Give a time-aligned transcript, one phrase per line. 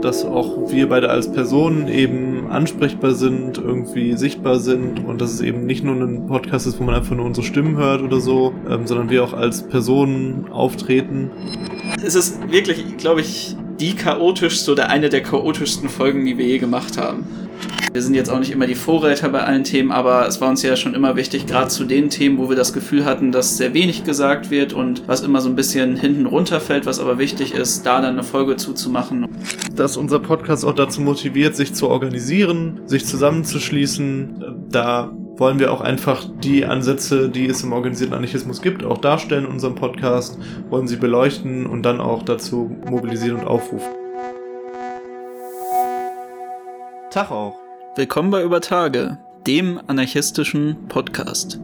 [0.00, 5.40] dass auch wir beide als Personen eben ansprechbar sind, irgendwie sichtbar sind und dass es
[5.40, 8.52] eben nicht nur ein Podcast ist, wo man einfach nur unsere Stimmen hört oder so,
[8.70, 11.30] ähm, sondern wir auch als Personen auftreten.
[12.04, 16.58] Es ist wirklich, glaube ich, die chaotischste oder eine der chaotischsten Folgen, die wir je
[16.58, 17.24] gemacht haben.
[17.98, 20.62] Wir sind jetzt auch nicht immer die Vorreiter bei allen Themen, aber es war uns
[20.62, 23.74] ja schon immer wichtig, gerade zu den Themen, wo wir das Gefühl hatten, dass sehr
[23.74, 27.84] wenig gesagt wird und was immer so ein bisschen hinten runterfällt, was aber wichtig ist,
[27.86, 29.26] da dann eine Folge zuzumachen.
[29.74, 35.80] Dass unser Podcast auch dazu motiviert, sich zu organisieren, sich zusammenzuschließen, da wollen wir auch
[35.80, 40.38] einfach die Ansätze, die es im organisierten Anarchismus gibt, auch darstellen in unserem Podcast,
[40.70, 43.88] wollen sie beleuchten und dann auch dazu mobilisieren und aufrufen.
[47.10, 47.67] Tag auch.
[47.96, 51.58] Willkommen bei Über Tage, dem anarchistischen Podcast.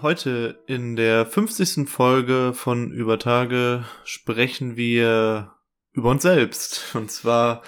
[0.00, 1.88] Heute in der 50.
[1.88, 5.52] Folge von Über Tage sprechen wir
[5.92, 6.94] über uns selbst.
[6.94, 7.62] Und zwar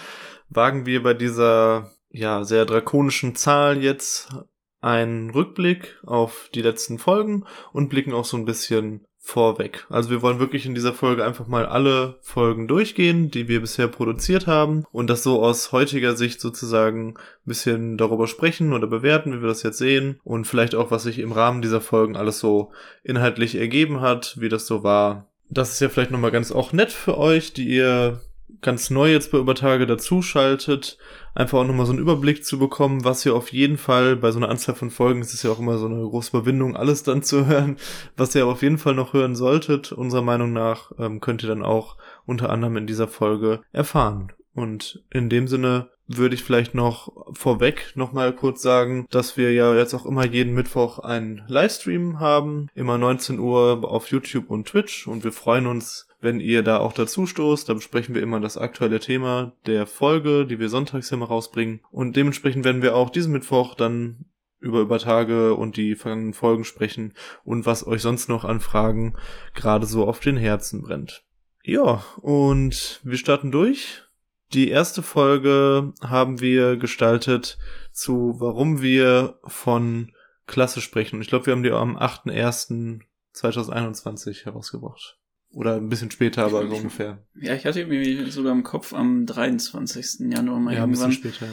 [0.49, 4.35] wagen wir bei dieser ja sehr drakonischen Zahl jetzt
[4.81, 9.87] einen Rückblick auf die letzten Folgen und blicken auch so ein bisschen vorweg.
[9.91, 13.89] Also wir wollen wirklich in dieser Folge einfach mal alle Folgen durchgehen, die wir bisher
[13.89, 19.33] produziert haben und das so aus heutiger Sicht sozusagen ein bisschen darüber sprechen oder bewerten,
[19.33, 22.39] wie wir das jetzt sehen und vielleicht auch, was sich im Rahmen dieser Folgen alles
[22.39, 22.71] so
[23.03, 25.27] inhaltlich ergeben hat, wie das so war.
[25.51, 28.21] Das ist ja vielleicht nochmal ganz auch nett für euch, die ihr
[28.63, 30.99] ganz neu jetzt bei Übertage dazuschaltet,
[31.37, 34.39] einfach auch nochmal so einen Überblick zu bekommen, was ihr auf jeden Fall bei so
[34.39, 37.23] einer Anzahl von Folgen, es ist ja auch immer so eine große Überwindung, alles dann
[37.23, 37.77] zu hören,
[38.17, 41.63] was ihr auf jeden Fall noch hören solltet, unserer Meinung nach, ähm, könnt ihr dann
[41.63, 44.33] auch unter anderem in dieser Folge erfahren.
[44.55, 49.75] Und in dem Sinne würde ich vielleicht noch vorweg nochmal kurz sagen, dass wir ja
[49.75, 55.07] jetzt auch immer jeden Mittwoch einen Livestream haben, immer 19 Uhr auf YouTube und Twitch
[55.07, 57.69] und wir freuen uns wenn ihr da auch dazu stoßt.
[57.69, 61.81] Da besprechen wir immer das aktuelle Thema der Folge, die wir sonntags immer rausbringen.
[61.91, 64.27] Und dementsprechend werden wir auch diesen Mittwoch dann
[64.59, 67.13] über Übertage und die vergangenen Folgen sprechen
[67.45, 69.15] und was euch sonst noch an Fragen
[69.55, 71.25] gerade so auf den Herzen brennt.
[71.63, 74.03] Ja, und wir starten durch.
[74.53, 77.59] Die erste Folge haben wir gestaltet
[77.93, 80.13] zu, warum wir von
[80.47, 81.21] Klasse sprechen.
[81.21, 85.19] Ich glaube, wir haben die am 8.1.2021 herausgebracht.
[85.57, 87.25] Oder ein bisschen später, aber so ungefähr.
[87.41, 90.31] Ja, ich hatte irgendwie sogar im Kopf am 23.
[90.31, 91.05] Januar mal ja, irgendwann.
[91.05, 91.51] ein bisschen später.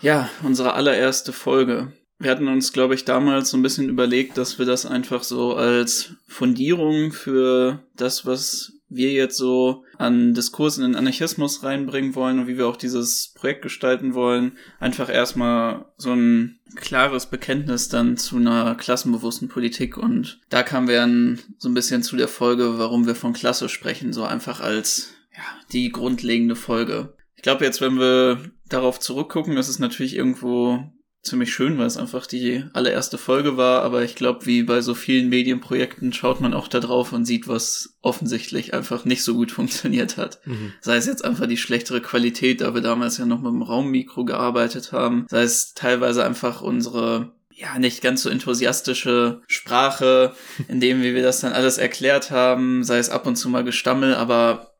[0.00, 1.92] Ja, unsere allererste Folge.
[2.18, 5.54] Wir hatten uns, glaube ich, damals so ein bisschen überlegt, dass wir das einfach so
[5.54, 12.38] als Fundierung für das, was wir jetzt so an Diskursen in den Anarchismus reinbringen wollen
[12.38, 18.16] und wie wir auch dieses Projekt gestalten wollen, einfach erstmal so ein klares Bekenntnis dann
[18.16, 22.78] zu einer klassenbewussten Politik und da kamen wir dann so ein bisschen zu der Folge,
[22.78, 27.14] warum wir von Klasse sprechen, so einfach als ja, die grundlegende Folge.
[27.36, 30.82] Ich glaube jetzt, wenn wir darauf zurückgucken, ist natürlich irgendwo
[31.24, 34.94] ziemlich schön, weil es einfach die allererste Folge war, aber ich glaube, wie bei so
[34.94, 39.50] vielen Medienprojekten schaut man auch da drauf und sieht, was offensichtlich einfach nicht so gut
[39.52, 40.40] funktioniert hat.
[40.46, 40.72] Mhm.
[40.80, 44.24] Sei es jetzt einfach die schlechtere Qualität, da wir damals ja noch mit dem Raummikro
[44.24, 50.34] gearbeitet haben, sei es teilweise einfach unsere ja, nicht ganz so enthusiastische Sprache,
[50.68, 53.64] in dem, wie wir das dann alles erklärt haben, sei es ab und zu mal
[53.64, 54.74] Gestammel, aber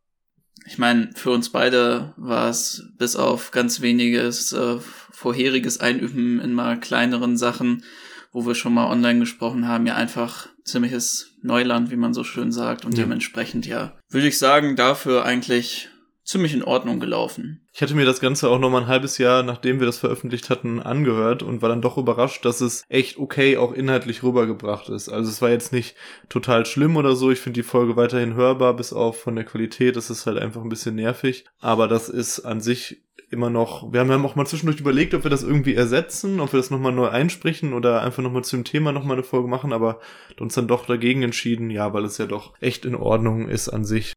[0.66, 4.78] ich meine, für uns beide war es bis auf ganz weniges äh,
[5.14, 7.84] vorheriges Einüben in mal kleineren Sachen,
[8.32, 12.52] wo wir schon mal online gesprochen haben, ja einfach ziemliches Neuland, wie man so schön
[12.52, 12.84] sagt.
[12.84, 13.04] Und ja.
[13.04, 15.88] dementsprechend ja, würde ich sagen, dafür eigentlich
[16.24, 17.60] ziemlich in Ordnung gelaufen.
[17.72, 20.48] Ich hatte mir das Ganze auch noch mal ein halbes Jahr, nachdem wir das veröffentlicht
[20.48, 25.10] hatten, angehört und war dann doch überrascht, dass es echt okay auch inhaltlich rübergebracht ist.
[25.10, 25.96] Also es war jetzt nicht
[26.28, 27.30] total schlimm oder so.
[27.30, 29.96] Ich finde die Folge weiterhin hörbar, bis auf von der Qualität.
[29.96, 31.44] Das ist halt einfach ein bisschen nervig.
[31.60, 33.03] Aber das ist an sich
[33.34, 36.52] immer noch, wir haben ja auch mal zwischendurch überlegt, ob wir das irgendwie ersetzen, ob
[36.52, 39.72] wir das nochmal neu einsprechen oder einfach nochmal zu dem Thema nochmal eine Folge machen,
[39.72, 40.00] aber
[40.40, 43.84] uns dann doch dagegen entschieden, ja, weil es ja doch echt in Ordnung ist an
[43.84, 44.14] sich.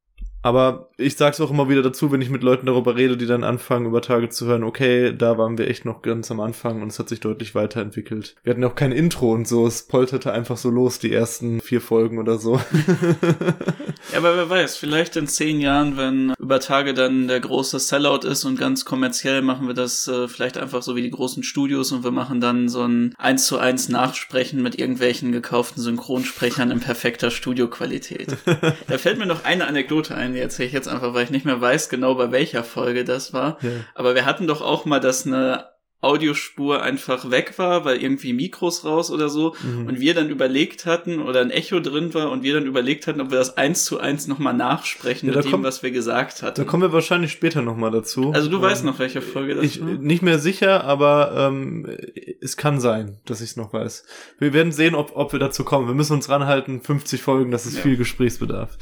[0.47, 3.44] Aber ich sag's auch immer wieder dazu, wenn ich mit Leuten darüber rede, die dann
[3.44, 6.88] anfangen, über Tage zu hören, okay, da waren wir echt noch ganz am Anfang und
[6.88, 8.33] es hat sich deutlich weiterentwickelt.
[8.44, 11.81] Wir hatten auch kein Intro und so, es polterte einfach so los, die ersten vier
[11.81, 12.53] Folgen oder so.
[14.13, 18.25] ja, aber wer weiß, vielleicht in zehn Jahren, wenn über Tage dann der große Sellout
[18.25, 21.91] ist und ganz kommerziell machen wir das äh, vielleicht einfach so wie die großen Studios
[21.91, 26.79] und wir machen dann so ein eins zu eins Nachsprechen mit irgendwelchen gekauften Synchronsprechern in
[26.79, 28.38] perfekter Studioqualität.
[28.88, 31.45] da fällt mir noch eine Anekdote ein, die erzähle ich jetzt einfach, weil ich nicht
[31.45, 33.57] mehr weiß genau, bei welcher Folge das war.
[33.61, 33.71] Ja.
[33.95, 35.65] Aber wir hatten doch auch mal, dass eine
[35.99, 39.87] Audiospur einfach weg war, weil irgendwie Mikros raus oder so mhm.
[39.87, 43.19] und wir dann überlegt hatten oder ein Echo drin war und wir dann überlegt hatten,
[43.19, 46.43] ob wir das eins zu eins nochmal nachsprechen ja, mit dem, kommt, was wir gesagt
[46.43, 46.61] hatten.
[46.61, 48.31] Da kommen wir wahrscheinlich später nochmal dazu.
[48.31, 49.87] Also du ähm, weißt noch, welche Folge das ich, war?
[49.87, 51.87] Nicht mehr sicher, aber ähm,
[52.41, 54.05] es kann sein, dass ich es noch weiß.
[54.37, 55.87] Wir werden sehen, ob, ob wir dazu kommen.
[55.87, 57.81] Wir müssen uns ranhalten, 50 Folgen, das ist ja.
[57.81, 58.77] viel Gesprächsbedarf.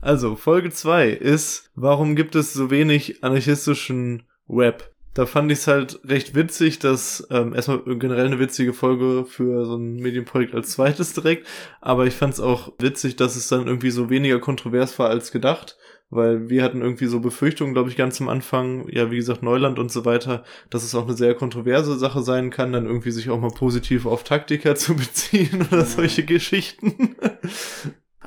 [0.00, 4.92] Also, Folge zwei ist, warum gibt es so wenig anarchistischen Web?
[5.18, 9.64] da fand ich es halt recht witzig, dass ähm, erstmal generell eine witzige Folge für
[9.64, 11.44] so ein Medienprojekt als zweites direkt,
[11.80, 15.32] aber ich fand es auch witzig, dass es dann irgendwie so weniger kontrovers war als
[15.32, 15.76] gedacht,
[16.08, 19.80] weil wir hatten irgendwie so Befürchtungen, glaube ich, ganz am Anfang, ja, wie gesagt, Neuland
[19.80, 23.28] und so weiter, dass es auch eine sehr kontroverse Sache sein kann, dann irgendwie sich
[23.28, 25.84] auch mal positiv auf Taktiker zu beziehen oder ja.
[25.84, 27.16] solche Geschichten.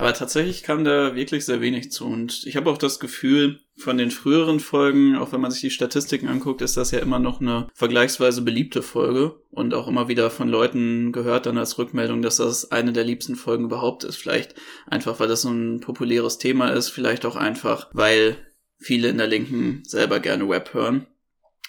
[0.01, 2.07] Aber tatsächlich kam da wirklich sehr wenig zu.
[2.07, 5.69] Und ich habe auch das Gefühl, von den früheren Folgen, auch wenn man sich die
[5.69, 10.31] Statistiken anguckt, ist das ja immer noch eine vergleichsweise beliebte Folge und auch immer wieder
[10.31, 14.15] von Leuten gehört dann als Rückmeldung, dass das eine der liebsten Folgen überhaupt ist.
[14.15, 14.55] Vielleicht
[14.87, 18.37] einfach, weil das so ein populäres Thema ist, vielleicht auch einfach, weil
[18.79, 21.05] viele in der Linken selber gerne Web hören.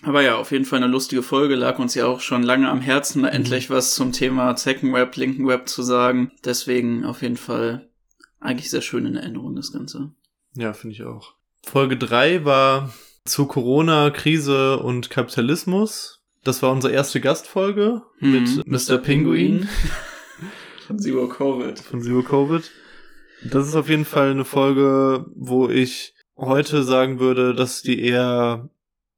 [0.00, 2.80] Aber ja, auf jeden Fall eine lustige Folge, lag uns ja auch schon lange am
[2.80, 3.28] Herzen, mhm.
[3.28, 6.32] endlich was zum Thema Zecken Web, Linken Web zu sagen.
[6.46, 7.91] Deswegen auf jeden Fall
[8.42, 10.12] eigentlich sehr schön in Erinnerung, das Ganze.
[10.54, 11.34] Ja, finde ich auch.
[11.64, 12.92] Folge drei war
[13.24, 16.22] zu Corona, Krise und Kapitalismus.
[16.44, 18.98] Das war unsere erste Gastfolge hm, mit Mr.
[18.98, 19.68] Pinguin.
[20.86, 21.78] Von Zero Covid.
[21.78, 22.68] Von Zero Covid.
[23.44, 28.68] Das ist auf jeden Fall eine Folge, wo ich heute sagen würde, dass die eher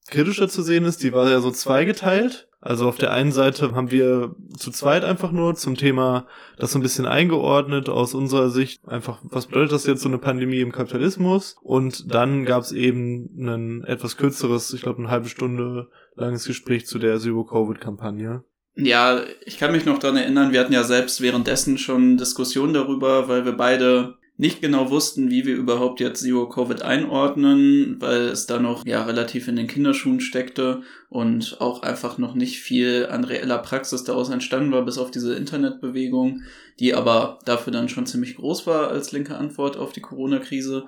[0.08, 1.02] kritischer zu sehen ist.
[1.02, 2.48] Die war ja so zweigeteilt.
[2.60, 6.78] Also auf der einen Seite haben wir zu zweit einfach nur zum Thema das so
[6.78, 8.88] ein bisschen eingeordnet aus unserer Sicht.
[8.88, 11.56] Einfach, was bedeutet das jetzt so eine Pandemie im Kapitalismus?
[11.62, 16.86] Und dann gab es eben ein etwas kürzeres, ich glaube eine halbe Stunde langes Gespräch
[16.86, 18.44] zu der Zero-Covid-Kampagne.
[18.76, 23.28] Ja, ich kann mich noch dran erinnern, wir hatten ja selbst währenddessen schon Diskussionen darüber,
[23.28, 28.46] weil wir beide nicht genau wussten, wie wir überhaupt jetzt Zero Covid einordnen, weil es
[28.46, 33.22] da noch ja relativ in den Kinderschuhen steckte und auch einfach noch nicht viel an
[33.22, 36.42] reeller Praxis daraus entstanden war, bis auf diese Internetbewegung,
[36.80, 40.86] die aber dafür dann schon ziemlich groß war als linke Antwort auf die Corona-Krise.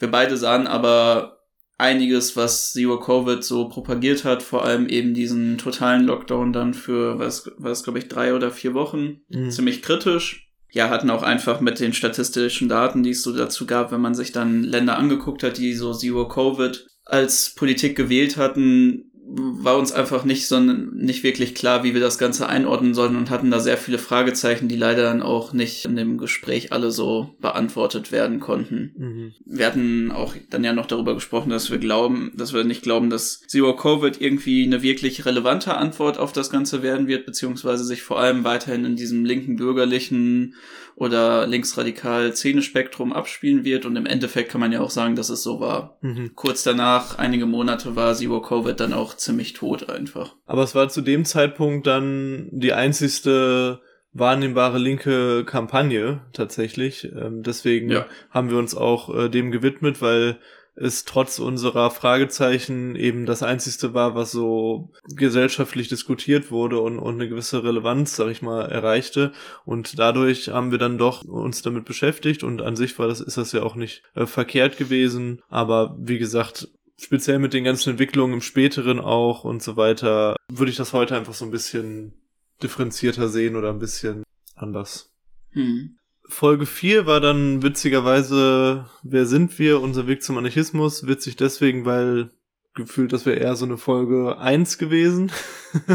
[0.00, 1.38] Wir beide sahen aber
[1.78, 7.20] einiges, was Zero Covid so propagiert hat, vor allem eben diesen totalen Lockdown dann für,
[7.20, 9.50] was, was glaube ich, drei oder vier Wochen, mhm.
[9.50, 13.92] ziemlich kritisch ja, hatten auch einfach mit den statistischen Daten, die es so dazu gab,
[13.92, 19.09] wenn man sich dann Länder angeguckt hat, die so Zero Covid als Politik gewählt hatten,
[19.32, 23.30] war uns einfach nicht so nicht wirklich klar, wie wir das Ganze einordnen sollen und
[23.30, 27.34] hatten da sehr viele Fragezeichen, die leider dann auch nicht in dem Gespräch alle so
[27.40, 28.92] beantwortet werden konnten.
[28.96, 29.32] Mhm.
[29.44, 33.08] Wir hatten auch dann ja noch darüber gesprochen, dass wir glauben, dass wir nicht glauben,
[33.08, 38.02] dass Zero Covid irgendwie eine wirklich relevante Antwort auf das Ganze werden wird, beziehungsweise sich
[38.02, 40.54] vor allem weiterhin in diesem linken bürgerlichen
[41.00, 43.86] oder linksradikal Szenespektrum abspielen wird.
[43.86, 45.96] Und im Endeffekt kann man ja auch sagen, dass es so war.
[46.02, 46.32] Mhm.
[46.34, 50.36] Kurz danach, einige Monate, war Zero Covid dann auch ziemlich tot einfach.
[50.44, 53.80] Aber es war zu dem Zeitpunkt dann die einzigste
[54.12, 57.04] wahrnehmbare linke Kampagne tatsächlich.
[57.04, 58.04] Ähm, deswegen ja.
[58.28, 60.36] haben wir uns auch äh, dem gewidmet, weil
[60.74, 67.14] es trotz unserer Fragezeichen eben das einzigste war, was so gesellschaftlich diskutiert wurde und, und
[67.14, 69.32] eine gewisse Relevanz, sag ich mal, erreichte.
[69.64, 73.36] Und dadurch haben wir dann doch uns damit beschäftigt und an sich war das, ist
[73.36, 75.42] das ja auch nicht äh, verkehrt gewesen.
[75.48, 76.68] Aber wie gesagt,
[76.98, 81.16] speziell mit den ganzen Entwicklungen im späteren auch und so weiter, würde ich das heute
[81.16, 82.14] einfach so ein bisschen
[82.62, 84.22] differenzierter sehen oder ein bisschen
[84.54, 85.12] anders.
[85.52, 85.96] Hm.
[86.30, 89.80] Folge 4 war dann witzigerweise Wer sind wir?
[89.80, 91.06] Unser Weg zum Anarchismus.
[91.06, 92.30] Witzig deswegen, weil
[92.74, 95.32] gefühlt, das wäre eher so eine Folge 1 gewesen.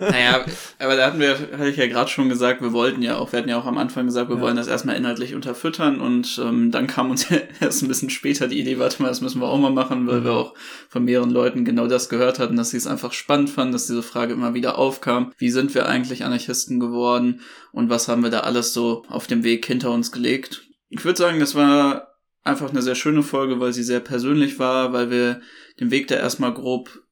[0.00, 0.44] naja,
[0.78, 3.38] aber da hatten wir, hatte ich ja gerade schon gesagt, wir wollten ja auch, wir
[3.38, 4.42] hatten ja auch am Anfang gesagt, wir ja.
[4.42, 8.48] wollen das erstmal inhaltlich unterfüttern und ähm, dann kam uns ja erst ein bisschen später
[8.48, 10.24] die Idee, warte mal, das müssen wir auch mal machen, weil mhm.
[10.24, 10.54] wir auch
[10.88, 14.02] von mehreren Leuten genau das gehört hatten, dass sie es einfach spannend fanden, dass diese
[14.02, 15.32] Frage immer wieder aufkam.
[15.38, 17.40] Wie sind wir eigentlich Anarchisten geworden
[17.72, 20.68] und was haben wir da alles so auf dem Weg hinter uns gelegt?
[20.88, 22.12] Ich würde sagen, das war
[22.44, 25.40] einfach eine sehr schöne Folge, weil sie sehr persönlich war, weil wir
[25.82, 27.02] den Weg da erstmal grob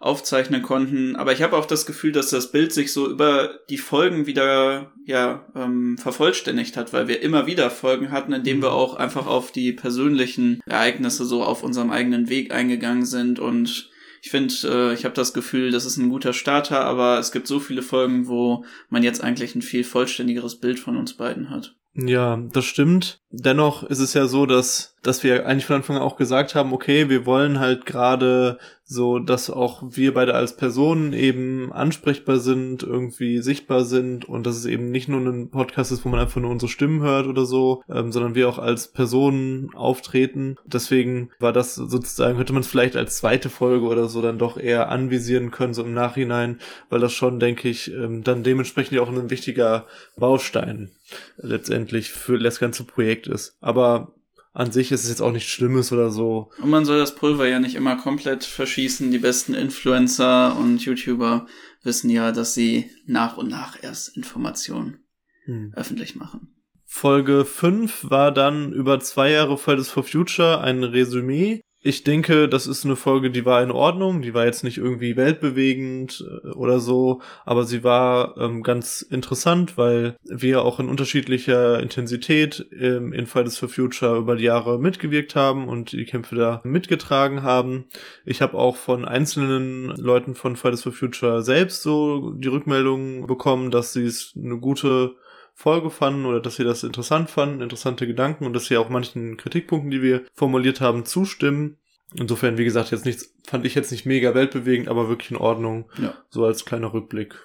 [0.00, 1.16] aufzeichnen konnten.
[1.16, 4.92] Aber ich habe auch das Gefühl, dass das Bild sich so über die Folgen wieder
[5.06, 8.76] ja ähm, vervollständigt hat, weil wir immer wieder Folgen hatten, in denen wir mhm.
[8.76, 13.90] auch einfach auf die persönlichen Ereignisse so auf unserem eigenen Weg eingegangen sind und
[14.24, 17.46] ich finde, äh, ich habe das Gefühl, das ist ein guter Starter, aber es gibt
[17.46, 21.76] so viele Folgen, wo man jetzt eigentlich ein viel vollständigeres Bild von uns beiden hat.
[21.92, 23.20] Ja, das stimmt.
[23.40, 26.72] Dennoch ist es ja so, dass, dass wir eigentlich von Anfang an auch gesagt haben,
[26.72, 32.82] okay, wir wollen halt gerade so, dass auch wir beide als Personen eben ansprechbar sind,
[32.82, 36.40] irgendwie sichtbar sind und dass es eben nicht nur ein Podcast ist, wo man einfach
[36.40, 40.56] nur unsere Stimmen hört oder so, ähm, sondern wir auch als Personen auftreten.
[40.66, 44.58] Deswegen war das sozusagen, könnte man es vielleicht als zweite Folge oder so dann doch
[44.58, 46.58] eher anvisieren können, so im Nachhinein,
[46.90, 49.86] weil das schon, denke ich, ähm, dann dementsprechend ja auch ein wichtiger
[50.16, 50.90] Baustein
[51.36, 53.56] letztendlich für das ganze Projekt ist.
[53.60, 54.14] Aber
[54.52, 56.50] an sich ist es jetzt auch nichts Schlimmes oder so.
[56.62, 59.10] Und man soll das Pulver ja nicht immer komplett verschießen.
[59.10, 61.46] Die besten Influencer und YouTuber
[61.82, 65.04] wissen ja, dass sie nach und nach erst Informationen
[65.44, 65.72] hm.
[65.74, 66.54] öffentlich machen.
[66.84, 72.66] Folge 5 war dann über zwei Jahre Fridays for Future ein Resümee ich denke, das
[72.66, 76.80] ist eine Folge, die war in Ordnung, die war jetzt nicht irgendwie weltbewegend äh, oder
[76.80, 83.26] so, aber sie war ähm, ganz interessant, weil wir auch in unterschiedlicher Intensität ähm, in
[83.26, 87.84] Fridays for Future über die Jahre mitgewirkt haben und die Kämpfe da mitgetragen haben.
[88.24, 93.70] Ich habe auch von einzelnen Leuten von Fridays for Future selbst so die Rückmeldung bekommen,
[93.70, 95.16] dass sie es eine gute
[95.54, 99.36] Folge fanden oder dass sie das interessant fanden, interessante Gedanken und dass sie auch manchen
[99.36, 101.78] Kritikpunkten, die wir formuliert haben, zustimmen.
[102.14, 105.90] Insofern, wie gesagt, jetzt nichts, fand ich jetzt nicht mega weltbewegend, aber wirklich in Ordnung.
[106.00, 106.14] Ja.
[106.28, 107.36] So als kleiner Rückblick.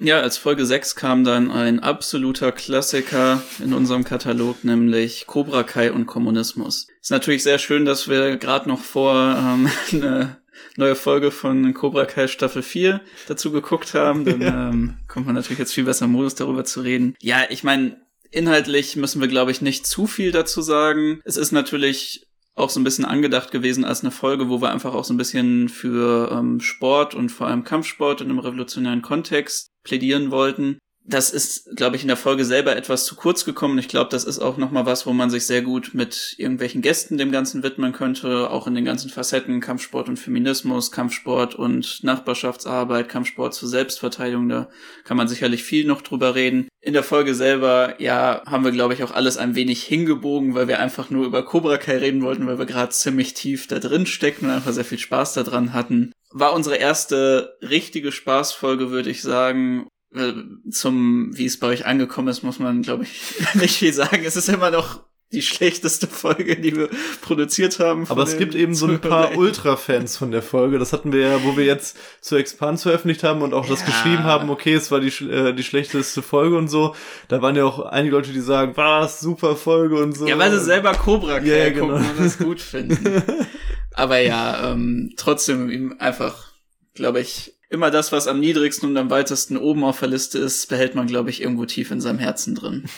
[0.00, 5.90] Ja, als Folge 6 kam dann ein absoluter Klassiker in unserem Katalog, nämlich Cobra Kai
[5.90, 6.86] und Kommunismus.
[7.00, 10.37] Ist natürlich sehr schön, dass wir gerade noch vor ähm, eine
[10.78, 14.70] neue Folge von Cobra Kai Staffel 4 dazu geguckt haben, dann ja.
[14.70, 17.14] ähm, kommt man natürlich jetzt viel besser im Modus darüber zu reden.
[17.20, 21.20] Ja, ich meine, inhaltlich müssen wir, glaube ich, nicht zu viel dazu sagen.
[21.24, 24.94] Es ist natürlich auch so ein bisschen angedacht gewesen als eine Folge, wo wir einfach
[24.94, 29.68] auch so ein bisschen für ähm, Sport und vor allem Kampfsport in einem revolutionären Kontext
[29.84, 33.78] plädieren wollten das ist, glaube ich, in der Folge selber etwas zu kurz gekommen.
[33.78, 37.16] Ich glaube, das ist auch nochmal was, wo man sich sehr gut mit irgendwelchen Gästen
[37.16, 43.08] dem Ganzen widmen könnte, auch in den ganzen Facetten Kampfsport und Feminismus, Kampfsport und Nachbarschaftsarbeit,
[43.08, 44.50] Kampfsport zur Selbstverteidigung.
[44.50, 44.68] Da
[45.04, 46.68] kann man sicherlich viel noch drüber reden.
[46.82, 50.68] In der Folge selber, ja, haben wir, glaube ich, auch alles ein wenig hingebogen, weil
[50.68, 54.04] wir einfach nur über Cobra Kai reden wollten, weil wir gerade ziemlich tief da drin
[54.04, 56.12] stecken und einfach sehr viel Spaß daran hatten.
[56.30, 59.88] War unsere erste richtige Spaßfolge, würde ich sagen.
[60.14, 60.32] Äh,
[60.70, 64.24] zum, wie es bei euch angekommen ist, muss man, glaube ich, nicht viel sagen.
[64.24, 65.00] Es ist immer noch
[65.32, 66.88] die schlechteste Folge, die wir
[67.20, 68.06] produziert haben.
[68.08, 70.78] Aber es gibt eben so ein paar Ultra-Fans von der Folge.
[70.78, 73.70] Das hatten wir ja, wo wir jetzt zu Expans veröffentlicht haben und auch ja.
[73.70, 76.94] das geschrieben haben, okay, es war die, äh, die schlechteste Folge und so.
[77.28, 80.26] Da waren ja auch einige Leute, die sagen, was, super Folge und so.
[80.26, 81.98] Ja, weil sie selber Cobra Kai ja, genau.
[81.98, 83.22] gucken und das gut finden.
[83.92, 86.52] Aber ja, ähm, trotzdem einfach,
[86.94, 90.68] glaube ich, immer das, was am niedrigsten und am weitesten oben auf der Liste ist,
[90.68, 92.84] behält man, glaube ich, irgendwo tief in seinem Herzen drin.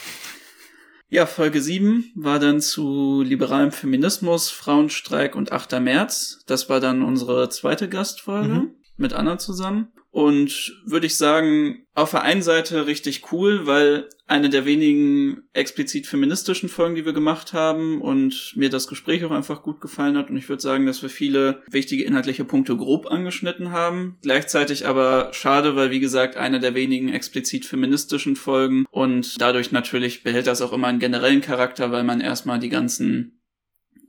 [1.13, 5.81] Ja, Folge 7 war dann zu liberalem Feminismus, Frauenstreik und 8.
[5.81, 6.41] März.
[6.47, 8.75] Das war dann unsere zweite Gastfolge mhm.
[8.95, 9.91] mit Anna zusammen.
[10.11, 16.05] Und würde ich sagen, auf der einen Seite richtig cool, weil eine der wenigen explizit
[16.07, 20.29] feministischen Folgen, die wir gemacht haben und mir das Gespräch auch einfach gut gefallen hat.
[20.29, 24.17] Und ich würde sagen, dass wir viele wichtige inhaltliche Punkte grob angeschnitten haben.
[24.21, 30.23] Gleichzeitig aber schade, weil wie gesagt, eine der wenigen explizit feministischen Folgen und dadurch natürlich
[30.23, 33.40] behält das auch immer einen generellen Charakter, weil man erstmal die ganzen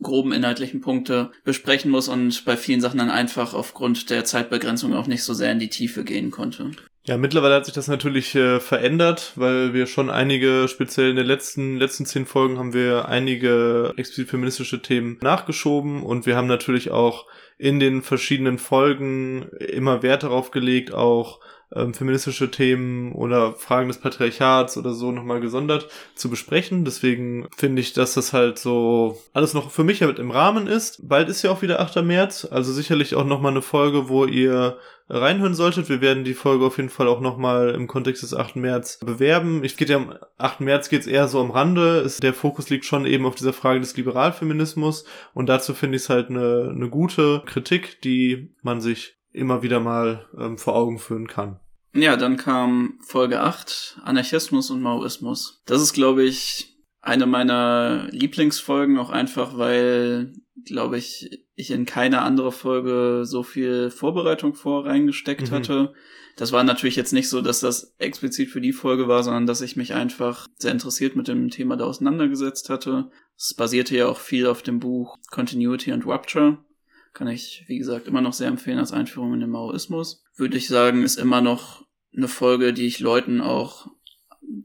[0.03, 5.07] groben inhaltlichen Punkte besprechen muss und bei vielen Sachen dann einfach aufgrund der Zeitbegrenzung auch
[5.07, 6.71] nicht so sehr in die Tiefe gehen konnte.
[7.05, 11.27] Ja, mittlerweile hat sich das natürlich äh, verändert, weil wir schon einige, speziell in den
[11.27, 16.93] letzten, letzten zehn Folgen haben wir einige explizit feministische Themen nachgeschoben und wir haben natürlich
[16.93, 17.27] auch
[17.59, 21.41] in den verschiedenen Folgen immer Wert darauf gelegt, auch
[21.75, 26.85] ähm, feministische Themen oder Fragen des Patriarchats oder so nochmal gesondert zu besprechen.
[26.85, 31.09] Deswegen finde ich, dass das halt so alles noch für mich halt im Rahmen ist.
[31.09, 32.03] Bald ist ja auch wieder 8.
[32.03, 35.89] März, also sicherlich auch nochmal eine Folge, wo ihr reinhören solltet.
[35.89, 38.57] Wir werden die Folge auf jeden Fall auch nochmal im Kontext des 8.
[38.57, 39.63] März bewerben.
[39.65, 40.61] Ich geht ja am 8.
[40.61, 41.99] März geht's eher so am Rande.
[41.99, 46.03] Ist, der Fokus liegt schon eben auf dieser Frage des Liberalfeminismus und dazu finde ich
[46.03, 50.99] es halt eine, eine gute Kritik, die man sich immer wieder mal ähm, vor Augen
[50.99, 51.59] führen kann.
[51.95, 55.63] Ja, dann kam Folge 8, Anarchismus und Maoismus.
[55.67, 60.33] Das ist, glaube ich, eine meiner Lieblingsfolgen, auch einfach, weil,
[60.65, 65.55] glaube ich, ich in keine andere Folge so viel Vorbereitung vor reingesteckt mhm.
[65.55, 65.93] hatte.
[66.37, 69.61] Das war natürlich jetzt nicht so, dass das explizit für die Folge war, sondern dass
[69.61, 73.11] ich mich einfach sehr interessiert mit dem Thema da auseinandergesetzt hatte.
[73.37, 76.65] Es basierte ja auch viel auf dem Buch Continuity and Rupture
[77.13, 80.22] kann ich, wie gesagt, immer noch sehr empfehlen als Einführung in den Maoismus.
[80.37, 81.85] Würde ich sagen, ist immer noch
[82.17, 83.89] eine Folge, die ich Leuten auch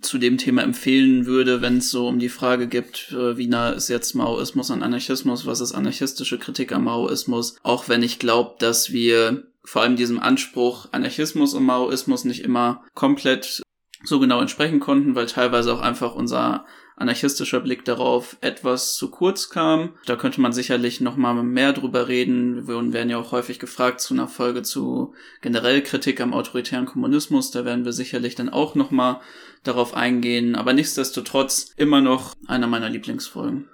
[0.02, 3.70] zu dem Thema empfehlen würde, wenn es so um die Frage gibt, äh, wie nah
[3.70, 8.56] ist jetzt Maoismus an Anarchismus, was ist anarchistische Kritik am Maoismus, auch wenn ich glaube,
[8.60, 13.62] dass wir vor allem diesem Anspruch Anarchismus und Maoismus nicht immer komplett
[14.04, 16.66] so genau entsprechen konnten, weil teilweise auch einfach unser
[16.98, 19.94] anarchistischer Blick darauf etwas zu kurz kam.
[20.06, 22.68] Da könnte man sicherlich noch mal mehr drüber reden.
[22.68, 27.52] Wir werden ja auch häufig gefragt zu einer Folge zu generell Kritik am autoritären Kommunismus.
[27.52, 29.22] Da werden wir sicherlich dann auch noch mal
[29.64, 30.56] darauf eingehen.
[30.56, 33.70] Aber nichtsdestotrotz immer noch einer meiner Lieblingsfolgen.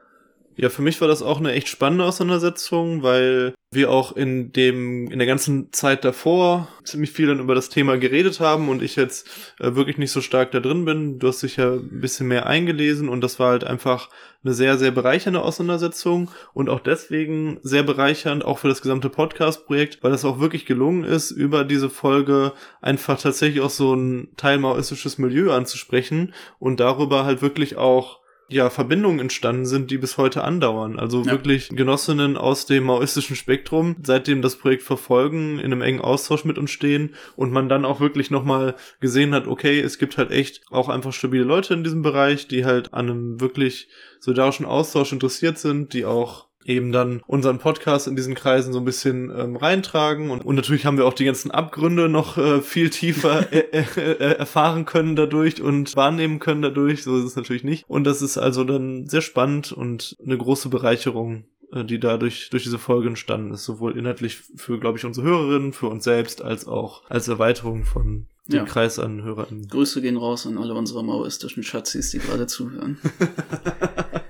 [0.55, 5.09] Ja, für mich war das auch eine echt spannende Auseinandersetzung, weil wir auch in dem,
[5.09, 8.95] in der ganzen Zeit davor ziemlich viel dann über das Thema geredet haben und ich
[8.95, 9.27] jetzt
[9.59, 11.17] äh, wirklich nicht so stark da drin bin.
[11.17, 14.09] Du hast dich ja ein bisschen mehr eingelesen und das war halt einfach
[14.43, 20.03] eine sehr, sehr bereichernde Auseinandersetzung und auch deswegen sehr bereichernd, auch für das gesamte Podcast-Projekt,
[20.03, 25.17] weil das auch wirklich gelungen ist, über diese Folge einfach tatsächlich auch so ein teilmaoistisches
[25.17, 30.99] Milieu anzusprechen und darüber halt wirklich auch ja, Verbindungen entstanden sind, die bis heute andauern.
[30.99, 31.31] Also ja.
[31.31, 36.57] wirklich Genossinnen aus dem maoistischen Spektrum, seitdem das Projekt verfolgen, in einem engen Austausch mit
[36.57, 40.61] uns stehen und man dann auch wirklich nochmal gesehen hat, okay, es gibt halt echt
[40.69, 43.87] auch einfach stabile Leute in diesem Bereich, die halt an einem wirklich
[44.19, 48.85] solidarischen Austausch interessiert sind, die auch eben dann unseren Podcast in diesen Kreisen so ein
[48.85, 52.89] bisschen ähm, reintragen und, und natürlich haben wir auch die ganzen Abgründe noch äh, viel
[52.89, 53.59] tiefer äh,
[53.95, 58.21] äh, erfahren können dadurch und wahrnehmen können dadurch, so ist es natürlich nicht und das
[58.21, 63.09] ist also dann sehr spannend und eine große Bereicherung äh, die dadurch durch diese Folge
[63.09, 67.27] entstanden ist, sowohl inhaltlich für, glaube ich, unsere Hörerinnen, für uns selbst, als auch als
[67.27, 68.65] Erweiterung von dem ja.
[68.65, 69.67] Kreis an Hörerinnen.
[69.67, 72.97] Grüße gehen raus an alle unsere maoistischen Schatzis, die gerade zuhören.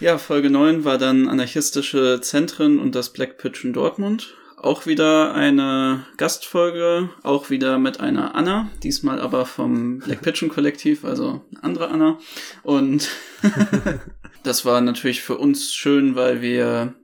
[0.00, 4.34] Ja, Folge 9 war dann anarchistische Zentren und das Black Pitch in Dortmund.
[4.56, 11.04] Auch wieder eine Gastfolge, auch wieder mit einer Anna, diesmal aber vom Black Pitchen Kollektiv,
[11.04, 12.18] also eine andere Anna.
[12.62, 13.08] Und
[14.42, 16.94] das war natürlich für uns schön, weil wir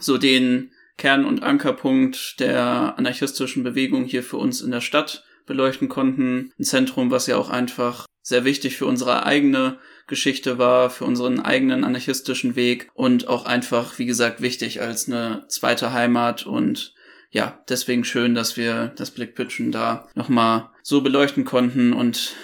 [0.00, 5.88] so den Kern- und Ankerpunkt der anarchistischen Bewegung hier für uns in der Stadt beleuchten
[5.88, 6.52] konnten.
[6.58, 9.78] Ein Zentrum, was ja auch einfach sehr wichtig für unsere eigene
[10.10, 15.44] Geschichte war, für unseren eigenen anarchistischen Weg und auch einfach, wie gesagt, wichtig als eine
[15.48, 16.94] zweite Heimat und
[17.30, 22.34] ja, deswegen schön, dass wir das Blickpitchen da nochmal so beleuchten konnten und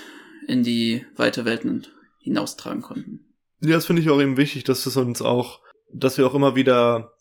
[0.47, 1.67] in die weite Welt
[2.21, 3.27] hinaustragen konnten.
[3.61, 5.61] Ja, das finde ich auch eben wichtig, dass es uns auch,
[5.93, 7.16] dass wir auch immer wieder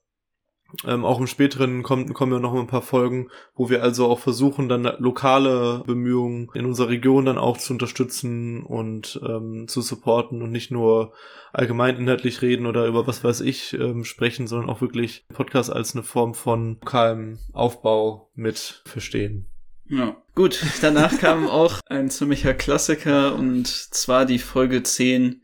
[0.85, 4.19] ähm, auch im späteren kommen, kommen ja noch ein paar Folgen, wo wir also auch
[4.19, 10.41] versuchen, dann lokale Bemühungen in unserer Region dann auch zu unterstützen und ähm, zu supporten
[10.41, 11.13] und nicht nur
[11.53, 15.95] allgemein inhaltlich reden oder über was weiß ich ähm, sprechen, sondern auch wirklich Podcast als
[15.95, 19.47] eine Form von lokalem Aufbau mit verstehen.
[19.87, 20.17] Ja.
[20.33, 25.41] Gut, danach kam auch ein ziemlicher Klassiker und zwar die Folge 10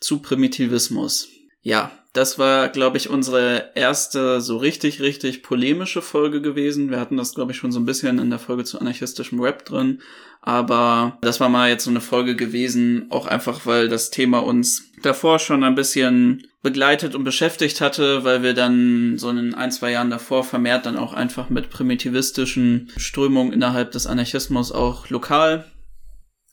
[0.00, 1.28] zu Primitivismus.
[1.62, 6.90] Ja, das war, glaube ich, unsere erste so richtig, richtig polemische Folge gewesen.
[6.90, 9.64] Wir hatten das, glaube ich, schon so ein bisschen in der Folge zu anarchistischem Rap
[9.64, 10.00] drin.
[10.40, 14.84] Aber das war mal jetzt so eine Folge gewesen, auch einfach, weil das Thema uns
[15.02, 19.92] davor schon ein bisschen begleitet und beschäftigt hatte, weil wir dann so in ein, zwei
[19.92, 25.66] Jahren davor vermehrt dann auch einfach mit primitivistischen Strömungen innerhalb des Anarchismus auch lokal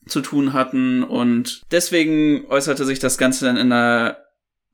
[0.08, 4.18] zu tun hatten und deswegen äußerte sich das Ganze dann in einer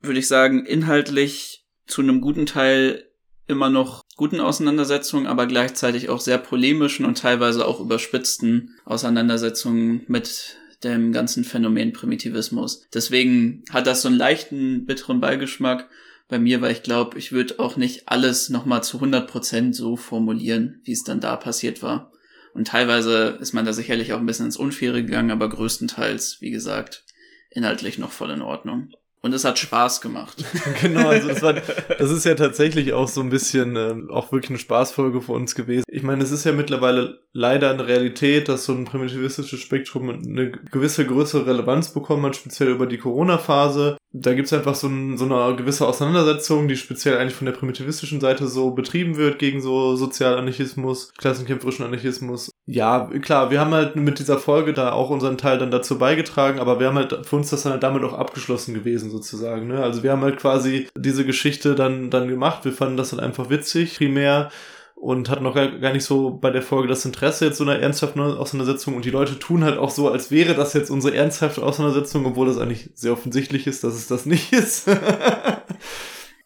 [0.02, 3.04] würde ich sagen, inhaltlich zu einem guten Teil
[3.46, 10.56] immer noch guten Auseinandersetzungen, aber gleichzeitig auch sehr polemischen und teilweise auch überspitzten Auseinandersetzungen mit
[10.84, 12.86] dem ganzen Phänomen Primitivismus.
[12.92, 15.88] Deswegen hat das so einen leichten, bitteren Beigeschmack
[16.28, 19.96] bei mir, weil ich glaube, ich würde auch nicht alles nochmal zu 100 Prozent so
[19.96, 22.10] formulieren, wie es dann da passiert war.
[22.54, 26.50] Und teilweise ist man da sicherlich auch ein bisschen ins Unfaire gegangen, aber größtenteils, wie
[26.50, 27.04] gesagt,
[27.50, 28.92] inhaltlich noch voll in Ordnung.
[29.24, 30.44] Und es hat Spaß gemacht.
[30.82, 34.50] genau, also das, war, das ist ja tatsächlich auch so ein bisschen äh, auch wirklich
[34.50, 35.84] eine Spaßfolge für uns gewesen.
[35.88, 40.50] Ich meine, es ist ja mittlerweile leider eine Realität, dass so ein primitivistisches Spektrum eine
[40.50, 43.96] gewisse größere Relevanz bekommen hat, speziell über die Corona-Phase.
[44.14, 48.20] Da gibt's einfach so, ein, so eine gewisse Auseinandersetzung, die speziell eigentlich von der primitivistischen
[48.20, 52.50] Seite so betrieben wird gegen so Sozialanarchismus, klassenkämpferischen Anarchismus.
[52.66, 56.60] Ja, klar, wir haben halt mit dieser Folge da auch unseren Teil dann dazu beigetragen,
[56.60, 59.66] aber wir haben halt für uns das dann halt damit auch abgeschlossen gewesen sozusagen.
[59.66, 59.82] Ne?
[59.82, 62.64] Also wir haben halt quasi diese Geschichte dann, dann gemacht.
[62.66, 64.50] Wir fanden das dann einfach witzig, primär
[65.02, 68.20] und hatten noch gar nicht so bei der Folge das Interesse jetzt so einer ernsthaften
[68.20, 72.24] Auseinandersetzung und die Leute tun halt auch so, als wäre das jetzt unsere ernsthafte Auseinandersetzung,
[72.24, 74.88] obwohl das eigentlich sehr offensichtlich ist, dass es das nicht ist.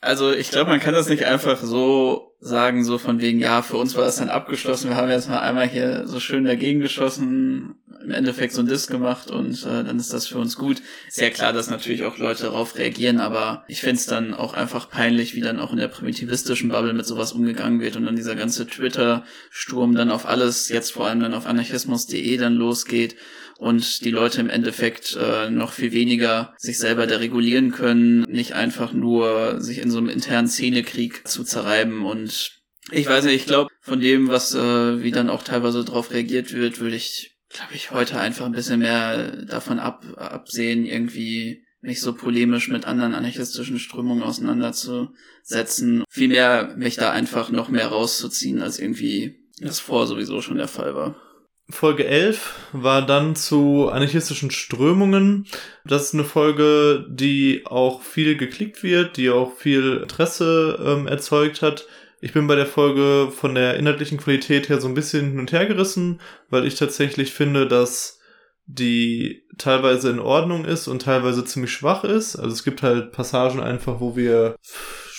[0.07, 3.77] Also ich glaube, man kann das nicht einfach so sagen, so von wegen, ja, für
[3.77, 7.75] uns war das dann abgeschlossen, wir haben jetzt mal einmal hier so schön dagegen geschossen,
[8.05, 10.81] im Endeffekt so ein Diss gemacht und äh, dann ist das für uns gut.
[11.09, 14.89] Sehr klar, dass natürlich auch Leute darauf reagieren, aber ich finde es dann auch einfach
[14.89, 18.37] peinlich, wie dann auch in der primitivistischen Bubble mit sowas umgegangen wird und dann dieser
[18.37, 23.17] ganze Twitter-Sturm dann auf alles, jetzt vor allem dann auf anarchismus.de dann losgeht
[23.59, 28.53] und die Leute im Endeffekt äh, noch viel weniger sich selber da regulieren können, nicht
[28.53, 32.57] einfach nur sich in so einem internen Szenekrieg zu zerreiben und
[32.93, 36.53] ich weiß nicht, ich glaube, von dem, was äh, wie dann auch teilweise drauf reagiert
[36.53, 42.01] wird, würde ich, glaube ich, heute einfach ein bisschen mehr davon ab, absehen, irgendwie mich
[42.01, 46.05] so polemisch mit anderen anarchistischen Strömungen auseinanderzusetzen.
[46.09, 50.95] Vielmehr mich da einfach noch mehr rauszuziehen, als irgendwie das vor sowieso schon der Fall
[50.95, 51.17] war.
[51.69, 55.47] Folge 11 war dann zu anarchistischen Strömungen.
[55.85, 61.63] Das ist eine Folge, die auch viel geklickt wird, die auch viel Interesse ähm, erzeugt
[61.63, 61.87] hat.
[62.21, 65.53] Ich bin bei der Folge von der inhaltlichen Qualität her so ein bisschen hin und
[65.53, 68.21] her gerissen, weil ich tatsächlich finde, dass
[68.67, 72.37] die teilweise in Ordnung ist und teilweise ziemlich schwach ist.
[72.37, 74.57] Also es gibt halt Passagen einfach, wo wir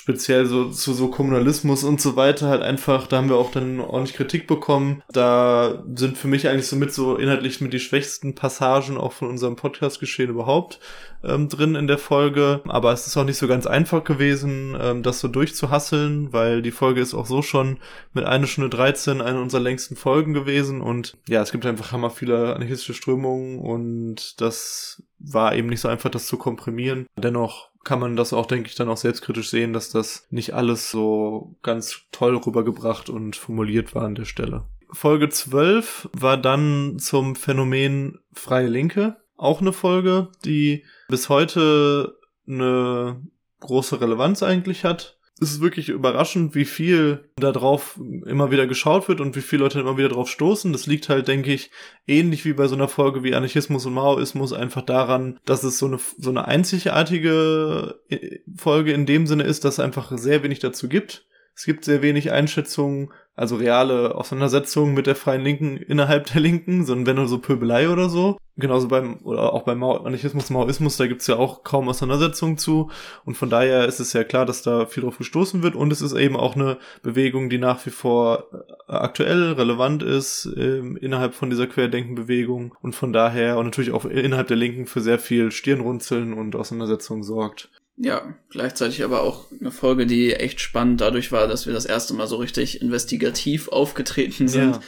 [0.08, 3.82] speziell so zu so Kommunalismus und so weiter halt einfach, da haben wir auch dann
[3.82, 5.04] ordentlich Kritik bekommen.
[5.12, 9.28] Da sind für mich eigentlich so mit so inhaltlich mit die schwächsten Passagen auch von
[9.28, 10.80] unserem Podcast geschehen überhaupt
[11.26, 12.62] ähm, drin in der Folge.
[12.70, 16.72] Aber es ist auch nicht so ganz einfach gewesen, ähm, das so durchzuhasseln, weil die
[16.72, 17.78] Folge ist auch so schon
[18.13, 22.12] mit einer Stunde 13 eine unserer längsten Folgen gewesen und ja, es gibt einfach hammer
[22.12, 27.08] viele anarchistische Strömungen und das war eben nicht so einfach, das zu komprimieren.
[27.17, 30.91] Dennoch kann man das auch, denke ich, dann auch selbstkritisch sehen, dass das nicht alles
[30.91, 34.65] so ganz toll rübergebracht und formuliert war an der Stelle.
[34.91, 39.15] Folge 12 war dann zum Phänomen Freie Linke.
[39.38, 43.21] Auch eine Folge, die bis heute eine
[43.62, 49.08] große Relevanz eigentlich hat es ist wirklich überraschend, wie viel da drauf immer wieder geschaut
[49.08, 50.71] wird und wie viele Leute immer wieder drauf stoßen.
[50.71, 51.69] Das liegt halt, denke ich,
[52.08, 55.86] ähnlich wie bei so einer Folge wie Anarchismus und Maoismus einfach daran, dass es so
[55.86, 60.60] eine, so eine einzigartige äh, Folge in dem Sinne ist, dass es einfach sehr wenig
[60.60, 61.26] dazu gibt.
[61.56, 66.86] Es gibt sehr wenig Einschätzungen, also reale Auseinandersetzungen mit der freien Linken innerhalb der Linken,
[66.86, 68.38] sondern wenn nur so Pöbelei oder so.
[68.60, 72.89] Genauso beim, oder auch beim Anarchismus, Maoismus, da gibt's ja auch kaum Auseinandersetzungen zu.
[73.26, 75.76] Und von daher ist es ja klar, dass da viel drauf gestoßen wird.
[75.76, 80.47] Und es ist eben auch eine Bewegung, die nach wie vor äh, aktuell relevant ist
[80.58, 82.73] äh, innerhalb von dieser Querdenkenbewegung.
[82.82, 87.21] Und von daher und natürlich auch innerhalb der Linken für sehr viel Stirnrunzeln und Auseinandersetzungen
[87.21, 87.69] sorgt.
[87.97, 92.13] Ja, gleichzeitig aber auch eine Folge, die echt spannend dadurch war, dass wir das erste
[92.13, 94.75] Mal so richtig investigativ aufgetreten sind.
[94.75, 94.81] Ja.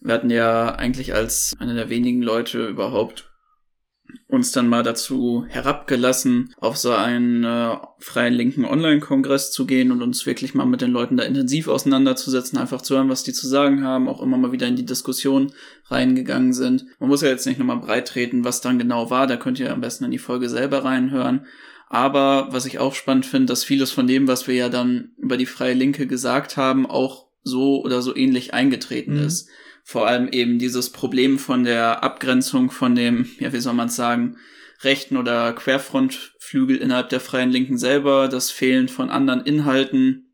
[0.00, 3.28] Wir hatten ja eigentlich als einer der wenigen Leute überhaupt
[4.26, 10.02] uns dann mal dazu herabgelassen, auf so einen äh, freien linken Online-Kongress zu gehen und
[10.02, 13.46] uns wirklich mal mit den Leuten da intensiv auseinanderzusetzen, einfach zu hören, was die zu
[13.46, 15.52] sagen haben, auch immer mal wieder in die Diskussion
[15.86, 16.86] reingegangen sind.
[16.98, 19.72] Man muss ja jetzt nicht nochmal breit treten, was dann genau war, da könnt ihr
[19.72, 21.46] am besten in die Folge selber reinhören.
[21.88, 25.36] Aber was ich auch spannend finde, dass vieles von dem, was wir ja dann über
[25.36, 29.24] die Freie Linke gesagt haben, auch so oder so ähnlich eingetreten mhm.
[29.24, 29.48] ist.
[29.84, 34.36] Vor allem eben dieses Problem von der Abgrenzung von dem, ja, wie soll man sagen,
[34.82, 40.27] rechten oder Querfrontflügel innerhalb der Freien Linken selber, das Fehlen von anderen Inhalten,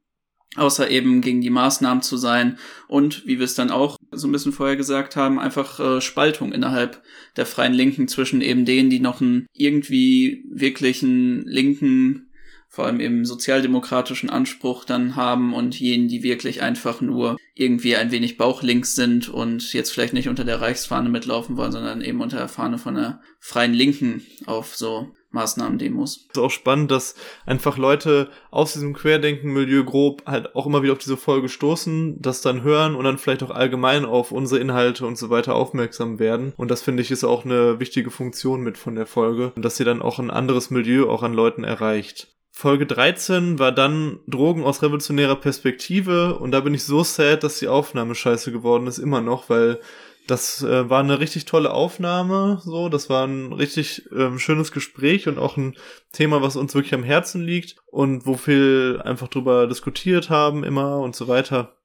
[0.56, 4.32] außer eben gegen die Maßnahmen zu sein und, wie wir es dann auch so ein
[4.32, 7.02] bisschen vorher gesagt haben, einfach äh, Spaltung innerhalb
[7.36, 12.30] der freien Linken zwischen eben denen, die noch einen irgendwie wirklichen linken
[12.74, 18.10] vor allem eben sozialdemokratischen Anspruch dann haben und jenen, die wirklich einfach nur irgendwie ein
[18.10, 22.38] wenig bauchlinks sind und jetzt vielleicht nicht unter der Reichsfahne mitlaufen wollen, sondern eben unter
[22.38, 26.16] der Fahne von der freien Linken auf so Maßnahmen-Demos.
[26.16, 30.94] Es ist auch spannend, dass einfach Leute aus diesem Querdenken-Milieu grob halt auch immer wieder
[30.94, 35.06] auf diese Folge stoßen, das dann hören und dann vielleicht auch allgemein auf unsere Inhalte
[35.06, 36.54] und so weiter aufmerksam werden.
[36.56, 39.84] Und das finde ich ist auch eine wichtige Funktion mit von der Folge, dass sie
[39.84, 42.28] dann auch ein anderes Milieu auch an Leuten erreicht.
[42.56, 47.58] Folge 13 war dann Drogen aus revolutionärer Perspektive und da bin ich so sad, dass
[47.58, 49.80] die Aufnahme scheiße geworden ist, immer noch, weil
[50.26, 55.28] das äh, war eine richtig tolle Aufnahme, so, das war ein richtig ähm, schönes Gespräch
[55.28, 55.76] und auch ein
[56.12, 60.98] Thema, was uns wirklich am Herzen liegt und wo viel einfach drüber diskutiert haben immer
[60.98, 61.76] und so weiter.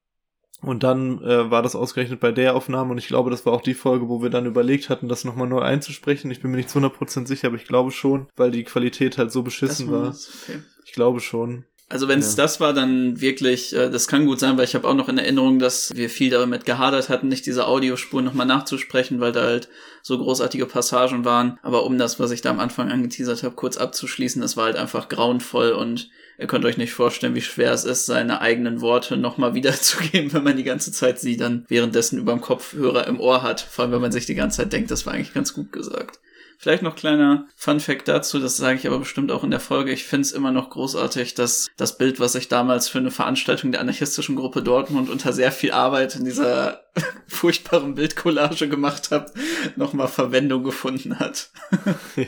[0.61, 3.61] Und dann äh, war das ausgerechnet bei der Aufnahme und ich glaube, das war auch
[3.61, 6.31] die Folge, wo wir dann überlegt hatten, das nochmal neu einzusprechen.
[6.31, 9.31] Ich bin mir nicht zu 100% sicher, aber ich glaube schon, weil die Qualität halt
[9.31, 10.09] so beschissen war.
[10.09, 10.59] Okay.
[10.85, 11.65] Ich glaube schon.
[11.91, 12.43] Also wenn es ja.
[12.43, 15.17] das war, dann wirklich, äh, das kann gut sein, weil ich habe auch noch in
[15.17, 19.69] Erinnerung, dass wir viel damit gehadert hatten, nicht diese Audiospur nochmal nachzusprechen, weil da halt
[20.03, 21.57] so großartige Passagen waren.
[21.63, 24.75] Aber um das, was ich da am Anfang angeteasert habe, kurz abzuschließen, das war halt
[24.75, 29.17] einfach grauenvoll und ihr könnt euch nicht vorstellen, wie schwer es ist, seine eigenen Worte
[29.17, 33.41] nochmal wiederzugeben, wenn man die ganze Zeit sie dann währenddessen über dem Kopfhörer im Ohr
[33.41, 33.61] hat.
[33.61, 36.19] Vor allem, wenn man sich die ganze Zeit denkt, das war eigentlich ganz gut gesagt.
[36.61, 39.93] Vielleicht noch kleiner Fun Fact dazu, das sage ich aber bestimmt auch in der Folge.
[39.93, 43.71] Ich finde es immer noch großartig, dass das Bild, was ich damals für eine Veranstaltung
[43.71, 46.81] der anarchistischen Gruppe Dortmund unter sehr viel Arbeit in dieser
[47.29, 49.31] furchtbaren Bildcollage gemacht habe,
[49.77, 51.49] nochmal Verwendung gefunden hat.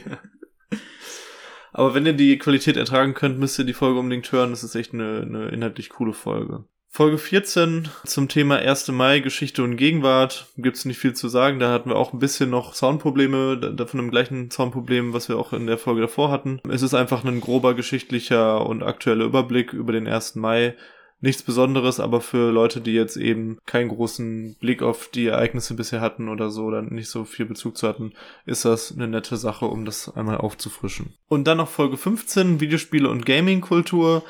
[1.74, 4.52] Aber wenn ihr die Qualität ertragen könnt, müsst ihr die Folge unbedingt hören.
[4.52, 6.64] Das ist echt eine, eine inhaltlich coole Folge.
[6.94, 8.90] Folge 14 zum Thema 1.
[8.90, 10.48] Mai, Geschichte und Gegenwart.
[10.58, 11.58] Gibt's nicht viel zu sagen.
[11.58, 15.54] Da hatten wir auch ein bisschen noch Soundprobleme, davon dem gleichen Soundproblem, was wir auch
[15.54, 16.60] in der Folge davor hatten.
[16.70, 20.36] Es ist einfach ein grober geschichtlicher und aktueller Überblick über den 1.
[20.36, 20.76] Mai.
[21.24, 26.02] Nichts Besonderes, aber für Leute, die jetzt eben keinen großen Blick auf die Ereignisse bisher
[26.02, 28.14] hatten oder so, oder nicht so viel Bezug zu hatten,
[28.48, 31.14] ist das eine nette Sache, um das einmal aufzufrischen.
[31.28, 34.24] Und dann noch Folge 15, Videospiele und Gaming-Kultur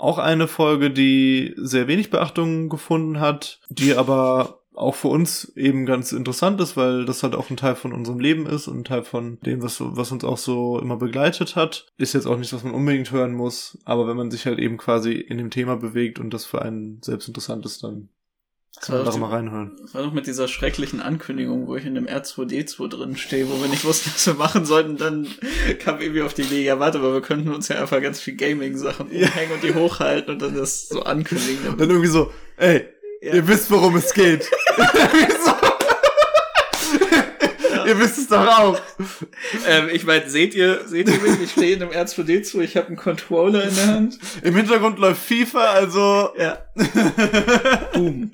[0.00, 5.84] auch eine Folge, die sehr wenig Beachtung gefunden hat, die aber auch für uns eben
[5.84, 8.84] ganz interessant ist, weil das halt auch ein Teil von unserem Leben ist und ein
[8.84, 11.86] Teil von dem, was, was uns auch so immer begleitet hat.
[11.98, 14.78] Ist jetzt auch nichts, was man unbedingt hören muss, aber wenn man sich halt eben
[14.78, 18.08] quasi in dem Thema bewegt und das für einen selbst interessant ist, dann
[18.80, 19.76] kann man da mal reinhören.
[19.82, 23.60] Das war doch mit dieser schrecklichen Ankündigung, wo ich in dem R2D2 drin stehe, wo
[23.60, 24.96] wir nicht wussten, was wir machen sollten.
[24.96, 25.26] Dann
[25.80, 28.36] kam irgendwie auf die Idee, ja warte, aber wir könnten uns ja einfach ganz viel
[28.36, 31.68] Gaming-Sachen umhängen und die hochhalten und dann das so ankündigen.
[31.68, 32.86] Und dann irgendwie so, ey,
[33.20, 33.34] ja.
[33.34, 34.48] ihr wisst, worum es geht.
[37.90, 38.80] ihr wisst es doch auch.
[39.66, 41.40] Ähm, ich meine, seht ihr, seht ihr mich?
[41.42, 44.18] Ich stehe in einem R2D2, ich habe einen Controller in der Hand.
[44.42, 46.30] Im Hintergrund läuft FIFA, also.
[46.38, 46.58] Ja.
[47.92, 48.30] Boom.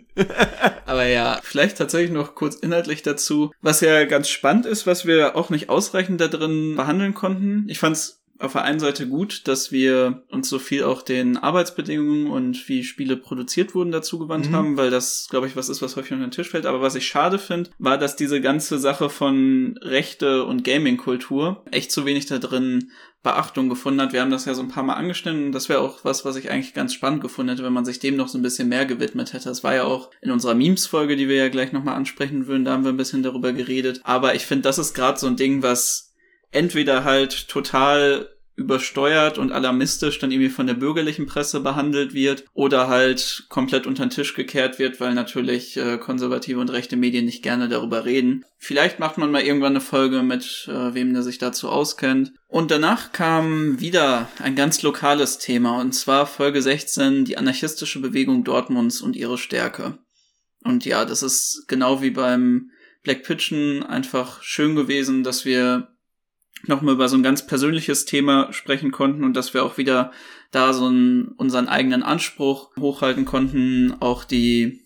[0.85, 3.53] Aber ja, vielleicht tatsächlich noch kurz inhaltlich dazu.
[3.63, 7.67] Was ja ganz spannend ist, was wir auch nicht ausreichend da drin behandeln konnten.
[7.69, 12.27] Ich fand's auf der einen Seite gut, dass wir uns so viel auch den Arbeitsbedingungen
[12.29, 14.55] und wie Spiele produziert wurden dazu gewandt mhm.
[14.55, 16.67] haben, weil das, glaube ich, was ist, was häufig unter den Tisch fällt.
[16.67, 21.93] Aber was ich schade finde, war, dass diese ganze Sache von Rechte und Gaming-Kultur echt
[21.93, 22.91] zu wenig da drin
[23.27, 24.13] Beachtung gefunden hat.
[24.13, 26.37] Wir haben das ja so ein paar Mal angeschnitten und das wäre auch was, was
[26.37, 28.87] ich eigentlich ganz spannend gefunden hätte, wenn man sich dem noch so ein bisschen mehr
[28.87, 29.49] gewidmet hätte.
[29.49, 32.73] Das war ja auch in unserer Memes-Folge, die wir ja gleich nochmal ansprechen würden, da
[32.73, 34.01] haben wir ein bisschen darüber geredet.
[34.05, 36.06] Aber ich finde, das ist gerade so ein Ding, was
[36.51, 42.89] entweder halt total übersteuert und alarmistisch dann irgendwie von der bürgerlichen Presse behandelt wird oder
[42.89, 47.43] halt komplett unter den Tisch gekehrt wird, weil natürlich äh, konservative und rechte Medien nicht
[47.43, 48.45] gerne darüber reden.
[48.57, 52.33] Vielleicht macht man mal irgendwann eine Folge mit äh, wem der sich dazu auskennt.
[52.49, 58.43] Und danach kam wieder ein ganz lokales Thema und zwar Folge 16, die anarchistische Bewegung
[58.43, 59.99] Dortmunds und ihre Stärke.
[60.65, 62.71] Und ja, das ist genau wie beim
[63.03, 65.89] Black Pitchen einfach schön gewesen, dass wir
[66.69, 70.13] nochmal über so ein ganz persönliches Thema sprechen konnten und dass wir auch wieder
[70.51, 74.81] da so einen, unseren eigenen Anspruch hochhalten konnten, auch die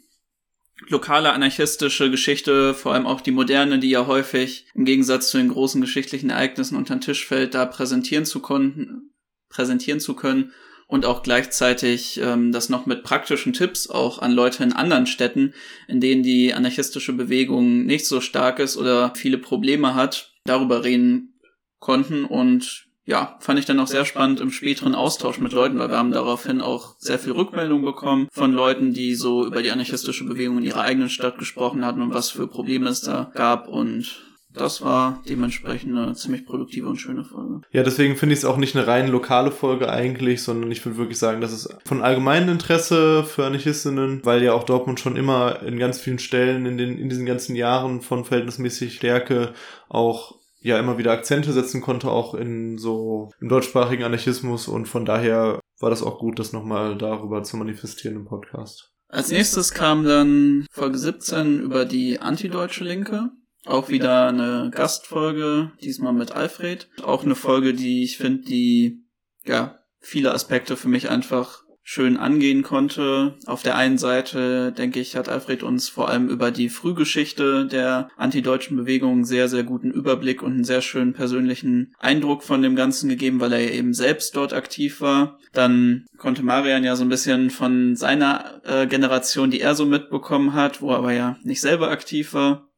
[0.88, 5.48] lokale anarchistische Geschichte, vor allem auch die moderne, die ja häufig im Gegensatz zu den
[5.48, 9.12] großen geschichtlichen Ereignissen unter den Tisch fällt, da präsentieren zu konnten,
[9.50, 10.52] präsentieren zu können
[10.86, 15.54] und auch gleichzeitig ähm, das noch mit praktischen Tipps auch an Leute in anderen Städten,
[15.86, 21.39] in denen die anarchistische Bewegung nicht so stark ist oder viele Probleme hat, darüber reden
[21.80, 25.90] konnten und ja, fand ich dann auch sehr spannend im späteren Austausch mit Leuten, weil
[25.90, 30.24] wir haben daraufhin auch sehr viel Rückmeldung bekommen von Leuten, die so über die anarchistische
[30.24, 34.30] Bewegung in ihrer eigenen Stadt gesprochen hatten und was für Probleme es da gab und
[34.52, 37.60] das war dementsprechend eine ziemlich produktive und schöne Folge.
[37.70, 40.98] Ja, deswegen finde ich es auch nicht eine rein lokale Folge eigentlich, sondern ich würde
[40.98, 45.62] wirklich sagen, das ist von allgemeinem Interesse für Anarchistinnen, weil ja auch Dortmund schon immer
[45.62, 49.54] in ganz vielen Stellen in den in diesen ganzen Jahren von verhältnismäßig Stärke
[49.88, 55.04] auch ja immer wieder Akzente setzen konnte, auch in so im deutschsprachigen Anarchismus und von
[55.04, 58.92] daher war das auch gut, das nochmal darüber zu manifestieren im Podcast.
[59.08, 63.30] Als nächstes kam dann Folge 17 über die antideutsche Linke.
[63.66, 66.88] Auch wieder eine Gastfolge, diesmal mit Alfred.
[67.02, 69.04] Auch eine Folge, die ich finde, die
[69.44, 73.34] ja viele Aspekte für mich einfach schön angehen konnte.
[73.46, 78.10] Auf der einen Seite, denke ich, hat Alfred uns vor allem über die Frühgeschichte der
[78.16, 83.08] antideutschen Bewegung sehr, sehr guten Überblick und einen sehr schönen persönlichen Eindruck von dem Ganzen
[83.08, 85.40] gegeben, weil er eben selbst dort aktiv war.
[85.52, 90.54] Dann konnte Marian ja so ein bisschen von seiner äh, Generation, die er so mitbekommen
[90.54, 92.68] hat, wo er aber ja nicht selber aktiv war,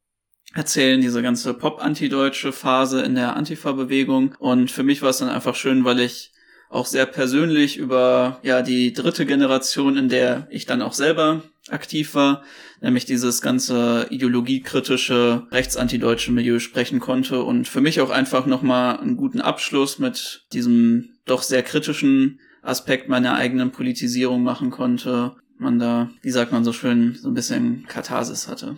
[0.54, 4.36] erzählen, diese ganze Pop-antideutsche Phase in der Antifa-Bewegung.
[4.38, 6.31] Und für mich war es dann einfach schön, weil ich
[6.72, 12.14] auch sehr persönlich über ja die dritte Generation, in der ich dann auch selber aktiv
[12.14, 12.42] war,
[12.80, 19.16] nämlich dieses ganze ideologiekritische rechtsanti-deutsche Milieu sprechen konnte und für mich auch einfach nochmal einen
[19.16, 25.36] guten Abschluss mit diesem doch sehr kritischen Aspekt meiner eigenen Politisierung machen konnte.
[25.58, 28.76] Man da, wie sagt man so schön, so ein bisschen Katharsis hatte.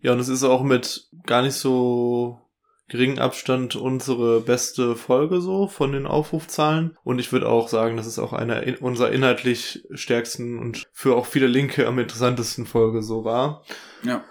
[0.00, 2.40] Ja, und es ist auch mit gar nicht so
[2.88, 6.96] geringen Abstand unsere beste Folge so von den Aufrufzahlen.
[7.04, 11.26] Und ich würde auch sagen, das ist auch eine unserer inhaltlich stärksten und für auch
[11.26, 13.64] viele Linke am interessantesten Folge so war.
[14.02, 14.22] Ja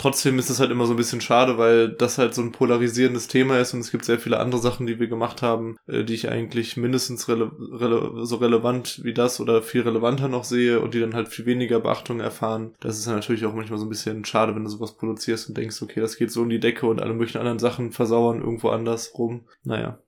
[0.00, 3.28] trotzdem ist es halt immer so ein bisschen schade, weil das halt so ein polarisierendes
[3.28, 6.14] Thema ist und es gibt sehr viele andere Sachen, die wir gemacht haben, äh, die
[6.14, 10.94] ich eigentlich mindestens rele rele so relevant wie das oder viel relevanter noch sehe und
[10.94, 12.74] die dann halt viel weniger Beachtung erfahren.
[12.80, 15.82] Das ist natürlich auch manchmal so ein bisschen schade, wenn du sowas produzierst und denkst,
[15.82, 19.12] okay, das geht so in die Decke und alle möglichen anderen Sachen versauern irgendwo anders
[19.18, 19.46] rum.
[19.64, 19.98] Naja,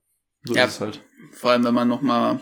[0.44, 1.05] so ja, ist es halt.
[1.33, 2.40] Vor allem, wenn man nochmal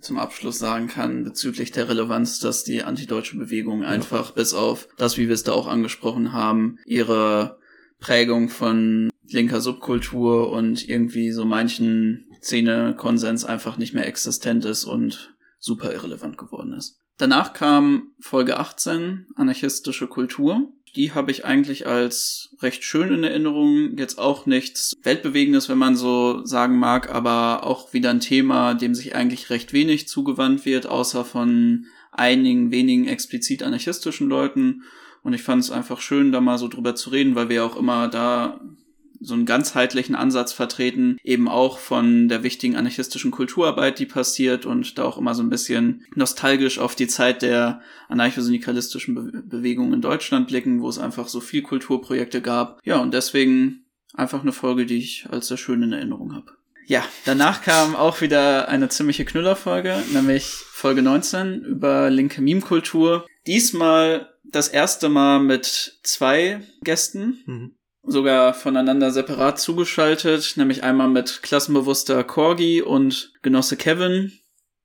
[0.00, 4.34] zum Abschluss sagen kann bezüglich der Relevanz, dass die antideutsche Bewegung einfach ja.
[4.34, 7.58] bis auf das, wie wir es da auch angesprochen haben, ihre
[7.98, 15.34] Prägung von linker Subkultur und irgendwie so manchen Szene-Konsens einfach nicht mehr existent ist und
[15.58, 16.98] super irrelevant geworden ist.
[17.18, 23.96] Danach kam Folge 18, anarchistische Kultur die habe ich eigentlich als recht schön in Erinnerung.
[23.96, 28.94] Jetzt auch nichts Weltbewegendes, wenn man so sagen mag, aber auch wieder ein Thema, dem
[28.94, 34.82] sich eigentlich recht wenig zugewandt wird, außer von einigen wenigen explizit anarchistischen Leuten.
[35.22, 37.76] Und ich fand es einfach schön, da mal so drüber zu reden, weil wir auch
[37.76, 38.60] immer da
[39.22, 44.98] so einen ganzheitlichen Ansatz vertreten, eben auch von der wichtigen anarchistischen Kulturarbeit, die passiert und
[44.98, 50.00] da auch immer so ein bisschen nostalgisch auf die Zeit der anarchosyndikalistischen Be Bewegung in
[50.00, 52.80] Deutschland blicken, wo es einfach so viel Kulturprojekte gab.
[52.84, 56.52] Ja, und deswegen einfach eine Folge, die ich als sehr schön in Erinnerung habe.
[56.86, 63.26] Ja, danach kam auch wieder eine ziemliche Knüllerfolge, nämlich Folge 19 über linke Meme-Kultur.
[63.46, 67.42] Diesmal das erste Mal mit zwei Gästen.
[67.46, 67.74] Mhm
[68.04, 74.32] sogar voneinander separat zugeschaltet, nämlich einmal mit klassenbewusster Corgi und Genosse Kevin.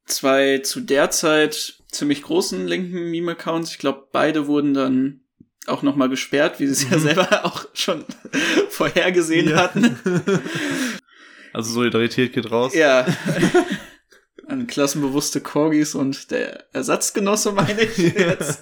[0.06, 3.72] Zwei zu der Zeit ziemlich großen linken Meme-Accounts.
[3.72, 5.22] Ich glaube, beide wurden dann
[5.66, 6.92] auch nochmal gesperrt, wie sie es mhm.
[6.92, 8.06] ja selber auch schon
[8.70, 9.58] vorhergesehen ja.
[9.58, 10.00] hatten.
[11.54, 12.76] Also Solidarität geht raus.
[12.76, 13.08] Ja.
[14.46, 18.60] An klassenbewusste Corgis und der Ersatzgenosse meine ich jetzt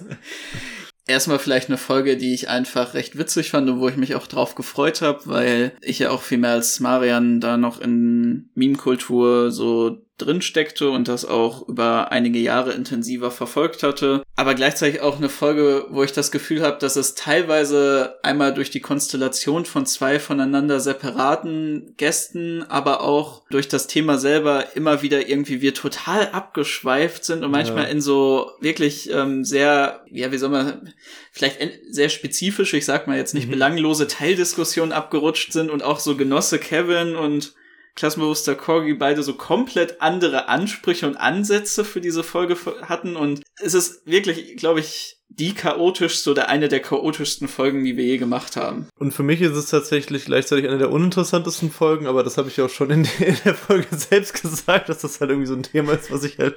[1.06, 4.26] erstmal vielleicht eine Folge, die ich einfach recht witzig fand und wo ich mich auch
[4.26, 9.50] drauf gefreut habe, weil ich ja auch viel mehr als Marian da noch in Meme-Kultur
[9.50, 14.22] so drin steckte und das auch über einige Jahre intensiver verfolgt hatte.
[14.34, 18.70] Aber gleichzeitig auch eine Folge, wo ich das Gefühl habe, dass es teilweise einmal durch
[18.70, 25.28] die Konstellation von zwei voneinander separaten Gästen, aber auch durch das Thema selber immer wieder
[25.28, 27.90] irgendwie wir total abgeschweift sind und manchmal ja.
[27.90, 30.94] in so wirklich ähm, sehr, ja, wie soll man,
[31.30, 31.58] vielleicht
[31.90, 33.52] sehr spezifische, ich sag mal jetzt nicht mhm.
[33.52, 37.54] belanglose Teildiskussionen abgerutscht sind und auch so Genosse Kevin und
[37.96, 43.74] klassenbewusster Corgi beide so komplett andere Ansprüche und Ansätze für diese Folge hatten und es
[43.74, 48.56] ist wirklich, glaube ich, die chaotischste oder eine der chaotischsten Folgen, die wir je gemacht
[48.56, 48.86] haben.
[48.98, 52.56] Und für mich ist es tatsächlich gleichzeitig eine der uninteressantesten Folgen, aber das habe ich
[52.56, 55.62] ja auch schon in, in, der Folge selbst gesagt, dass das halt irgendwie so ein
[55.62, 56.56] Thema ist, was ich halt,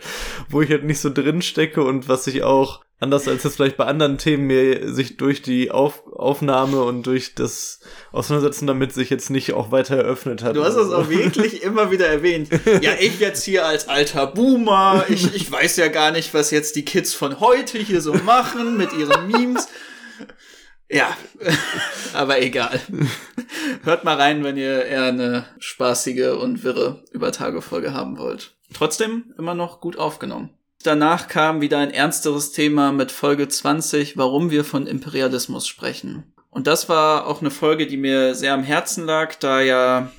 [0.50, 3.78] wo ich halt nicht so drin stecke und was ich auch anders als es vielleicht
[3.78, 7.80] bei anderen Themen mir sich durch die Auf Aufnahme und durch das
[8.12, 10.56] Auseinandersetzen damit sich jetzt nicht auch weiter eröffnet hat.
[10.56, 12.50] Du hast es auch wirklich immer wieder erwähnt.
[12.82, 16.76] Ja, ich jetzt hier als alter Boomer, ich, ich weiß ja gar nicht, was jetzt
[16.76, 19.68] die Kids von heute hier so machen mit ihren Memes.
[20.92, 21.16] Ja,
[22.14, 22.82] aber egal.
[23.84, 28.56] Hört mal rein, wenn ihr eher eine spaßige und wirre Übertagefolge haben wollt.
[28.74, 30.50] Trotzdem immer noch gut aufgenommen.
[30.84, 36.24] Danach kam wieder ein ernsteres Thema mit Folge 20, warum wir von Imperialismus sprechen.
[36.52, 40.10] Und das war auch eine Folge, die mir sehr am Herzen lag, da ja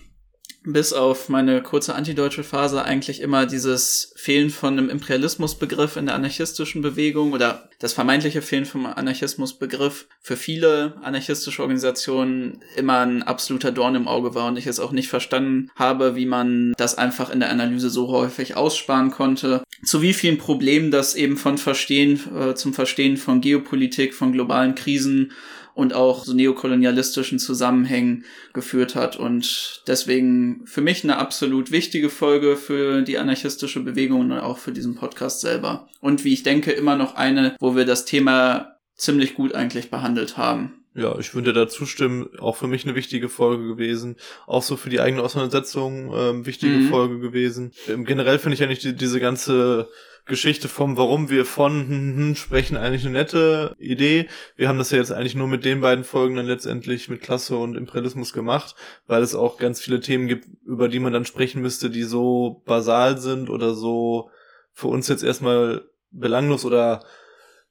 [0.63, 6.15] bis auf meine kurze antideutsche Phase eigentlich immer dieses Fehlen von einem Imperialismusbegriff in der
[6.15, 13.73] anarchistischen Bewegung oder das vermeintliche Fehlen vom Anarchismusbegriff für viele anarchistische Organisationen immer ein absoluter
[13.73, 17.31] Dorn im Auge war und ich es auch nicht verstanden habe, wie man das einfach
[17.31, 19.63] in der Analyse so häufig aussparen konnte.
[19.83, 24.75] Zu wie vielen Problemen das eben von Verstehen äh, zum Verstehen von Geopolitik, von globalen
[24.75, 25.33] Krisen
[25.81, 29.17] und auch so neokolonialistischen Zusammenhängen geführt hat.
[29.17, 34.73] Und deswegen für mich eine absolut wichtige Folge für die anarchistische Bewegung und auch für
[34.73, 35.89] diesen Podcast selber.
[36.01, 40.37] Und wie ich denke, immer noch eine, wo wir das Thema ziemlich gut eigentlich behandelt
[40.37, 40.75] haben.
[40.95, 42.29] Ja, ich würde da zustimmen.
[42.39, 44.17] Auch für mich eine wichtige Folge gewesen.
[44.47, 46.89] Auch so für die eigene Auseinandersetzung ähm, wichtige mhm.
[46.89, 47.73] Folge gewesen.
[47.89, 49.89] Ähm, generell finde ich eigentlich die, diese ganze
[50.31, 54.29] Geschichte vom, warum wir von hm, hm, hm, sprechen, eigentlich eine nette Idee.
[54.57, 57.59] Wir haben das ja jetzt eigentlich nur mit den beiden Folgen dann letztendlich mit Klasse
[57.59, 58.75] und Imperialismus gemacht,
[59.07, 62.63] weil es auch ganz viele Themen gibt, über die man dann sprechen müsste, die so
[62.65, 64.31] basal sind oder so
[64.73, 67.05] für uns jetzt erstmal belanglos oder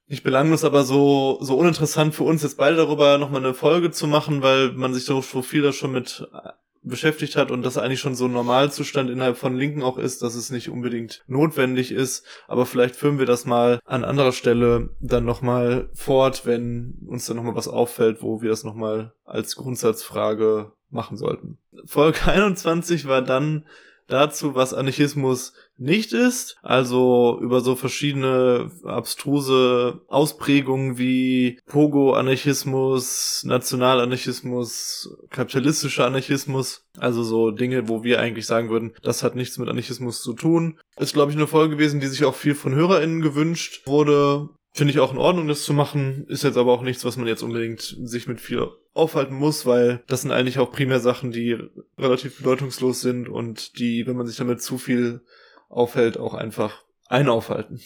[0.06, 4.06] nicht belanglos, aber so, so uninteressant für uns jetzt beide darüber nochmal eine Folge zu
[4.06, 6.28] machen, weil man sich so viel da schon mit
[6.82, 10.34] beschäftigt hat und das eigentlich schon so ein Normalzustand innerhalb von Linken auch ist, dass
[10.34, 12.24] es nicht unbedingt notwendig ist.
[12.48, 17.36] Aber vielleicht führen wir das mal an anderer Stelle dann nochmal fort, wenn uns dann
[17.36, 21.58] nochmal was auffällt, wo wir das nochmal als Grundsatzfrage machen sollten.
[21.84, 23.66] Folge 21 war dann
[24.12, 26.58] dazu, was Anarchismus nicht ist.
[26.62, 36.84] Also über so verschiedene abstruse Ausprägungen wie Pogo-Anarchismus, Nationalanarchismus, kapitalistischer Anarchismus.
[36.98, 40.78] Also so Dinge, wo wir eigentlich sagen würden, das hat nichts mit Anarchismus zu tun.
[40.98, 44.50] Ist, glaube ich, eine Folge gewesen, die sich auch viel von HörerInnen gewünscht wurde.
[44.72, 46.26] Finde ich auch in Ordnung, das zu machen.
[46.28, 50.02] Ist jetzt aber auch nichts, was man jetzt unbedingt sich mit viel aufhalten muss, weil
[50.06, 51.58] das sind eigentlich auch primär Sachen, die
[51.98, 55.22] relativ bedeutungslos sind und die, wenn man sich damit zu viel
[55.68, 57.80] aufhält, auch einfach ein aufhalten.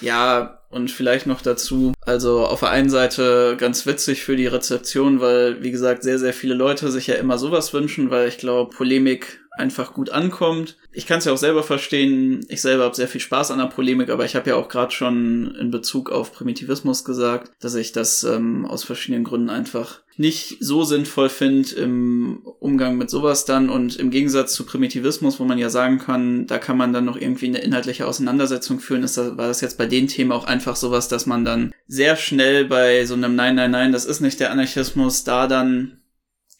[0.00, 5.20] Ja, und vielleicht noch dazu, also auf der einen Seite ganz witzig für die Rezeption,
[5.20, 8.74] weil, wie gesagt, sehr, sehr viele Leute sich ja immer sowas wünschen, weil ich glaube,
[8.74, 10.76] Polemik einfach gut ankommt.
[10.92, 12.44] Ich kann es ja auch selber verstehen.
[12.48, 14.92] Ich selber habe sehr viel Spaß an der Polemik, aber ich habe ja auch gerade
[14.92, 20.58] schon in Bezug auf Primitivismus gesagt, dass ich das ähm, aus verschiedenen Gründen einfach nicht
[20.60, 25.58] so sinnvoll finde im Umgang mit sowas dann und im Gegensatz zu Primitivismus, wo man
[25.58, 29.36] ja sagen kann, da kann man dann noch irgendwie eine inhaltliche Auseinandersetzung führen, ist das,
[29.38, 33.06] war das jetzt bei den Themen auch einfach sowas, dass man dann sehr schnell bei
[33.06, 36.01] so einem Nein, nein, nein, das ist nicht der Anarchismus, da dann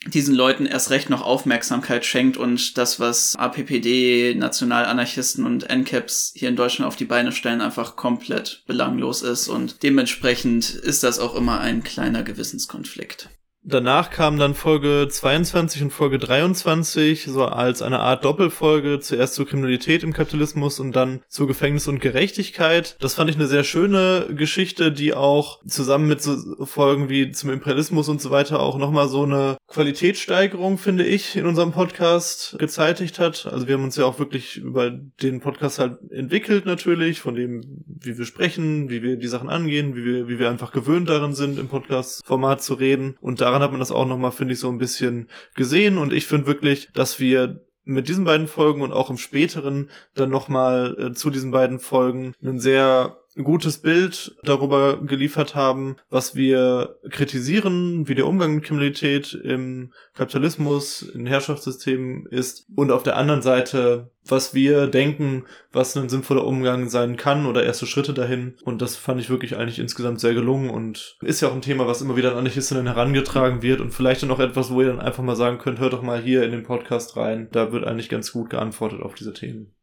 [0.07, 6.49] diesen Leuten erst recht noch Aufmerksamkeit schenkt und das, was APPD, Nationalanarchisten und NCAPs hier
[6.49, 11.35] in Deutschland auf die Beine stellen, einfach komplett belanglos ist und dementsprechend ist das auch
[11.35, 13.29] immer ein kleiner Gewissenskonflikt.
[13.65, 19.47] Danach kam dann Folge 22 und Folge 23, so als eine Art Doppelfolge, zuerst zur
[19.47, 22.97] Kriminalität im Kapitalismus und dann zu Gefängnis und Gerechtigkeit.
[22.99, 27.51] Das fand ich eine sehr schöne Geschichte, die auch zusammen mit so Folgen wie zum
[27.51, 33.21] Imperialismus und so weiter auch nochmal so eine Qualitätssteigerung, finde ich, in unserem Podcast gezeitigt
[33.21, 33.47] hat.
[33.47, 37.85] Also wir haben uns ja auch wirklich über den Podcast halt entwickelt natürlich, von dem,
[37.87, 41.35] wie wir sprechen, wie wir die Sachen angehen, wie wir, wie wir einfach gewöhnt darin
[41.35, 43.15] sind, im Podcast-Format zu reden.
[43.21, 45.99] Und da daran hat man das auch nochmal, finde ich, so ein bisschen gesehen.
[45.99, 50.31] Und ich finde wirklich, dass wir mit diesen beiden Folgen und auch im späteren dann
[50.31, 56.99] nochmal äh, zu diesen beiden Folgen einen sehr gutes Bild darüber geliefert haben, was wir
[57.11, 63.41] kritisieren, wie der Umgang mit Kriminalität im Kapitalismus, in Herrschaftssystemen ist und auf der anderen
[63.41, 68.57] Seite, was wir denken, was ein sinnvoller Umgang sein kann oder erste Schritte dahin.
[68.65, 71.87] Und das fand ich wirklich eigentlich insgesamt sehr gelungen und ist ja auch ein Thema,
[71.87, 75.01] was immer wieder an Anarchistinnen herangetragen wird und vielleicht dann auch etwas, wo ihr dann
[75.01, 77.49] einfach mal sagen könnt, hört doch mal hier in den Podcast rein.
[77.51, 79.75] Da wird eigentlich ganz gut geantwortet auf diese Themen.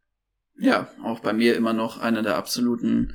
[0.60, 3.14] Ja, auch bei mir immer noch eine der absoluten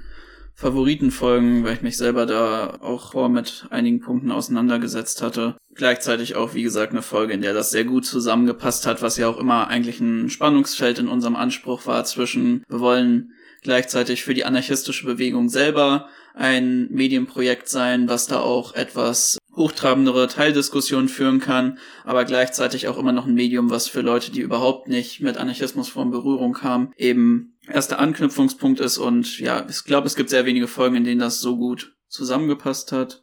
[0.55, 5.57] Favoritenfolgen, weil ich mich selber da auch vor mit einigen Punkten auseinandergesetzt hatte.
[5.75, 9.29] Gleichzeitig auch, wie gesagt, eine Folge, in der das sehr gut zusammengepasst hat, was ja
[9.29, 13.33] auch immer eigentlich ein Spannungsfeld in unserem Anspruch war zwischen, wir wollen
[13.63, 21.09] gleichzeitig für die anarchistische Bewegung selber ein Medienprojekt sein, was da auch etwas hochtrabendere Teildiskussionen
[21.09, 25.21] führen kann, aber gleichzeitig auch immer noch ein Medium, was für Leute, die überhaupt nicht
[25.21, 30.31] mit Anarchismus vor Berührung haben, eben erster Anknüpfungspunkt ist und ja, ich glaube, es gibt
[30.31, 33.23] sehr wenige Folgen, in denen das so gut zusammengepasst hat.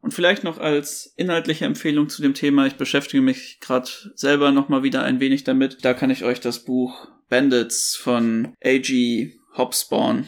[0.00, 4.82] Und vielleicht noch als inhaltliche Empfehlung zu dem Thema, ich beschäftige mich gerade selber nochmal
[4.82, 5.84] wieder ein wenig damit.
[5.84, 9.32] Da kann ich euch das Buch Bandits von A.G.
[9.56, 10.26] Hobsbawm,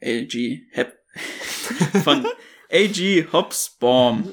[0.00, 0.62] A.G.
[0.70, 0.98] Hep
[2.04, 2.24] von
[2.70, 3.26] A.G.
[3.32, 4.28] Hobsbawm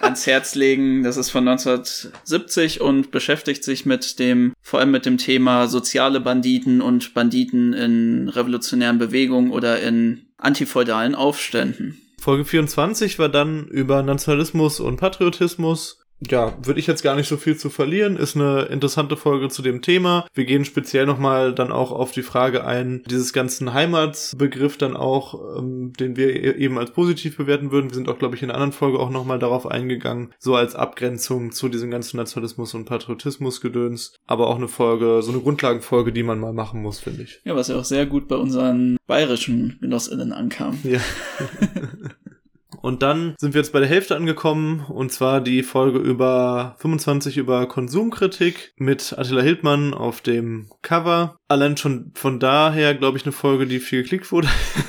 [0.00, 1.02] ans Herz legen.
[1.02, 6.20] Das ist von 1970 und beschäftigt sich mit dem, vor allem mit dem Thema soziale
[6.20, 12.00] Banditen und Banditen in revolutionären Bewegungen oder in antifeudalen Aufständen.
[12.18, 17.36] Folge 24 war dann über Nationalismus und Patriotismus ja, würde ich jetzt gar nicht so
[17.36, 18.16] viel zu verlieren.
[18.16, 20.26] Ist eine interessante Folge zu dem Thema.
[20.34, 25.58] Wir gehen speziell nochmal dann auch auf die Frage ein, dieses ganzen Heimatsbegriff dann auch,
[25.58, 27.90] ähm, den wir e-, eben als positiv bewerten würden.
[27.90, 30.74] Wir sind auch, glaube ich, in einer anderen Folge auch nochmal darauf eingegangen, so als
[30.74, 34.14] Abgrenzung zu diesem ganzen Nationalismus und Patriotismus-Gedöns.
[34.26, 37.40] Aber auch eine Folge, so eine Grundlagenfolge, die man mal machen muss, finde ich.
[37.44, 40.78] Ja, was ja auch sehr gut bei unseren bayerischen GenossInnen ankam.
[40.82, 41.00] Ja.
[42.86, 47.36] Und dann sind wir jetzt bei der Hälfte angekommen und zwar die Folge über 25
[47.36, 51.36] über Konsumkritik mit Attila Hildmann auf dem Cover.
[51.48, 54.46] Allein schon von daher, glaube ich, eine Folge, die viel geklickt wurde.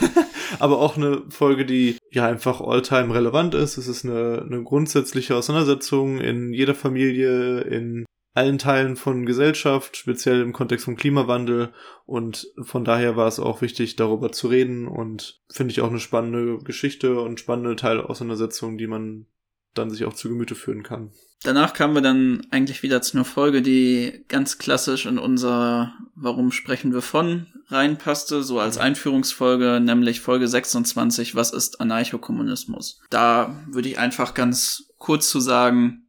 [0.59, 3.77] aber auch eine Folge, die ja einfach alltime relevant ist.
[3.77, 8.05] Es ist eine, eine grundsätzliche Auseinandersetzung in jeder Familie, in
[8.37, 11.73] allen Teilen von Gesellschaft, speziell im Kontext vom Klimawandel.
[12.05, 15.99] Und von daher war es auch wichtig, darüber zu reden und finde ich auch eine
[15.99, 19.25] spannende Geschichte und spannende Teilauseinandersetzung, die man
[19.73, 21.11] dann sich auch zu Gemüte führen kann.
[21.43, 26.51] Danach kamen wir dann eigentlich wieder zu einer Folge, die ganz klassisch in unser Warum
[26.51, 33.01] sprechen wir von reinpasste, so als Einführungsfolge, nämlich Folge 26, was ist Anarchokommunismus?
[33.09, 36.06] Da würde ich einfach ganz kurz zu sagen,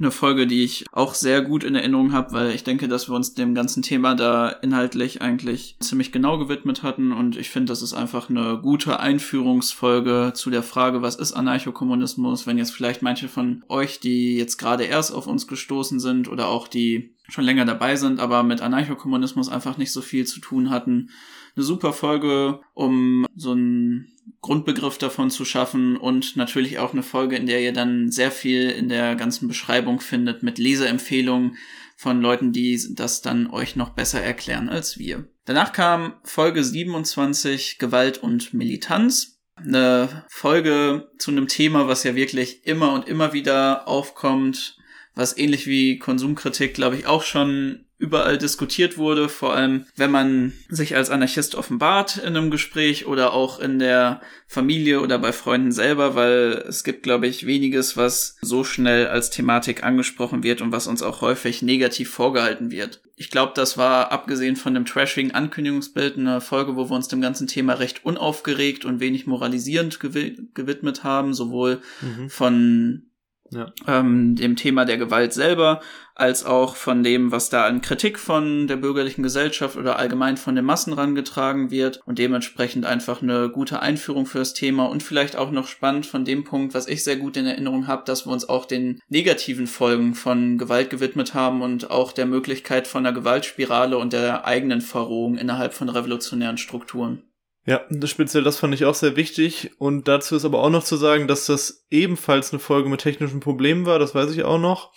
[0.00, 3.14] eine Folge, die ich auch sehr gut in Erinnerung habe, weil ich denke, dass wir
[3.14, 7.12] uns dem ganzen Thema da inhaltlich eigentlich ziemlich genau gewidmet hatten.
[7.12, 12.46] Und ich finde, das ist einfach eine gute Einführungsfolge zu der Frage, was ist Anarchokommunismus,
[12.46, 16.48] wenn jetzt vielleicht manche von euch, die jetzt gerade erst auf uns gestoßen sind oder
[16.48, 20.70] auch die schon länger dabei sind, aber mit Anarchokommunismus einfach nicht so viel zu tun
[20.70, 21.10] hatten.
[21.56, 27.36] Eine super Folge, um so einen Grundbegriff davon zu schaffen und natürlich auch eine Folge,
[27.36, 31.56] in der ihr dann sehr viel in der ganzen Beschreibung findet mit Leseempfehlungen
[31.96, 35.28] von Leuten, die das dann euch noch besser erklären als wir.
[35.44, 39.40] Danach kam Folge 27 Gewalt und Militanz.
[39.56, 44.78] Eine Folge zu einem Thema, was ja wirklich immer und immer wieder aufkommt,
[45.20, 50.54] was ähnlich wie Konsumkritik, glaube ich, auch schon überall diskutiert wurde, vor allem wenn man
[50.70, 55.70] sich als Anarchist offenbart in einem Gespräch oder auch in der Familie oder bei Freunden
[55.70, 60.72] selber, weil es gibt, glaube ich, weniges, was so schnell als Thematik angesprochen wird und
[60.72, 63.02] was uns auch häufig negativ vorgehalten wird.
[63.16, 67.20] Ich glaube, das war abgesehen von dem trashigen Ankündigungsbild eine Folge, wo wir uns dem
[67.20, 72.30] ganzen Thema recht unaufgeregt und wenig moralisierend gewidmet haben, sowohl mhm.
[72.30, 73.09] von
[73.50, 73.72] ja.
[73.86, 75.80] ähm, dem Thema der Gewalt selber,
[76.14, 80.54] als auch von dem, was da an Kritik von der bürgerlichen Gesellschaft oder allgemein von
[80.54, 85.36] den Massen rangetragen wird und dementsprechend einfach eine gute Einführung für das Thema und vielleicht
[85.36, 88.32] auch noch spannend von dem Punkt, was ich sehr gut in Erinnerung habe, dass wir
[88.32, 93.14] uns auch den negativen Folgen von Gewalt gewidmet haben und auch der Möglichkeit von einer
[93.14, 97.22] Gewaltspirale und der eigenen Verrohung innerhalb von revolutionären Strukturen.
[97.66, 99.72] Ja, speziell das fand ich auch sehr wichtig.
[99.78, 103.40] Und dazu ist aber auch noch zu sagen, dass das ebenfalls eine Folge mit technischen
[103.40, 104.92] Problemen war, das weiß ich auch noch.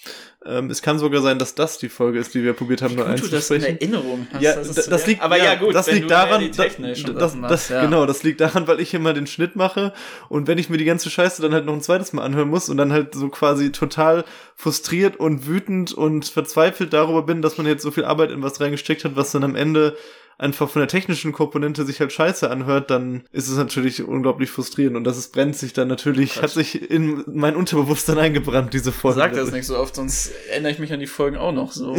[0.45, 3.05] Ähm, es kann sogar sein, dass das die Folge ist, die wir probiert haben, nur
[3.05, 3.47] einzusprechen.
[3.47, 4.41] Du das in Erinnerung hast.
[4.41, 7.83] Ja, das, das liegt, aber ja, ja gut, das liegt daran, das, das, das ja.
[7.83, 9.93] genau, das liegt daran, weil ich immer den Schnitt mache
[10.27, 12.67] und wenn ich mir die ganze Scheiße dann halt noch ein zweites Mal anhören muss
[12.67, 17.65] und dann halt so quasi total frustriert und wütend und verzweifelt darüber bin, dass man
[17.65, 19.95] jetzt so viel Arbeit in was reingesteckt hat, was dann am Ende
[20.37, 24.97] einfach von der technischen Komponente sich halt scheiße anhört, dann ist es natürlich unglaublich frustrierend
[24.97, 26.43] und das ist, brennt sich dann natürlich, Quatsch.
[26.43, 29.19] hat sich in mein Unterbewusstsein eingebrannt, diese Folge.
[29.19, 31.95] Sag das nicht so oft, sonst erinnere ich mich an die Folgen auch noch so.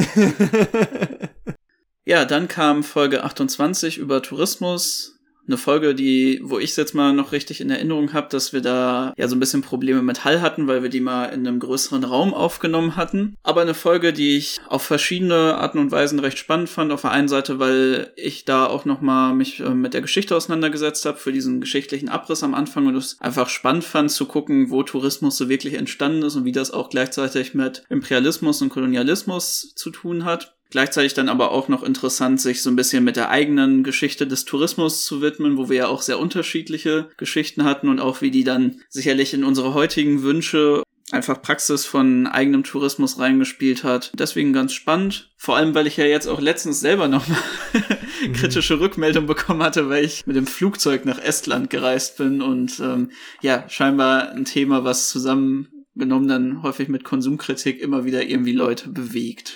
[2.04, 5.13] ja, dann kam Folge 28 über Tourismus
[5.46, 9.12] eine Folge, die, wo ich jetzt mal noch richtig in Erinnerung habe, dass wir da
[9.16, 12.04] ja so ein bisschen Probleme mit Hall hatten, weil wir die mal in einem größeren
[12.04, 13.36] Raum aufgenommen hatten.
[13.42, 16.92] Aber eine Folge, die ich auf verschiedene Arten und Weisen recht spannend fand.
[16.92, 20.34] Auf der einen Seite, weil ich da auch noch mal mich äh, mit der Geschichte
[20.34, 24.70] auseinandergesetzt habe für diesen geschichtlichen Abriss am Anfang und es einfach spannend fand zu gucken,
[24.70, 29.74] wo Tourismus so wirklich entstanden ist und wie das auch gleichzeitig mit Imperialismus und Kolonialismus
[29.74, 30.53] zu tun hat.
[30.70, 34.44] Gleichzeitig dann aber auch noch interessant, sich so ein bisschen mit der eigenen Geschichte des
[34.44, 38.44] Tourismus zu widmen, wo wir ja auch sehr unterschiedliche Geschichten hatten und auch wie die
[38.44, 44.12] dann sicherlich in unsere heutigen Wünsche einfach Praxis von eigenem Tourismus reingespielt hat.
[44.18, 45.30] Deswegen ganz spannend.
[45.36, 47.38] Vor allem, weil ich ja jetzt auch letztens selber noch mal
[48.26, 48.32] mhm.
[48.32, 53.10] kritische Rückmeldung bekommen hatte, weil ich mit dem Flugzeug nach Estland gereist bin und ähm,
[53.42, 59.54] ja, scheinbar ein Thema, was zusammengenommen dann häufig mit Konsumkritik immer wieder irgendwie Leute bewegt.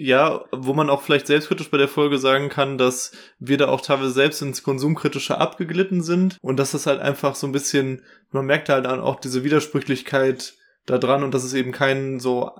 [0.00, 3.80] Ja, wo man auch vielleicht selbstkritisch bei der Folge sagen kann, dass wir da auch
[3.80, 8.46] teilweise selbst ins Konsumkritische abgeglitten sind und dass das halt einfach so ein bisschen, man
[8.46, 10.54] merkt halt dann auch diese Widersprüchlichkeit
[10.86, 12.50] da dran und dass es eben kein so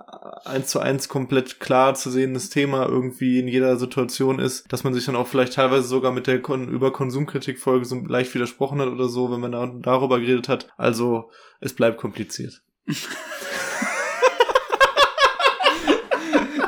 [0.44, 4.92] eins zu eins komplett klar zu sehendes Thema irgendwie in jeder Situation ist, dass man
[4.92, 8.88] sich dann auch vielleicht teilweise sogar mit der Kon über Konsumkritik-Folge so leicht widersprochen hat
[8.88, 10.68] oder so, wenn man da darüber geredet hat.
[10.76, 11.30] Also
[11.60, 12.62] es bleibt kompliziert.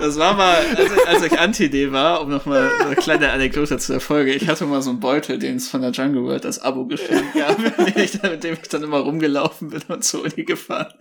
[0.01, 3.92] Das war mal, als ich, als ich Anti-D war, um nochmal eine kleine Anekdote zu
[3.92, 4.32] der Folge.
[4.32, 7.34] Ich hatte mal so einen Beutel, den es von der Jungle World als Abo geschenkt
[7.34, 10.92] gab, mit dem ich dann immer rumgelaufen bin und zur Uni gefahren.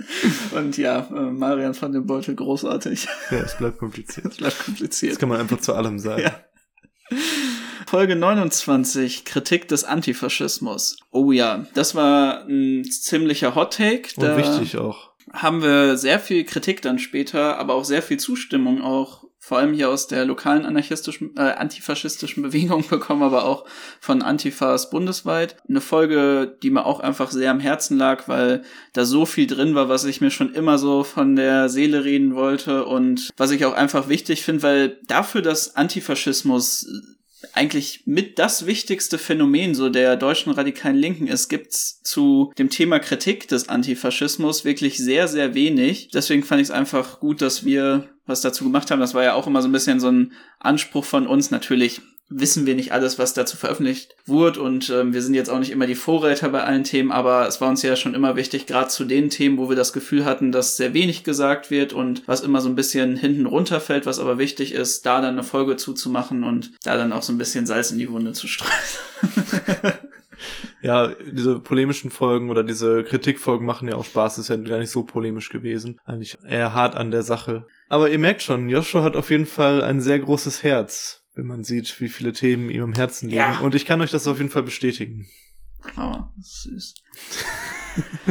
[0.52, 3.08] Und ja, äh, Marian fand den Beutel großartig.
[3.32, 4.28] Ja, es bleibt kompliziert.
[4.28, 5.14] Es bleibt kompliziert.
[5.14, 6.24] Das kann man einfach zu allem sagen.
[6.24, 6.36] Ja.
[7.88, 10.98] Folge 29, Kritik des Antifaschismus.
[11.10, 14.10] Oh ja, das war ein ziemlicher Hot Take.
[14.18, 15.09] Und wichtig auch.
[15.34, 19.74] Haben wir sehr viel Kritik dann später, aber auch sehr viel Zustimmung auch vor allem
[19.74, 23.66] hier aus der lokalen anarchistischen, äh, antifaschistischen Bewegung bekommen, aber auch
[24.00, 25.56] von Antifas bundesweit.
[25.68, 28.64] Eine Folge, die mir auch einfach sehr am Herzen lag, weil
[28.94, 32.36] da so viel drin war, was ich mir schon immer so von der Seele reden
[32.36, 36.86] wollte und was ich auch einfach wichtig finde, weil dafür, dass Antifaschismus
[37.54, 43.00] eigentlich mit das wichtigste Phänomen so der deutschen radikalen Linken ist, gibt's zu dem Thema
[43.00, 46.10] Kritik des Antifaschismus wirklich sehr, sehr wenig.
[46.14, 49.00] Deswegen fand ich es einfach gut, dass wir was dazu gemacht haben.
[49.00, 51.52] Das war ja auch immer so ein bisschen so ein Anspruch von uns.
[51.52, 55.60] Natürlich wissen wir nicht alles, was dazu veröffentlicht wurde und ähm, wir sind jetzt auch
[55.60, 58.68] nicht immer die Vorreiter bei allen Themen, aber es war uns ja schon immer wichtig,
[58.68, 62.28] gerade zu den Themen, wo wir das Gefühl hatten, dass sehr wenig gesagt wird und
[62.28, 65.76] was immer so ein bisschen hinten runterfällt, was aber wichtig ist, da dann eine Folge
[65.76, 68.72] zuzumachen und da dann auch so ein bisschen Salz in die Wunde zu streuen.
[70.82, 74.92] ja, diese polemischen Folgen oder diese Kritikfolgen machen ja auch Spaß, ist ja gar nicht
[74.92, 76.00] so polemisch gewesen.
[76.06, 77.66] Eigentlich eher hart an der Sache.
[77.88, 81.64] Aber ihr merkt schon, Joshua hat auf jeden Fall ein sehr großes Herz, wenn man
[81.64, 83.40] sieht, wie viele Themen ihm am Herzen liegen.
[83.40, 83.60] Ja.
[83.60, 85.28] Und ich kann euch das auf jeden Fall bestätigen.
[85.98, 86.96] Oh, süß.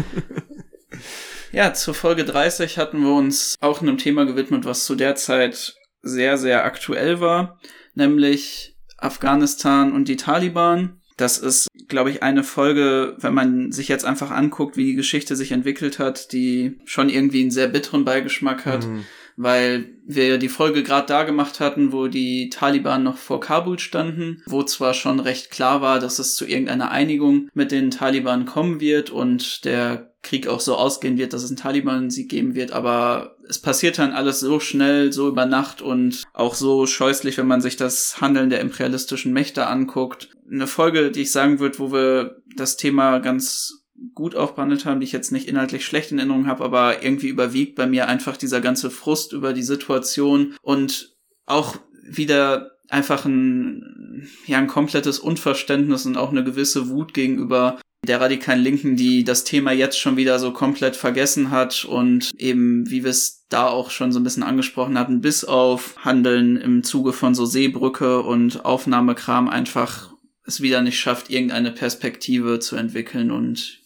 [1.53, 5.77] ja, zur Folge 30 hatten wir uns auch einem Thema gewidmet, was zu der Zeit
[6.03, 7.61] sehr, sehr aktuell war,
[7.95, 11.01] nämlich Afghanistan und die Taliban.
[11.17, 15.35] Das ist, glaube ich, eine Folge, wenn man sich jetzt einfach anguckt, wie die Geschichte
[15.35, 18.87] sich entwickelt hat, die schon irgendwie einen sehr bitteren Beigeschmack hat.
[18.87, 19.05] Mhm
[19.39, 24.43] weil wir die Folge gerade da gemacht hatten, wo die Taliban noch vor Kabul standen,
[24.47, 28.81] wo zwar schon recht klar war, dass es zu irgendeiner Einigung mit den Taliban kommen
[28.81, 33.37] wird und der Krieg auch so ausgehen wird, dass es einen Taliban-Sieg geben wird, aber
[33.49, 37.61] es passiert dann alles so schnell, so über Nacht und auch so scheußlich, wenn man
[37.61, 40.31] sich das Handeln der imperialistischen Mächte anguckt.
[40.51, 43.85] Eine Folge, die ich sagen würde, wo wir das Thema ganz
[44.15, 47.75] gut aufbehandelt haben, die ich jetzt nicht inhaltlich schlecht in Erinnerung habe, aber irgendwie überwiegt
[47.75, 54.59] bei mir einfach dieser ganze Frust über die Situation und auch wieder einfach ein, ja,
[54.59, 59.73] ein komplettes Unverständnis und auch eine gewisse Wut gegenüber der radikalen Linken, die das Thema
[59.73, 64.13] jetzt schon wieder so komplett vergessen hat und eben, wie wir es da auch schon
[64.13, 69.49] so ein bisschen angesprochen hatten, bis auf Handeln im Zuge von so Seebrücke und Aufnahmekram
[69.49, 70.13] einfach
[70.45, 73.81] es wieder nicht schafft, irgendeine Perspektive zu entwickeln und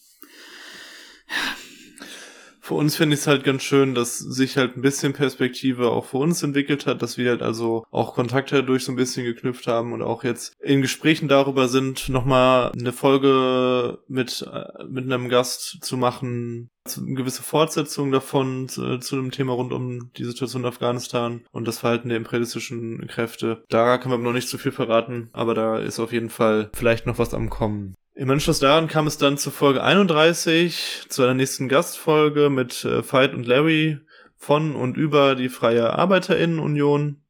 [2.63, 6.05] für uns finde ich es halt ganz schön, dass sich halt ein bisschen Perspektive auch
[6.05, 9.67] für uns entwickelt hat, dass wir halt also auch Kontakte durch so ein bisschen geknüpft
[9.67, 15.29] haben und auch jetzt in Gesprächen darüber sind, nochmal eine Folge mit, äh, mit einem
[15.29, 20.63] Gast zu machen, eine gewisse Fortsetzung davon zu, zu dem Thema rund um die Situation
[20.63, 23.65] in Afghanistan und das Verhalten der imperialistischen Kräfte.
[23.71, 27.07] Da können wir noch nicht zu viel verraten, aber da ist auf jeden Fall vielleicht
[27.07, 27.97] noch was am Kommen.
[28.15, 33.03] Im Anschluss daran kam es dann zu Folge 31, zu einer nächsten Gastfolge mit äh,
[33.11, 34.01] Veit und Larry
[34.37, 37.23] von und über die Freie Arbeiterinnenunion.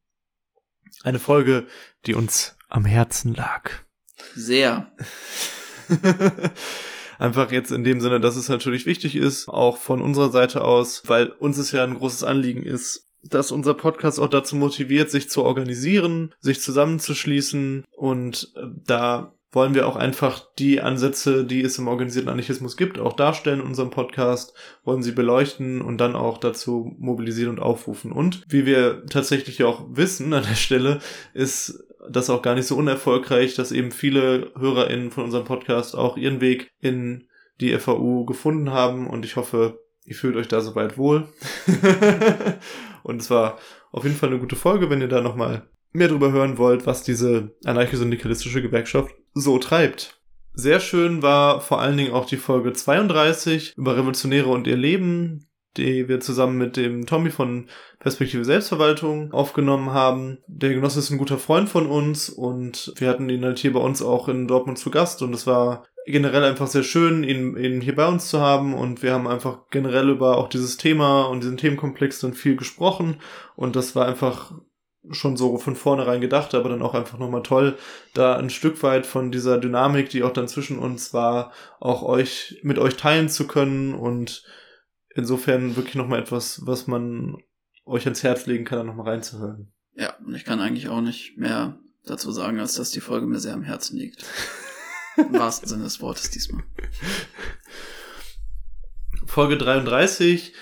[1.03, 1.67] Eine Folge,
[2.05, 3.71] die uns am Herzen lag.
[4.35, 4.91] Sehr.
[7.17, 11.03] Einfach jetzt in dem Sinne, dass es natürlich wichtig ist, auch von unserer Seite aus,
[11.07, 15.29] weil uns es ja ein großes Anliegen ist, dass unser Podcast auch dazu motiviert, sich
[15.29, 21.77] zu organisieren, sich zusammenzuschließen und äh, da wollen wir auch einfach die Ansätze, die es
[21.77, 26.39] im organisierten Anarchismus gibt, auch darstellen in unserem Podcast, wollen sie beleuchten und dann auch
[26.39, 28.11] dazu mobilisieren und aufrufen.
[28.11, 30.99] Und wie wir tatsächlich auch wissen an der Stelle,
[31.33, 36.17] ist das auch gar nicht so unerfolgreich, dass eben viele HörerInnen von unserem Podcast auch
[36.17, 37.27] ihren Weg in
[37.61, 41.29] die FAU gefunden haben und ich hoffe, ihr fühlt euch da soweit wohl.
[43.03, 43.59] und es war
[43.91, 47.03] auf jeden Fall eine gute Folge, wenn ihr da nochmal mehr darüber hören wollt, was
[47.03, 50.19] diese anarcho-syndikalistische Gewerkschaft so treibt.
[50.53, 55.47] Sehr schön war vor allen Dingen auch die Folge 32 über Revolutionäre und ihr Leben,
[55.77, 57.67] die wir zusammen mit dem Tommy von
[57.99, 60.37] Perspektive Selbstverwaltung aufgenommen haben.
[60.47, 63.79] Der Genosse ist ein guter Freund von uns und wir hatten ihn halt hier bei
[63.79, 67.81] uns auch in Dortmund zu Gast und es war generell einfach sehr schön, ihn, ihn
[67.81, 71.41] hier bei uns zu haben und wir haben einfach generell über auch dieses Thema und
[71.41, 73.21] diesen Themenkomplex dann viel gesprochen
[73.55, 74.53] und das war einfach
[75.11, 77.77] schon so von vornherein gedacht, aber dann auch einfach nochmal toll,
[78.13, 82.59] da ein Stück weit von dieser Dynamik, die auch dann zwischen uns war, auch euch,
[82.63, 84.43] mit euch teilen zu können und
[85.13, 87.37] insofern wirklich nochmal etwas, was man
[87.85, 89.71] euch ans Herz legen kann, da nochmal reinzuhören.
[89.95, 93.39] Ja, und ich kann eigentlich auch nicht mehr dazu sagen, als dass die Folge mir
[93.39, 94.25] sehr am Herzen liegt.
[95.17, 96.63] Im wahrsten Sinne des Wortes diesmal.
[99.25, 100.53] Folge 33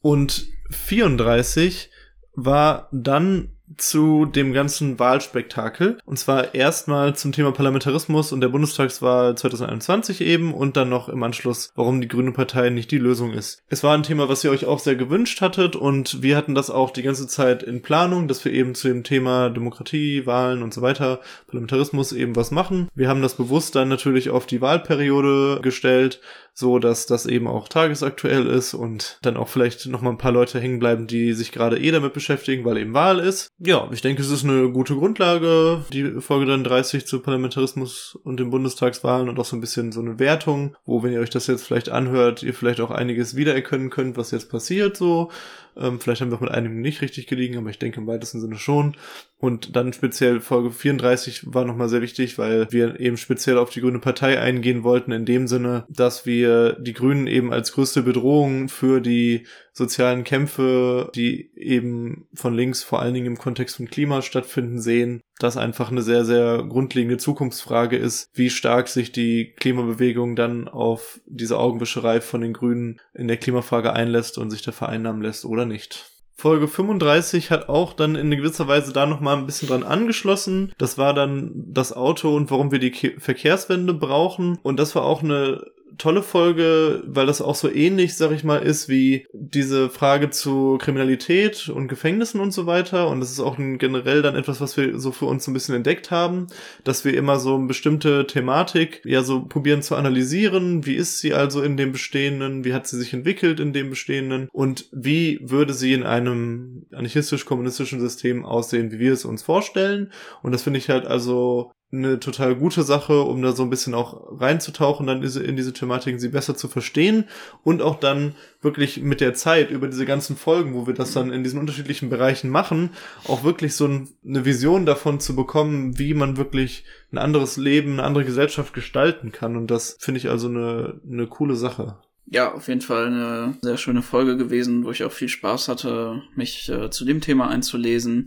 [0.00, 1.90] und 34
[2.34, 5.98] war dann zu dem ganzen Wahlspektakel.
[6.04, 11.22] Und zwar erstmal zum Thema Parlamentarismus und der Bundestagswahl 2021 eben und dann noch im
[11.22, 13.62] Anschluss, warum die Grüne Partei nicht die Lösung ist.
[13.68, 16.70] Es war ein Thema, was ihr euch auch sehr gewünscht hattet und wir hatten das
[16.70, 20.74] auch die ganze Zeit in Planung, dass wir eben zu dem Thema Demokratie, Wahlen und
[20.74, 22.88] so weiter, Parlamentarismus eben was machen.
[22.94, 26.20] Wir haben das bewusst dann natürlich auf die Wahlperiode gestellt,
[26.54, 30.32] so dass das eben auch tagesaktuell ist und dann auch vielleicht noch mal ein paar
[30.32, 33.48] Leute hängen bleiben, die sich gerade eh damit beschäftigen, weil eben Wahl ist.
[33.58, 38.38] Ja, ich denke, es ist eine gute Grundlage, die Folge dann 30 zu Parlamentarismus und
[38.38, 41.48] den Bundestagswahlen und auch so ein bisschen so eine Wertung, wo, wenn ihr euch das
[41.48, 45.30] jetzt vielleicht anhört, ihr vielleicht auch einiges wiedererkennen könnt, was jetzt passiert so.
[45.76, 48.40] Ähm, vielleicht haben wir auch mit einigen nicht richtig gelegen, aber ich denke im weitesten
[48.40, 48.96] Sinne schon.
[49.38, 53.80] Und dann speziell Folge 34 war nochmal sehr wichtig, weil wir eben speziell auf die
[53.80, 58.68] Grüne Partei eingehen wollten, in dem Sinne, dass wir die Grünen eben als größte Bedrohung
[58.68, 64.22] für die sozialen Kämpfe, die eben von links vor allen Dingen im Kontext von Klima
[64.22, 70.36] stattfinden, sehen, dass einfach eine sehr, sehr grundlegende Zukunftsfrage ist, wie stark sich die Klimabewegung
[70.36, 75.22] dann auf diese Augenwischerei von den Grünen in der Klimafrage einlässt und sich da vereinnahmen
[75.22, 76.10] lässt oder nicht.
[76.36, 80.72] Folge 35 hat auch dann in gewisser Weise da nochmal ein bisschen dran angeschlossen.
[80.78, 84.58] Das war dann das Auto und warum wir die Verkehrswende brauchen.
[84.62, 85.64] Und das war auch eine
[85.98, 90.78] tolle Folge, weil das auch so ähnlich, sag ich mal, ist wie diese Frage zu
[90.78, 93.08] Kriminalität und Gefängnissen und so weiter.
[93.08, 95.74] Und das ist auch ein, generell dann etwas, was wir so für uns ein bisschen
[95.74, 96.46] entdeckt haben,
[96.84, 100.86] dass wir immer so eine bestimmte Thematik ja so probieren zu analysieren.
[100.86, 102.64] Wie ist sie also in dem Bestehenden?
[102.64, 104.48] Wie hat sie sich entwickelt in dem Bestehenden?
[104.52, 110.12] Und wie würde sie in einem anarchistisch-kommunistischen System aussehen, wie wir es uns vorstellen?
[110.42, 113.94] Und das finde ich halt also eine total gute Sache, um da so ein bisschen
[113.94, 117.24] auch reinzutauchen, dann in diese Thematiken, sie besser zu verstehen
[117.62, 121.32] und auch dann wirklich mit der Zeit über diese ganzen Folgen, wo wir das dann
[121.32, 122.90] in diesen unterschiedlichen Bereichen machen,
[123.28, 128.04] auch wirklich so eine Vision davon zu bekommen, wie man wirklich ein anderes Leben, eine
[128.04, 129.56] andere Gesellschaft gestalten kann.
[129.56, 131.98] Und das finde ich also eine, eine coole Sache.
[132.26, 136.22] Ja, auf jeden Fall eine sehr schöne Folge gewesen, wo ich auch viel Spaß hatte,
[136.34, 138.24] mich äh, zu dem Thema einzulesen.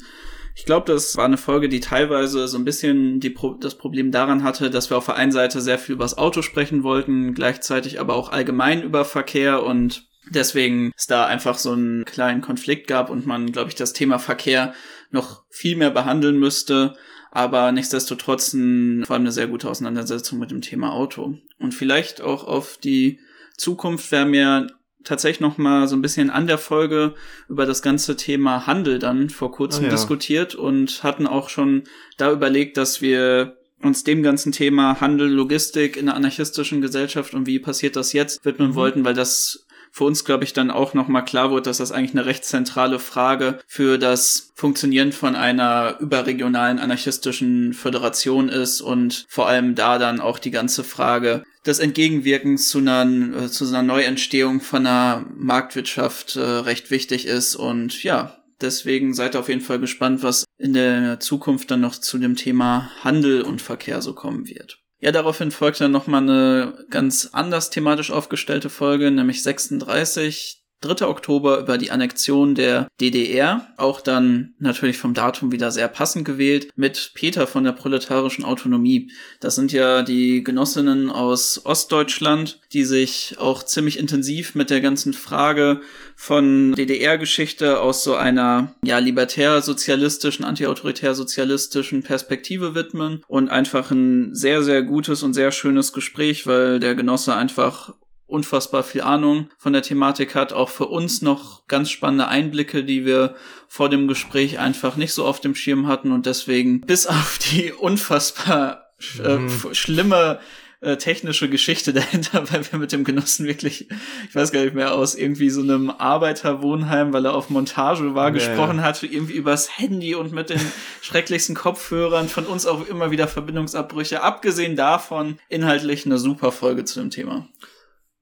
[0.58, 4.12] Ich glaube, das war eine Folge, die teilweise so ein bisschen die Pro das Problem
[4.12, 7.34] daran hatte, dass wir auf der einen Seite sehr viel über das Auto sprechen wollten,
[7.36, 12.88] gleichzeitig aber auch allgemein über Verkehr und deswegen es da einfach so einen kleinen Konflikt
[12.88, 14.74] gab und man, glaube ich, das Thema Verkehr
[15.12, 16.96] noch viel mehr behandeln müsste
[17.32, 21.38] aber nichtsdestotrotz ein, vor allem eine sehr gute Auseinandersetzung mit dem Thema Auto.
[21.60, 23.20] Und vielleicht auch auf die
[23.58, 24.68] Zukunft wäre mir
[25.08, 27.16] tatsächlich noch mal so ein bisschen an der Folge
[27.50, 29.92] über das ganze Thema Handel dann vor kurzem oh ja.
[29.92, 31.84] diskutiert und hatten auch schon
[32.18, 37.46] da überlegt, dass wir uns dem ganzen Thema Handel, Logistik in einer anarchistischen Gesellschaft und
[37.46, 38.76] wie passiert das jetzt widmen mhm.
[38.76, 39.67] wollten, weil das
[39.98, 43.00] für uns, glaube ich, dann auch nochmal klar wurde, dass das eigentlich eine recht zentrale
[43.00, 50.20] Frage für das Funktionieren von einer überregionalen anarchistischen Föderation ist und vor allem da dann
[50.20, 56.36] auch die ganze Frage des Entgegenwirkens zu einer, äh, zu einer Neuentstehung von einer Marktwirtschaft
[56.36, 61.20] äh, recht wichtig ist und ja, Deswegen seid auf jeden Fall gespannt, was in der
[61.20, 64.80] Zukunft dann noch zu dem Thema Handel und Verkehr so kommen wird.
[65.00, 70.64] Ja, daraufhin folgt dann nochmal eine ganz anders thematisch aufgestellte Folge, nämlich 36.
[70.82, 71.08] 3.
[71.08, 76.70] Oktober über die Annexion der DDR, auch dann natürlich vom Datum wieder sehr passend gewählt,
[76.76, 79.12] mit Peter von der proletarischen Autonomie.
[79.40, 85.14] Das sind ja die Genossinnen aus Ostdeutschland, die sich auch ziemlich intensiv mit der ganzen
[85.14, 85.82] Frage
[86.16, 94.84] von DDR-Geschichte aus so einer ja libertär-sozialistischen, antiautoritär-sozialistischen Perspektive widmen und einfach ein sehr, sehr
[94.84, 97.94] gutes und sehr schönes Gespräch, weil der Genosse einfach
[98.28, 103.06] unfassbar viel Ahnung von der Thematik hat, auch für uns noch ganz spannende Einblicke, die
[103.06, 103.36] wir
[103.68, 107.72] vor dem Gespräch einfach nicht so auf dem Schirm hatten und deswegen bis auf die
[107.72, 108.92] unfassbar
[109.24, 109.74] äh, mhm.
[109.74, 110.40] schlimme
[110.80, 113.88] äh, technische Geschichte dahinter, weil wir mit dem Genossen wirklich,
[114.30, 118.26] ich weiß gar nicht mehr, aus irgendwie so einem Arbeiterwohnheim, weil er auf Montage war,
[118.26, 120.62] ja, gesprochen hat, irgendwie übers Handy und mit den
[121.02, 124.22] schrecklichsten Kopfhörern, von uns auch immer wieder Verbindungsabbrüche.
[124.22, 127.48] Abgesehen davon, inhaltlich eine super Folge zu dem Thema.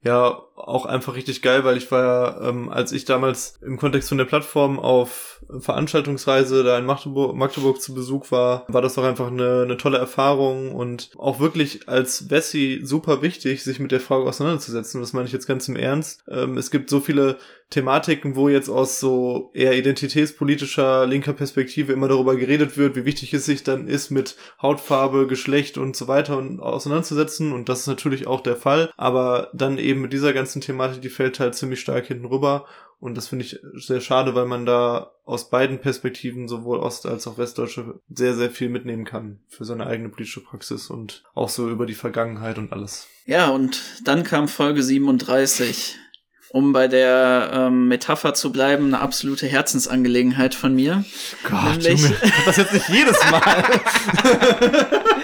[0.06, 4.10] Ja, auch einfach richtig geil, weil ich war ja, ähm, als ich damals im Kontext
[4.10, 9.04] von der Plattform auf Veranstaltungsreise da in Magdeburg, Magdeburg zu Besuch war, war das doch
[9.04, 14.00] einfach eine, eine tolle Erfahrung und auch wirklich als Wessi super wichtig, sich mit der
[14.00, 15.02] Frage auseinanderzusetzen.
[15.02, 16.24] Das meine ich jetzt ganz im Ernst.
[16.30, 17.38] Ähm, es gibt so viele
[17.72, 23.34] Thematiken, wo jetzt aus so eher identitätspolitischer linker Perspektive immer darüber geredet wird, wie wichtig
[23.34, 27.52] es sich dann ist, mit Hautfarbe, Geschlecht und so weiter und auseinanderzusetzen.
[27.54, 28.92] Und das ist natürlich auch der Fall.
[28.98, 32.66] Aber dann eben mit dieser ganzen Thematik, die fällt halt ziemlich stark hinten rüber.
[33.00, 37.28] Und das finde ich sehr schade, weil man da aus beiden Perspektiven, sowohl Ost- als
[37.28, 41.70] auch Westdeutsche, sehr, sehr viel mitnehmen kann für seine eigene politische Praxis und auch so
[41.70, 43.08] über die Vergangenheit und alles.
[43.26, 45.98] Ja, und dann kam Folge 37.
[46.50, 51.04] Um bei der ähm, Metapher zu bleiben, eine absolute Herzensangelegenheit von mir.
[51.44, 52.16] Gott, Nämlich, Junge,
[52.46, 53.64] das jetzt nicht jedes Mal.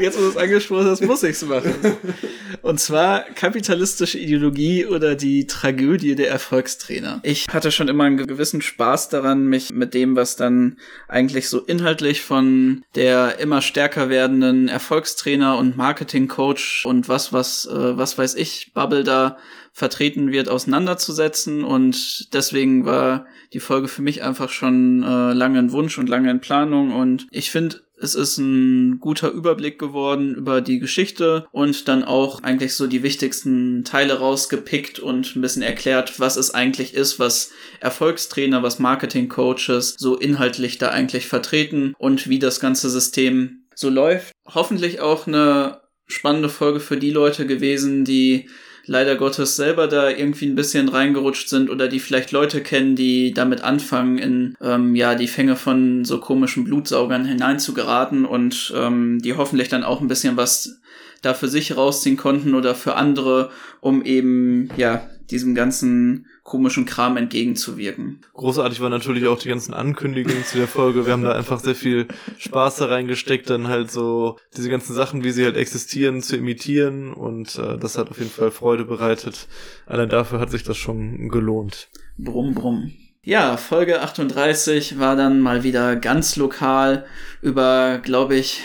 [0.00, 1.74] Jetzt, wo du es angesprochen hast, muss ich's machen.
[2.62, 7.20] Und zwar kapitalistische Ideologie oder die Tragödie der Erfolgstrainer.
[7.22, 10.76] Ich hatte schon immer einen gewissen Spaß daran, mich mit dem, was dann
[11.08, 17.96] eigentlich so inhaltlich von der immer stärker werdenden Erfolgstrainer und Marketingcoach und was, was, äh,
[17.96, 19.38] was weiß ich, Bubble da
[19.72, 21.64] vertreten wird, auseinanderzusetzen.
[21.64, 26.30] Und deswegen war die Folge für mich einfach schon äh, lange ein Wunsch und lange
[26.30, 26.92] in Planung.
[26.92, 32.42] Und ich finde, es ist ein guter Überblick geworden über die Geschichte und dann auch
[32.42, 37.50] eigentlich so die wichtigsten Teile rausgepickt und ein bisschen erklärt, was es eigentlich ist, was
[37.80, 44.32] Erfolgstrainer, was Marketingcoaches so inhaltlich da eigentlich vertreten und wie das ganze System so läuft.
[44.46, 48.48] Hoffentlich auch eine spannende Folge für die Leute gewesen, die
[48.88, 53.32] leider Gottes selber da irgendwie ein bisschen reingerutscht sind oder die vielleicht Leute kennen, die
[53.32, 59.36] damit anfangen, in ähm, ja die Fänge von so komischen Blutsaugern hineinzugeraten und ähm, die
[59.36, 60.80] hoffentlich dann auch ein bisschen was
[61.22, 63.50] da für sich rausziehen konnten oder für andere,
[63.80, 68.20] um eben ja diesem ganzen komischen Kram entgegenzuwirken.
[68.32, 71.04] Großartig war natürlich auch die ganzen Ankündigungen zu der Folge.
[71.04, 72.08] Wir haben da einfach sehr viel
[72.38, 77.12] Spaß da reingesteckt, dann halt so diese ganzen Sachen, wie sie halt existieren, zu imitieren
[77.12, 79.48] und äh, das hat auf jeden Fall Freude bereitet.
[79.86, 81.88] Allein dafür hat sich das schon gelohnt.
[82.16, 82.92] Brumm, brumm.
[83.22, 87.04] Ja, Folge 38 war dann mal wieder ganz lokal
[87.42, 88.62] über, glaube ich,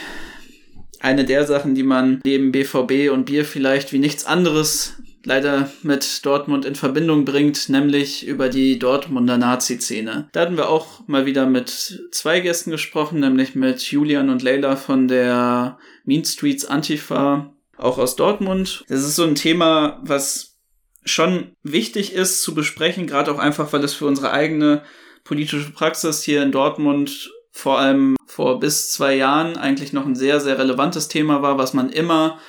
[1.04, 4.96] eine der Sachen, die man neben BVB und Bier vielleicht wie nichts anderes
[5.26, 10.30] leider mit Dortmund in Verbindung bringt, nämlich über die Dortmunder Nazi-Szene.
[10.32, 14.76] Da hatten wir auch mal wieder mit zwei Gästen gesprochen, nämlich mit Julian und Leila
[14.76, 18.84] von der Mean Streets Antifa, auch aus Dortmund.
[18.88, 20.58] Das ist so ein Thema, was
[21.06, 24.84] schon wichtig ist zu besprechen, gerade auch einfach, weil es für unsere eigene
[25.24, 30.42] politische Praxis hier in Dortmund vor allem vor bis zwei Jahren eigentlich noch ein sehr,
[30.42, 32.40] sehr relevantes Thema war, was man immer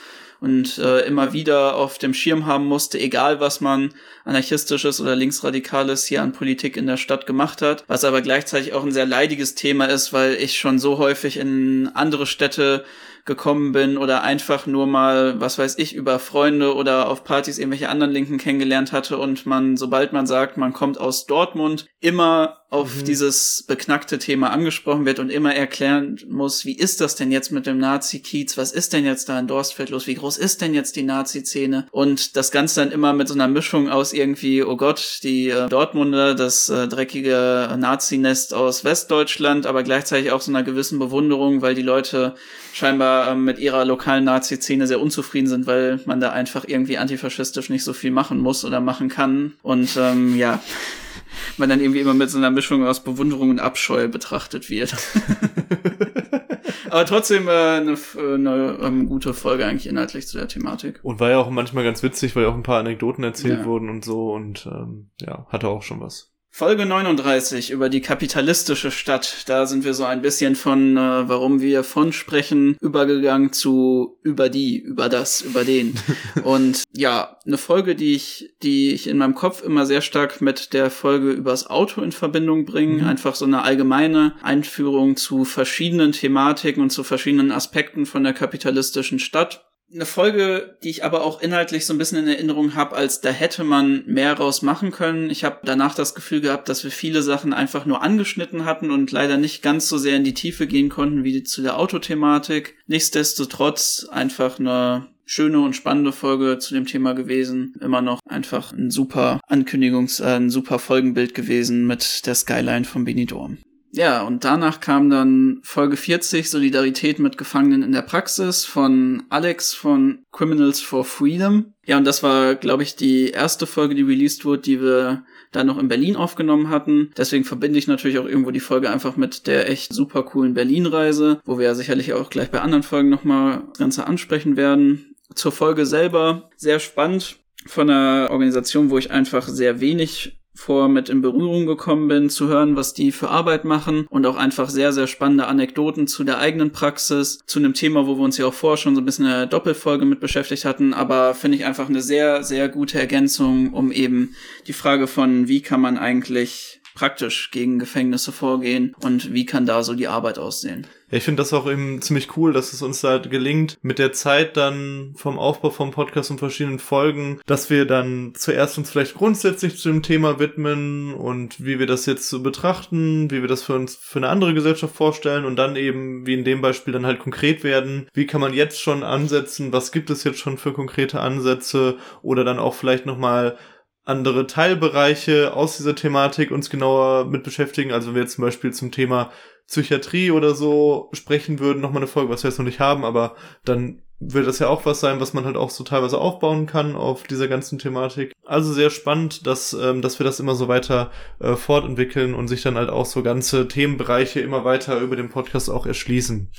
[0.40, 3.94] und äh, immer wieder auf dem Schirm haben musste, egal was man
[4.24, 8.82] anarchistisches oder linksradikales hier an Politik in der Stadt gemacht hat, was aber gleichzeitig auch
[8.82, 12.84] ein sehr leidiges Thema ist, weil ich schon so häufig in andere Städte
[13.24, 17.88] gekommen bin oder einfach nur mal, was weiß ich, über Freunde oder auf Partys irgendwelche
[17.88, 22.96] anderen Linken kennengelernt hatte und man, sobald man sagt, man kommt aus Dortmund, immer auf
[22.96, 23.04] mhm.
[23.04, 27.66] dieses beknackte Thema angesprochen wird und immer erklären muss, wie ist das denn jetzt mit
[27.66, 28.58] dem Nazi-Kiez?
[28.58, 30.08] Was ist denn jetzt da in Dorstfeld los?
[30.08, 31.86] Wie groß ist denn jetzt die Nazi-Szene?
[31.92, 35.68] Und das Ganze dann immer mit so einer Mischung aus irgendwie, oh Gott, die äh,
[35.68, 41.76] Dortmunder, das äh, dreckige Nazi-Nest aus Westdeutschland, aber gleichzeitig auch so einer gewissen Bewunderung, weil
[41.76, 42.34] die Leute
[42.72, 47.70] scheinbar äh, mit ihrer lokalen Nazi-Szene sehr unzufrieden sind, weil man da einfach irgendwie antifaschistisch
[47.70, 49.54] nicht so viel machen muss oder machen kann.
[49.62, 50.60] Und ähm, ja
[51.58, 54.94] man dann irgendwie immer mit so einer Mischung aus Bewunderung und Abscheu betrachtet wird.
[56.90, 61.00] Aber trotzdem äh, eine, eine ähm, gute Folge eigentlich inhaltlich zu der Thematik.
[61.02, 63.64] Und war ja auch manchmal ganz witzig, weil ja auch ein paar Anekdoten erzählt ja.
[63.64, 66.33] wurden und so und ähm, ja, hatte auch schon was.
[66.56, 69.42] Folge 39 über die kapitalistische Stadt.
[69.48, 74.48] Da sind wir so ein bisschen von, äh, warum wir von sprechen, übergegangen zu über
[74.48, 75.94] die, über das, über den.
[76.44, 80.74] Und ja, eine Folge, die ich, die ich in meinem Kopf immer sehr stark mit
[80.74, 83.02] der Folge übers Auto in Verbindung bringe.
[83.02, 83.08] Mhm.
[83.08, 89.18] Einfach so eine allgemeine Einführung zu verschiedenen Thematiken und zu verschiedenen Aspekten von der kapitalistischen
[89.18, 93.20] Stadt eine Folge, die ich aber auch inhaltlich so ein bisschen in Erinnerung habe, als
[93.20, 95.30] da hätte man mehr raus machen können.
[95.30, 99.12] Ich habe danach das Gefühl gehabt, dass wir viele Sachen einfach nur angeschnitten hatten und
[99.12, 102.76] leider nicht ganz so sehr in die Tiefe gehen konnten wie zu der Autothematik.
[102.86, 107.74] Nichtsdestotrotz einfach eine schöne und spannende Folge zu dem Thema gewesen.
[107.80, 113.04] Immer noch einfach ein super Ankündigungs-, äh, ein super Folgenbild gewesen mit der Skyline von
[113.04, 113.58] Benidorm.
[113.96, 119.72] Ja, und danach kam dann Folge 40, Solidarität mit Gefangenen in der Praxis von Alex
[119.72, 121.74] von Criminals for Freedom.
[121.86, 125.62] Ja, und das war, glaube ich, die erste Folge, die released wurde, die wir da
[125.62, 127.12] noch in Berlin aufgenommen hatten.
[127.16, 131.40] Deswegen verbinde ich natürlich auch irgendwo die Folge einfach mit der echt super coolen Berlin-Reise,
[131.44, 135.14] wo wir ja sicherlich auch gleich bei anderen Folgen nochmal das Ganze ansprechen werden.
[135.36, 141.08] Zur Folge selber sehr spannend von einer Organisation, wo ich einfach sehr wenig vor mit
[141.08, 144.92] in Berührung gekommen bin, zu hören, was die für Arbeit machen und auch einfach sehr,
[144.92, 148.54] sehr spannende Anekdoten zu der eigenen Praxis, zu einem Thema, wo wir uns ja auch
[148.54, 152.00] vorher schon so ein bisschen eine Doppelfolge mit beschäftigt hatten, aber finde ich einfach eine
[152.00, 154.34] sehr, sehr gute Ergänzung, um eben
[154.66, 159.82] die Frage von, wie kann man eigentlich praktisch gegen Gefängnisse vorgehen und wie kann da
[159.82, 160.86] so die Arbeit aussehen.
[161.10, 164.12] Ja, ich finde das auch eben ziemlich cool, dass es uns da gelingt, mit der
[164.12, 169.14] Zeit dann vom Aufbau vom Podcast und verschiedenen Folgen, dass wir dann zuerst uns vielleicht
[169.14, 173.62] grundsätzlich zu dem Thema widmen und wie wir das jetzt so betrachten, wie wir das
[173.62, 177.06] für uns für eine andere Gesellschaft vorstellen und dann eben, wie in dem Beispiel, dann
[177.06, 178.08] halt konkret werden.
[178.14, 179.72] Wie kann man jetzt schon ansetzen?
[179.72, 181.98] Was gibt es jetzt schon für konkrete Ansätze?
[182.22, 183.56] Oder dann auch vielleicht nochmal
[184.04, 187.92] andere Teilbereiche aus dieser Thematik uns genauer mit beschäftigen.
[187.92, 189.30] Also wenn wir jetzt zum Beispiel zum Thema
[189.66, 193.34] Psychiatrie oder so sprechen würden, nochmal eine Folge, was wir jetzt noch nicht haben, aber
[193.64, 196.96] dann wird das ja auch was sein, was man halt auch so teilweise aufbauen kann
[196.96, 198.32] auf dieser ganzen Thematik.
[198.44, 202.62] Also sehr spannend, dass, ähm, dass wir das immer so weiter äh, fortentwickeln und sich
[202.62, 206.50] dann halt auch so ganze Themenbereiche immer weiter über den Podcast auch erschließen.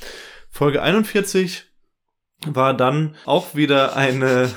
[0.50, 1.64] Folge 41
[2.46, 4.50] war dann auch wieder eine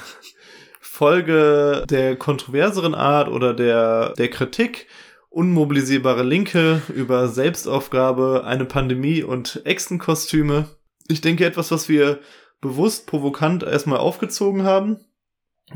[0.99, 4.87] Folge der kontroverseren Art oder der, der Kritik.
[5.29, 10.65] Unmobilisierbare Linke über Selbstaufgabe, eine Pandemie und Echsenkostüme.
[11.07, 12.19] Ich denke etwas, was wir
[12.59, 14.99] bewusst provokant erstmal aufgezogen haben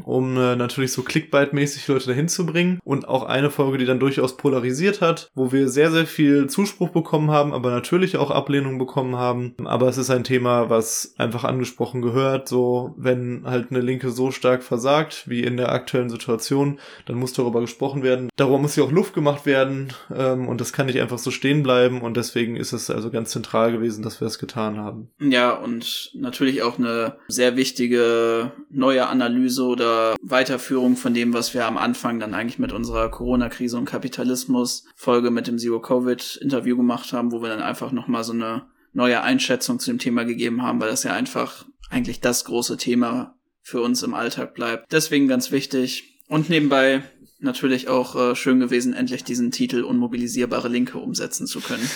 [0.03, 2.79] um äh, natürlich so Clickbait-mäßig Leute dahin zu bringen.
[2.83, 6.89] Und auch eine Folge, die dann durchaus polarisiert hat, wo wir sehr, sehr viel Zuspruch
[6.89, 9.55] bekommen haben, aber natürlich auch Ablehnung bekommen haben.
[9.65, 12.47] Aber es ist ein Thema, was einfach angesprochen gehört.
[12.47, 17.33] So, wenn halt eine Linke so stark versagt, wie in der aktuellen Situation, dann muss
[17.33, 18.29] darüber gesprochen werden.
[18.35, 19.93] Darüber muss ja auch Luft gemacht werden.
[20.13, 22.01] Ähm, und das kann nicht einfach so stehen bleiben.
[22.01, 25.09] Und deswegen ist es also ganz zentral gewesen, dass wir es getan haben.
[25.19, 31.53] Ja, und natürlich auch eine sehr wichtige neue Analyse oder oder Weiterführung von dem, was
[31.53, 37.31] wir am Anfang dann eigentlich mit unserer Corona-Krise und Kapitalismus-Folge mit dem Zero-Covid-Interview gemacht haben,
[37.31, 40.89] wo wir dann einfach nochmal so eine neue Einschätzung zu dem Thema gegeben haben, weil
[40.89, 44.91] das ja einfach eigentlich das große Thema für uns im Alltag bleibt.
[44.91, 46.19] Deswegen ganz wichtig.
[46.27, 47.03] Und nebenbei
[47.43, 51.87] natürlich auch äh, schön gewesen, endlich diesen Titel Unmobilisierbare Linke umsetzen zu können.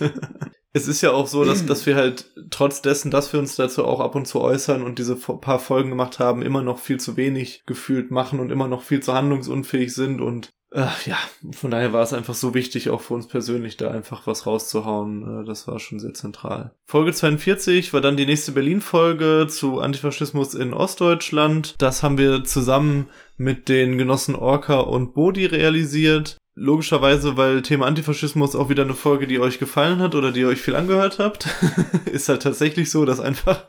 [0.72, 3.84] es ist ja auch so, dass, dass wir halt trotz dessen, dass wir uns dazu
[3.84, 7.16] auch ab und zu äußern und diese paar Folgen gemacht haben, immer noch viel zu
[7.16, 11.16] wenig gefühlt machen und immer noch viel zu handlungsunfähig sind und äh, ja,
[11.52, 15.42] von daher war es einfach so wichtig, auch für uns persönlich da einfach was rauszuhauen.
[15.42, 16.72] Äh, das war schon sehr zentral.
[16.84, 21.76] Folge 42 war dann die nächste Berlin-Folge zu Antifaschismus in Ostdeutschland.
[21.78, 26.38] Das haben wir zusammen mit den Genossen Orca und Bodi realisiert.
[26.56, 30.60] Logischerweise, weil Thema Antifaschismus auch wieder eine Folge, die euch gefallen hat oder die euch
[30.60, 31.46] viel angehört habt.
[32.12, 33.64] ist halt tatsächlich so, dass einfach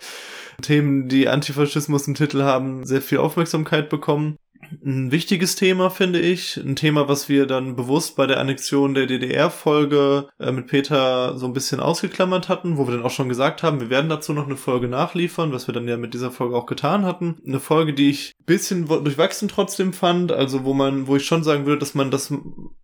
[0.64, 4.38] Themen, die Antifaschismus im Titel haben, sehr viel Aufmerksamkeit bekommen
[4.86, 6.58] ein wichtiges Thema, finde ich.
[6.58, 11.46] Ein Thema, was wir dann bewusst bei der Annexion der DDR-Folge äh, mit Peter so
[11.46, 14.46] ein bisschen ausgeklammert hatten, wo wir dann auch schon gesagt haben, wir werden dazu noch
[14.46, 17.38] eine Folge nachliefern, was wir dann ja mit dieser Folge auch getan hatten.
[17.46, 21.66] Eine Folge, die ich bisschen durchwachsen trotzdem fand, also wo man, wo ich schon sagen
[21.66, 22.32] würde, dass man das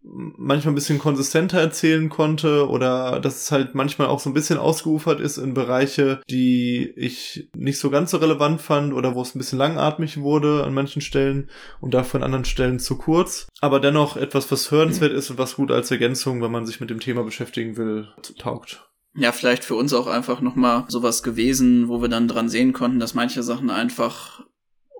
[0.03, 4.57] manchmal ein bisschen konsistenter erzählen konnte oder dass es halt manchmal auch so ein bisschen
[4.57, 9.35] ausgeufert ist in Bereiche, die ich nicht so ganz so relevant fand oder wo es
[9.35, 11.49] ein bisschen langatmig wurde an manchen Stellen
[11.81, 13.47] und dafür an anderen Stellen zu kurz.
[13.59, 16.89] Aber dennoch etwas, was hörenswert ist und was gut als Ergänzung, wenn man sich mit
[16.89, 18.07] dem Thema beschäftigen will,
[18.37, 18.87] taugt.
[19.13, 22.99] Ja, vielleicht für uns auch einfach nochmal sowas gewesen, wo wir dann dran sehen konnten,
[22.99, 24.45] dass manche Sachen einfach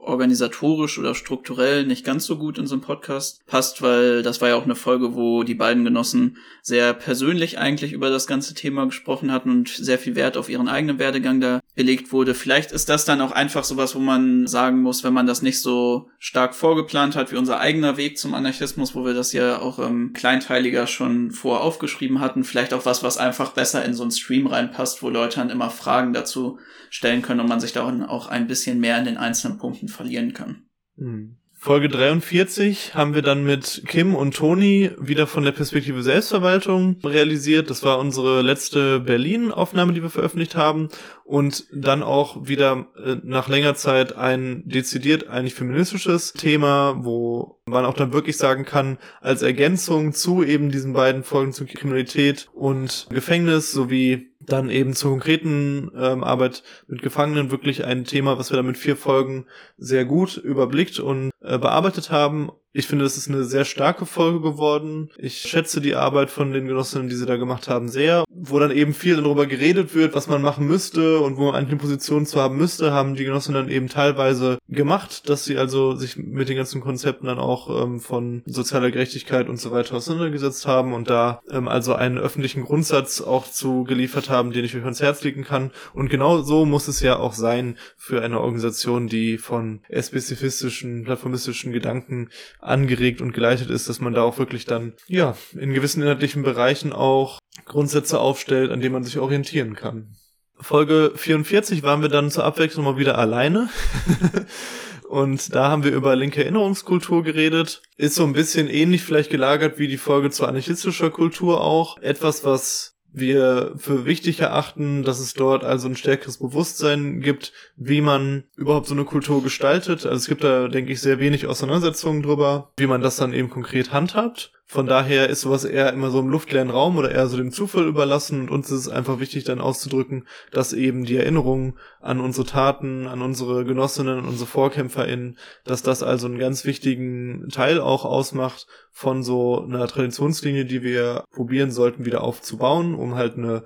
[0.04, 4.49] organisatorisch oder strukturell nicht ganz so gut in so einem Podcast passt, weil das war
[4.49, 8.86] ja auch eine Folge, wo die beiden Genossen sehr persönlich eigentlich über das ganze Thema
[8.86, 12.34] gesprochen hatten und sehr viel Wert auf ihren eigenen Werdegang da gelegt wurde.
[12.34, 15.62] Vielleicht ist das dann auch einfach sowas, wo man sagen muss, wenn man das nicht
[15.62, 19.80] so stark vorgeplant hat wie unser eigener Weg zum Anarchismus, wo wir das ja auch
[19.80, 24.12] ähm, kleinteiliger schon vor aufgeschrieben hatten, vielleicht auch was, was einfach besser in so einen
[24.12, 28.28] Stream reinpasst, wo Leute dann immer Fragen dazu stellen können und man sich da auch
[28.28, 30.63] ein bisschen mehr in den einzelnen Punkten verlieren kann.
[30.95, 31.37] Mhm.
[31.63, 37.69] Folge 43 haben wir dann mit Kim und Toni wieder von der Perspektive Selbstverwaltung realisiert.
[37.69, 40.89] Das war unsere letzte Berlin-Aufnahme, die wir veröffentlicht haben.
[41.23, 47.86] Und dann auch wieder äh, nach längerer Zeit ein dezidiert eigentlich feministisches Thema, wo man
[47.86, 53.07] auch dann wirklich sagen kann, als Ergänzung zu eben diesen beiden Folgen zu Kriminalität und
[53.09, 58.57] Gefängnis sowie dann eben zur konkreten ähm, Arbeit mit Gefangenen wirklich ein Thema, was wir
[58.57, 59.45] dann mit vier Folgen
[59.78, 62.51] sehr gut überblickt und äh, bearbeitet haben.
[62.74, 65.09] Ich finde, das ist eine sehr starke Folge geworden.
[65.17, 68.24] Ich schätze die Arbeit von den Genossinnen, die sie da gemacht haben, sehr.
[68.30, 71.76] wo dann eben viel darüber geredet wird, was man machen müsste und wo man eine
[71.76, 76.17] Position zu haben müsste, haben die Genossen dann eben teilweise gemacht, dass sie also sich
[76.17, 80.93] mit den ganzen Konzepten dann auch ähm, von sozialer Gerechtigkeit und so weiter auseinandergesetzt haben
[80.93, 85.01] und da ähm, also einen öffentlichen Grundsatz auch zu geliefert haben, den ich euch ans
[85.01, 85.72] Herz legen kann.
[85.93, 91.74] Und genau so muss es ja auch sein für eine Organisation, die von spezifistischen, plattformistischen
[91.74, 92.30] Gedanken
[92.62, 96.93] angeregt und geleitet ist, dass man da auch wirklich dann, ja, in gewissen inhaltlichen Bereichen
[96.93, 100.16] auch Grundsätze aufstellt, an denen man sich orientieren kann.
[100.59, 103.70] Folge 44 waren wir dann zur Abwechslung mal wieder alleine.
[105.09, 107.82] Und da haben wir über linke Erinnerungskultur geredet.
[107.97, 111.97] Ist so ein bisschen ähnlich vielleicht gelagert wie die Folge zu anarchistischer Kultur auch.
[111.97, 118.01] Etwas, was wir für wichtig erachten, dass es dort also ein stärkeres Bewusstsein gibt, wie
[118.01, 120.05] man überhaupt so eine Kultur gestaltet.
[120.05, 123.49] Also es gibt da, denke ich, sehr wenig Auseinandersetzungen drüber, wie man das dann eben
[123.49, 124.53] konkret handhabt.
[124.72, 127.86] Von daher ist sowas eher immer so im luftleeren Raum oder eher so dem Zufall
[127.86, 132.47] überlassen und uns ist es einfach wichtig dann auszudrücken, dass eben die Erinnerung an unsere
[132.47, 138.05] Taten, an unsere Genossinnen, an unsere VorkämpferInnen, dass das also einen ganz wichtigen Teil auch
[138.05, 143.65] ausmacht von so einer Traditionslinie, die wir probieren sollten wieder aufzubauen, um halt eine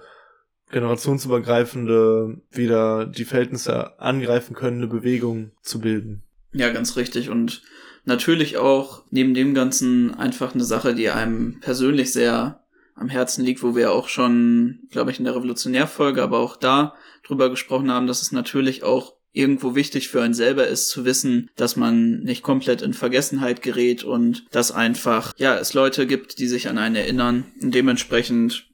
[0.72, 6.24] generationsübergreifende, wieder die Verhältnisse angreifen könnende Bewegung zu bilden.
[6.52, 7.62] Ja, ganz richtig und
[8.06, 12.62] natürlich auch neben dem Ganzen einfach eine Sache, die einem persönlich sehr
[12.96, 16.96] am Herzen liegt, wo wir auch schon, glaube ich, in der Revolutionärfolge, aber auch da
[17.24, 21.50] drüber gesprochen haben, dass es natürlich auch irgendwo wichtig für einen selber ist zu wissen,
[21.58, 26.48] dass man nicht komplett in Vergessenheit gerät und dass einfach, ja, es Leute gibt, die
[26.48, 27.44] sich an einen erinnern.
[27.62, 28.68] Und dementsprechend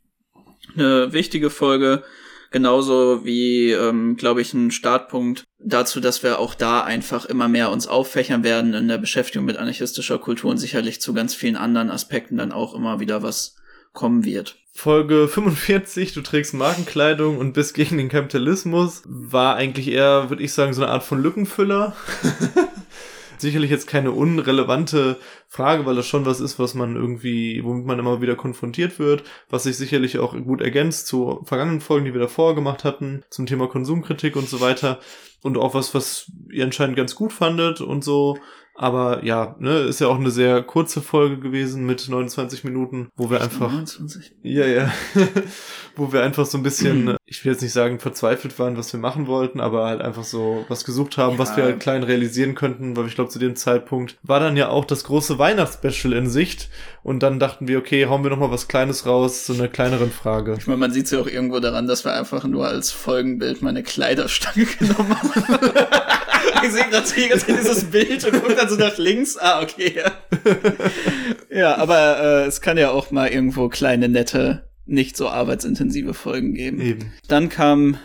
[0.76, 2.04] eine wichtige Folge,
[2.52, 7.72] genauso wie, ähm, glaube ich, ein Startpunkt dazu, dass wir auch da einfach immer mehr
[7.72, 11.90] uns auffächern werden in der Beschäftigung mit anarchistischer Kultur und sicherlich zu ganz vielen anderen
[11.90, 13.56] Aspekten dann auch immer wieder was
[13.94, 14.58] kommen wird.
[14.74, 20.54] Folge 45, du trägst Markenkleidung und bist gegen den Kapitalismus, war eigentlich eher, würde ich
[20.54, 21.96] sagen, so eine Art von Lückenfüller.
[23.42, 25.18] Sicherlich jetzt keine unrelevante
[25.48, 29.24] Frage, weil das schon was ist, was man irgendwie, womit man immer wieder konfrontiert wird,
[29.50, 33.48] was sich sicherlich auch gut ergänzt zu vergangenen Folgen, die wir davor gemacht hatten, zum
[33.48, 35.00] Thema Konsumkritik und so weiter.
[35.42, 38.38] Und auch was, was ihr anscheinend ganz gut fandet und so.
[38.74, 43.30] Aber ja, ne, ist ja auch eine sehr kurze Folge gewesen mit 29 Minuten, wo
[43.30, 43.72] wir einfach.
[43.72, 44.34] 29?
[44.44, 44.92] Ja, ja.
[45.96, 49.00] wo wir einfach so ein bisschen, ich will jetzt nicht sagen, verzweifelt waren, was wir
[49.00, 51.40] machen wollten, aber halt einfach so was gesucht haben, ja.
[51.40, 54.70] was wir halt klein realisieren könnten, weil ich glaube, zu dem Zeitpunkt war dann ja
[54.70, 56.70] auch das große Weihnachtsspecial in Sicht.
[57.04, 60.56] Und dann dachten wir, okay, hauen wir nochmal was Kleines raus, so eine kleineren Frage.
[60.58, 63.62] Ich meine, man sieht es ja auch irgendwo daran, dass wir einfach nur als Folgenbild
[63.62, 65.72] meine Kleiderstange genommen haben.
[66.64, 69.38] ich sehe gerade ganze Zeit dieses Bild und gucke dann so nach links.
[69.38, 69.96] Ah, okay.
[69.96, 70.12] Ja,
[71.50, 76.54] ja aber äh, es kann ja auch mal irgendwo kleine, nette, nicht so arbeitsintensive Folgen
[76.54, 76.82] geben.
[76.82, 77.14] Eben.
[77.28, 77.98] Dann kam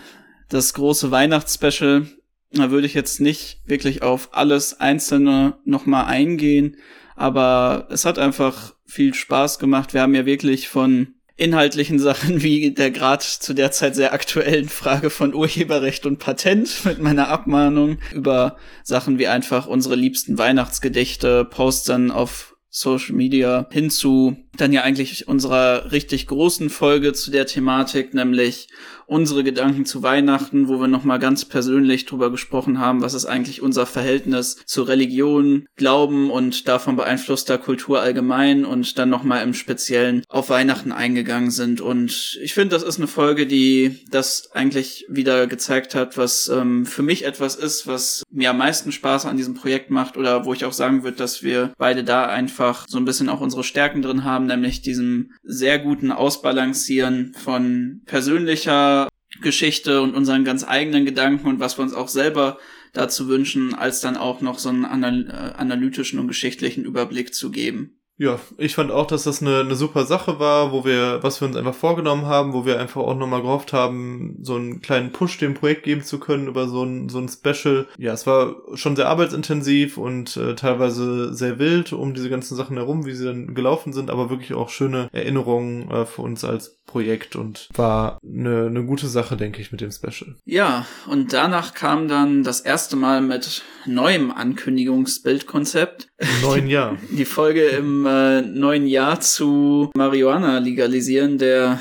[0.49, 2.07] das große Weihnachtsspecial.
[2.53, 6.77] Da würde ich jetzt nicht wirklich auf alles Einzelne nochmal eingehen,
[7.17, 9.95] aber es hat einfach viel Spaß gemacht.
[9.95, 14.69] Wir haben ja wirklich von inhaltlichen Sachen wie der Grad zu der Zeit sehr aktuellen
[14.69, 21.45] Frage von Urheberrecht und Patent mit meiner Abmahnung über Sachen wie einfach unsere liebsten Weihnachtsgedichte,
[21.45, 28.13] Postern auf Social Media hinzu dann ja eigentlich unserer richtig großen Folge zu der Thematik,
[28.13, 28.69] nämlich
[29.07, 33.63] unsere Gedanken zu Weihnachten, wo wir nochmal ganz persönlich drüber gesprochen haben, was ist eigentlich
[33.63, 40.23] unser Verhältnis zu Religion, Glauben und davon beeinflusster Kultur allgemein und dann nochmal im Speziellen
[40.29, 41.81] auf Weihnachten eingegangen sind.
[41.81, 46.87] Und ich finde, das ist eine Folge, die das eigentlich wieder gezeigt hat, was ähm,
[46.87, 50.53] für mich etwas ist, was mir am meisten Spaß an diesem Projekt macht oder wo
[50.53, 54.03] ich auch sagen würde, dass wir beide da einfach so ein bisschen auch unsere Stärken
[54.03, 58.96] drin haben, nämlich diesem sehr guten Ausbalancieren von persönlicher
[59.41, 62.59] Geschichte und unseren ganz eigenen Gedanken und was wir uns auch selber
[62.93, 67.96] dazu wünschen, als dann auch noch so einen äh, analytischen und geschichtlichen Überblick zu geben.
[68.19, 71.49] Ja, ich fand auch, dass das eine, eine super Sache war, wo wir, was wir
[71.49, 75.39] uns einfach vorgenommen haben, wo wir einfach auch nochmal gehofft haben, so einen kleinen Push
[75.39, 77.87] dem Projekt geben zu können über so ein, so ein Special.
[77.99, 82.79] Ja, es war schon sehr arbeitsintensiv und äh, teilweise sehr wild um diese ganzen Sachen
[82.79, 86.77] herum, wie sie dann gelaufen sind, aber wirklich auch schöne Erinnerungen äh, für uns als
[86.87, 90.37] Projekt und war eine, eine gute Sache, denke ich, mit dem Special.
[90.45, 96.09] Ja, und danach kam dann das erste Mal mit neuem Ankündigungsbildkonzept.
[96.19, 96.97] Im neuen Jahr.
[97.11, 101.81] Die Folge im äh, neuen Jahr zu Marihuana legalisieren, der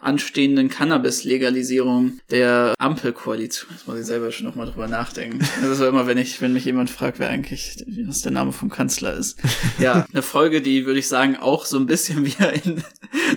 [0.00, 3.70] anstehenden Cannabis-Legalisierung der Ampelkoalition.
[3.72, 5.38] Das muss ich selber schon nochmal drüber nachdenken.
[5.60, 8.70] Das ist immer, wenn ich, wenn mich jemand fragt, wer eigentlich, was der Name vom
[8.70, 9.38] Kanzler ist.
[9.78, 12.82] Ja, eine Folge, die würde ich sagen auch so ein bisschen wieder in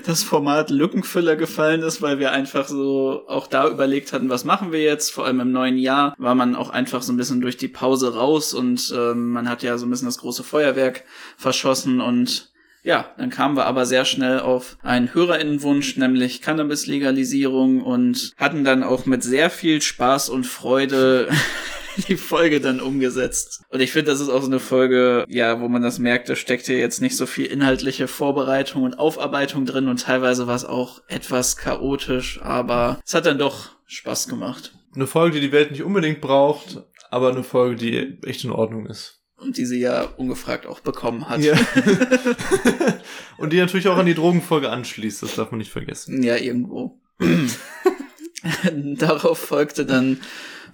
[0.06, 4.72] das Format Lückenfüller gefallen ist, weil wir einfach so auch da überlegt hatten, was machen
[4.72, 5.12] wir jetzt?
[5.12, 8.16] Vor allem im neuen Jahr war man auch einfach so ein bisschen durch die Pause
[8.16, 11.04] raus und ähm, man hat ja so ein bisschen das große Feuerwerk
[11.38, 12.51] verschossen und
[12.84, 18.84] ja, dann kamen wir aber sehr schnell auf einen Hörerinnenwunsch, nämlich Cannabis-Legalisierung und hatten dann
[18.84, 21.30] auch mit sehr viel Spaß und Freude
[22.08, 23.64] die Folge dann umgesetzt.
[23.70, 26.36] Und ich finde, das ist auch so eine Folge, ja, wo man das merkt, da
[26.36, 30.66] steckt hier jetzt nicht so viel inhaltliche Vorbereitung und Aufarbeitung drin und teilweise war es
[30.66, 34.74] auch etwas chaotisch, aber es hat dann doch Spaß gemacht.
[34.96, 38.88] Eine Folge, die die Welt nicht unbedingt braucht, aber eine Folge, die echt in Ordnung
[38.88, 39.21] ist.
[39.42, 41.42] Und die sie ja ungefragt auch bekommen hat.
[41.42, 41.56] Ja.
[43.38, 46.22] und die natürlich auch an die Drogenfolge anschließt, das darf man nicht vergessen.
[46.22, 47.00] Ja, irgendwo.
[48.74, 50.20] Darauf folgte dann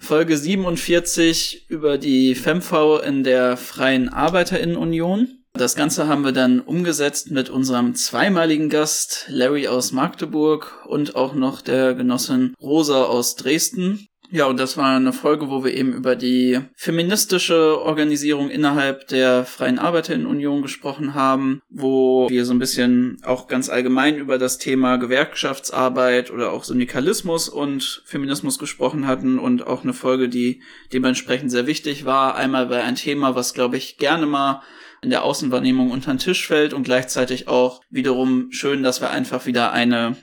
[0.00, 5.38] Folge 47 über die FemV in der Freien Arbeiterinnenunion.
[5.54, 11.34] Das Ganze haben wir dann umgesetzt mit unserem zweimaligen Gast Larry aus Magdeburg und auch
[11.34, 14.07] noch der Genossin Rosa aus Dresden.
[14.30, 19.46] Ja, und das war eine Folge, wo wir eben über die feministische Organisierung innerhalb der
[19.46, 24.96] Freien Arbeiterinnenunion gesprochen haben, wo wir so ein bisschen auch ganz allgemein über das Thema
[24.96, 30.60] Gewerkschaftsarbeit oder auch Syndikalismus und Feminismus gesprochen hatten und auch eine Folge, die
[30.92, 32.34] dementsprechend sehr wichtig war.
[32.34, 34.62] Einmal bei ein Thema, was glaube ich gerne mal
[35.00, 39.46] in der Außenwahrnehmung unter den Tisch fällt und gleichzeitig auch wiederum schön, dass wir einfach
[39.46, 40.16] wieder eine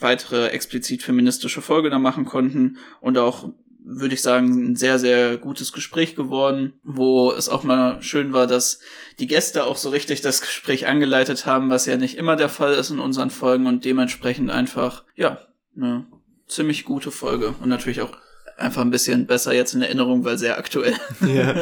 [0.00, 2.78] weitere explizit feministische Folge da machen konnten.
[3.00, 3.50] Und auch
[3.82, 8.46] würde ich sagen, ein sehr, sehr gutes Gespräch geworden, wo es auch mal schön war,
[8.46, 8.80] dass
[9.18, 12.74] die Gäste auch so richtig das Gespräch angeleitet haben, was ja nicht immer der Fall
[12.74, 15.38] ist in unseren Folgen und dementsprechend einfach, ja,
[15.76, 16.06] eine
[16.46, 18.16] ziemlich gute Folge und natürlich auch
[18.60, 20.94] einfach ein bisschen besser jetzt in Erinnerung, weil sehr aktuell.
[21.20, 21.54] Ja,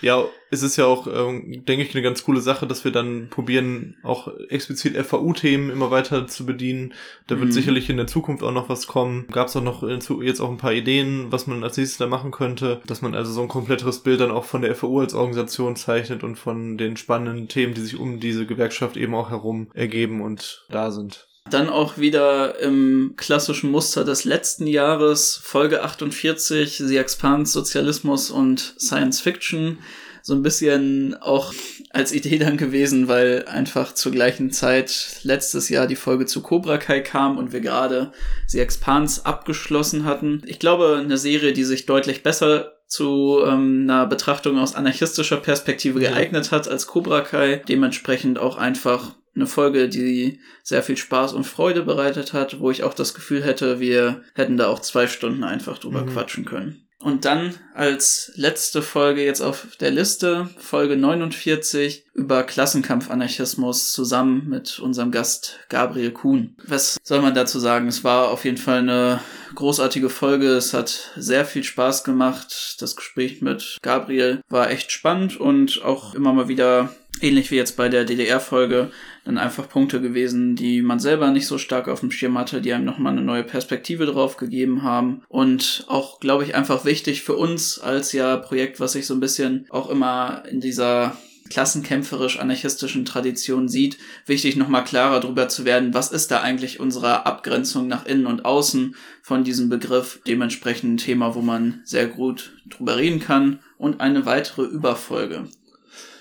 [0.00, 3.28] ja es ist ja auch, ähm, denke ich, eine ganz coole Sache, dass wir dann
[3.30, 6.94] probieren, auch explizit FAU-Themen immer weiter zu bedienen.
[7.26, 7.52] Da wird mhm.
[7.52, 9.26] sicherlich in der Zukunft auch noch was kommen.
[9.32, 12.30] Gab es auch noch jetzt auch ein paar Ideen, was man als nächstes da machen
[12.30, 15.76] könnte, dass man also so ein kompletteres Bild dann auch von der FAU als Organisation
[15.76, 20.20] zeichnet und von den spannenden Themen, die sich um diese Gewerkschaft eben auch herum ergeben
[20.20, 21.26] und da sind.
[21.50, 28.74] Dann auch wieder im klassischen Muster des letzten Jahres, Folge 48, The Expans Sozialismus und
[28.78, 29.78] Science Fiction.
[30.22, 31.54] So ein bisschen auch
[31.90, 36.78] als Idee dann gewesen, weil einfach zur gleichen Zeit letztes Jahr die Folge zu Cobra
[36.78, 38.10] Kai kam und wir gerade
[38.48, 40.42] The Expans abgeschlossen hatten.
[40.46, 46.00] Ich glaube, eine Serie, die sich deutlich besser zu ähm, einer Betrachtung aus anarchistischer Perspektive
[46.00, 47.62] geeignet hat als Cobra Kai.
[47.68, 52.82] Dementsprechend auch einfach eine Folge, die sehr viel Spaß und Freude bereitet hat, wo ich
[52.82, 56.10] auch das Gefühl hätte, wir hätten da auch zwei Stunden einfach drüber mhm.
[56.10, 56.86] quatschen können.
[56.98, 64.78] Und dann als letzte Folge jetzt auf der Liste, Folge 49 über Klassenkampfanarchismus zusammen mit
[64.80, 66.56] unserem Gast Gabriel Kuhn.
[66.66, 67.86] Was soll man dazu sagen?
[67.86, 69.20] Es war auf jeden Fall eine
[69.54, 70.48] großartige Folge.
[70.48, 72.76] Es hat sehr viel Spaß gemacht.
[72.80, 77.76] Das Gespräch mit Gabriel war echt spannend und auch immer mal wieder ähnlich wie jetzt
[77.76, 78.90] bei der DDR-Folge
[79.26, 82.72] dann einfach Punkte gewesen, die man selber nicht so stark auf dem Schirm hatte, die
[82.72, 85.22] einem nochmal eine neue Perspektive drauf gegeben haben.
[85.28, 89.20] Und auch, glaube ich, einfach wichtig für uns als ja Projekt, was sich so ein
[89.20, 91.16] bisschen auch immer in dieser
[91.50, 97.86] klassenkämpferisch-anarchistischen Tradition sieht, wichtig nochmal klarer darüber zu werden, was ist da eigentlich unsere Abgrenzung
[97.86, 100.20] nach innen und außen von diesem Begriff.
[100.26, 103.58] Dementsprechend ein Thema, wo man sehr gut drüber reden kann.
[103.78, 105.48] Und eine weitere Überfolge.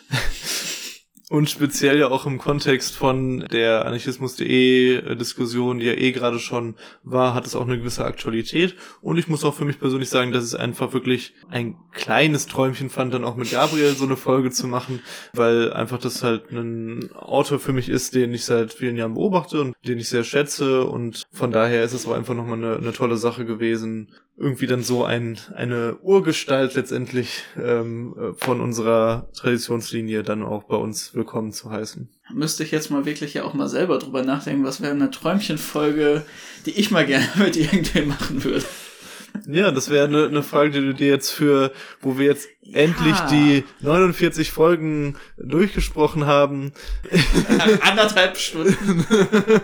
[1.30, 6.76] Und speziell ja auch im Kontext von der Anarchismus.de Diskussion, die ja eh gerade schon
[7.04, 8.76] war, hat es auch eine gewisse Aktualität.
[9.02, 12.92] Und ich muss auch für mich persönlich sagen, dass es einfach wirklich ein kleines Träumchen
[12.92, 15.02] fand, dann auch mit Gabriel so eine Folge zu machen,
[15.34, 19.62] weil einfach das halt ein Autor für mich ist, den ich seit vielen Jahren beobachte
[19.62, 20.86] und den ich sehr schätze.
[20.86, 24.84] Und von daher ist es auch einfach nochmal eine, eine tolle Sache gewesen, irgendwie dann
[24.84, 31.72] so ein, eine Urgestalt letztendlich ähm, von unserer Traditionslinie dann auch bei uns willkommen zu
[31.72, 32.10] heißen.
[32.34, 36.26] Müsste ich jetzt mal wirklich ja auch mal selber drüber nachdenken, was wäre eine Träumchenfolge,
[36.66, 38.66] die ich mal gerne mit irgendwem machen würde.
[39.48, 41.72] Ja, das wäre eine, eine Frage, die du dir jetzt für,
[42.02, 42.80] wo wir jetzt ja.
[42.80, 46.72] endlich die 49 Folgen durchgesprochen haben.
[47.82, 49.06] Anderthalb Stunden.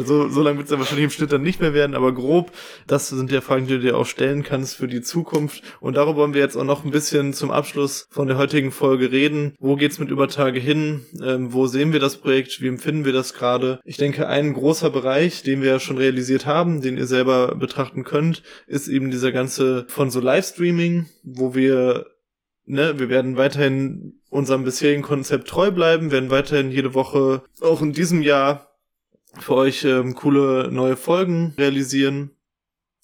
[0.00, 2.52] so, so lange wird es dann wahrscheinlich im Schnitt dann nicht mehr werden, aber grob,
[2.86, 5.62] das sind ja Fragen, die du dir auch stellen kannst für die Zukunft.
[5.80, 9.12] Und darüber wollen wir jetzt auch noch ein bisschen zum Abschluss von der heutigen Folge
[9.12, 9.54] reden.
[9.58, 11.04] Wo geht's mit Übertage hin?
[11.22, 12.60] Ähm, wo sehen wir das Projekt?
[12.60, 13.80] Wie empfinden wir das gerade?
[13.84, 18.04] Ich denke, ein großer Bereich, den wir ja schon realisiert haben, den ihr selber betrachten
[18.04, 22.06] könnt, ist eben dieser ganze von so Livestreaming, wo wir
[22.66, 27.92] ne, wir werden weiterhin unserem bisherigen Konzept treu bleiben, werden weiterhin jede Woche, auch in
[27.92, 28.71] diesem Jahr,
[29.38, 32.30] für euch ähm, coole neue Folgen realisieren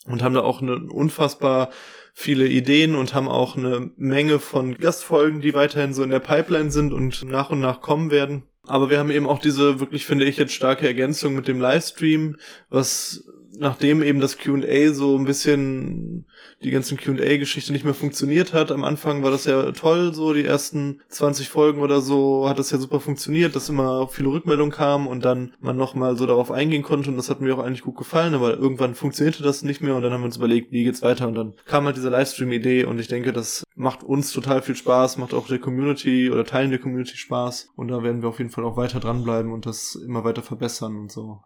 [0.07, 1.71] und haben da auch eine unfassbar
[2.15, 6.71] viele Ideen und haben auch eine Menge von Gastfolgen, die weiterhin so in der Pipeline
[6.71, 8.43] sind und nach und nach kommen werden.
[8.67, 12.37] Aber wir haben eben auch diese wirklich, finde ich, jetzt starke Ergänzung mit dem Livestream,
[12.69, 13.25] was
[13.59, 16.27] nachdem eben das Q&A so ein bisschen
[16.63, 18.71] die ganzen Q&A-Geschichte nicht mehr funktioniert hat.
[18.71, 22.71] Am Anfang war das ja toll, so die ersten 20 Folgen oder so hat das
[22.71, 26.83] ja super funktioniert, dass immer viele Rückmeldungen kamen und dann man nochmal so darauf eingehen
[26.83, 27.11] konnte.
[27.11, 29.97] Und das hat mir auch eigentlich gut gefallen, aber irgendwann funktionierte das nicht mehr.
[29.97, 31.29] Und dann haben wir uns überlegt, wie geht's weiter.
[31.29, 32.85] Und dann kam halt diese Livestream-Idee.
[32.85, 36.71] Und ich denke, das macht uns total viel Spaß, macht auch der Community oder Teilen
[36.71, 37.71] der Community Spaß.
[37.77, 40.97] Und da werden wir auf jeden Fall auch weiter dranbleiben und das immer weiter verbessern
[40.97, 41.41] und so.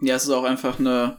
[0.00, 1.18] Ja, es ist auch einfach eine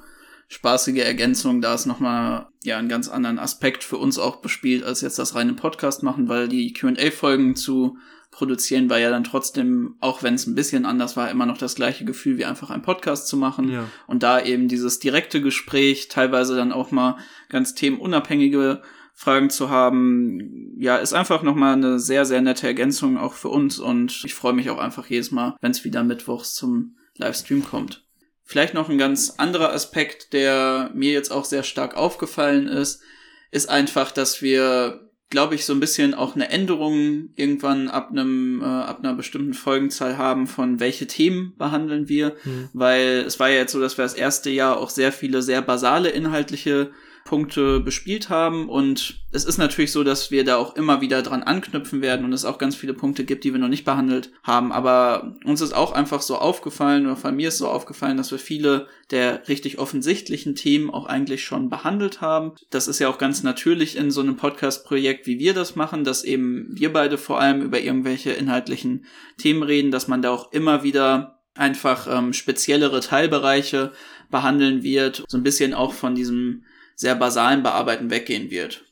[0.51, 4.99] spaßige Ergänzung, da es nochmal ja einen ganz anderen Aspekt für uns auch bespielt, als
[4.99, 7.97] jetzt das reine Podcast machen, weil die QA-Folgen zu
[8.31, 11.75] produzieren war ja dann trotzdem, auch wenn es ein bisschen anders war, immer noch das
[11.75, 13.69] gleiche Gefühl, wie einfach einen Podcast zu machen.
[13.69, 13.85] Ja.
[14.07, 17.17] Und da eben dieses direkte Gespräch, teilweise dann auch mal
[17.47, 18.81] ganz themenunabhängige
[19.13, 23.79] Fragen zu haben, ja, ist einfach nochmal eine sehr, sehr nette Ergänzung auch für uns
[23.79, 28.03] und ich freue mich auch einfach jedes Mal, wenn es wieder mittwochs zum Livestream kommt.
[28.51, 33.01] Vielleicht noch ein ganz anderer Aspekt, der mir jetzt auch sehr stark aufgefallen ist,
[33.49, 38.61] ist einfach, dass wir, glaube ich, so ein bisschen auch eine Änderung irgendwann ab einem,
[38.61, 42.67] äh, ab einer bestimmten Folgenzahl haben von welche Themen behandeln wir, mhm.
[42.73, 45.61] weil es war ja jetzt so, dass wir das erste Jahr auch sehr viele sehr
[45.61, 46.91] basale inhaltliche
[47.31, 48.67] Punkte bespielt haben.
[48.67, 52.33] Und es ist natürlich so, dass wir da auch immer wieder dran anknüpfen werden und
[52.33, 54.73] es auch ganz viele Punkte gibt, die wir noch nicht behandelt haben.
[54.73, 58.37] Aber uns ist auch einfach so aufgefallen, oder von mir ist so aufgefallen, dass wir
[58.37, 62.51] viele der richtig offensichtlichen Themen auch eigentlich schon behandelt haben.
[62.69, 66.25] Das ist ja auch ganz natürlich in so einem Podcast-Projekt, wie wir das machen, dass
[66.25, 69.05] eben wir beide vor allem über irgendwelche inhaltlichen
[69.37, 73.93] Themen reden, dass man da auch immer wieder einfach ähm, speziellere Teilbereiche
[74.29, 78.83] behandeln wird, so ein bisschen auch von diesem sehr basalen Bearbeiten weggehen wird.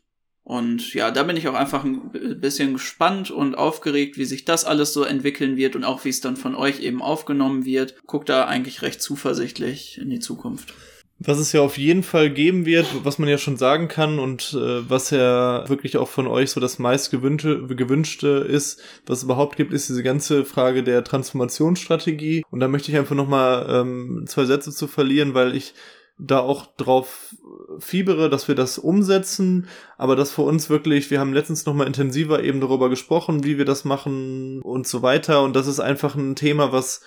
[0.50, 4.66] Und ja, da bin ich auch einfach ein bisschen gespannt und aufgeregt, wie sich das
[4.66, 7.96] alles so entwickeln wird und auch wie es dann von euch eben aufgenommen wird.
[8.08, 10.74] Guck da eigentlich recht zuversichtlich in die Zukunft.
[11.20, 14.54] Was es ja auf jeden Fall geben wird, was man ja schon sagen kann und
[14.54, 19.26] äh, was ja wirklich auch von euch so das meist gewünschte, gewünschte ist, was es
[19.26, 22.44] überhaupt gibt, ist diese ganze Frage der Transformationsstrategie.
[22.50, 25.76] Und da möchte ich einfach nochmal ähm, zwei Sätze zu verlieren, weil ich
[26.20, 27.36] da auch drauf
[27.80, 29.68] fiebere, dass wir das umsetzen,
[29.98, 33.58] aber das für uns wirklich, wir haben letztens noch mal intensiver eben darüber gesprochen, wie
[33.58, 35.42] wir das machen und so weiter.
[35.44, 37.02] Und das ist einfach ein Thema, was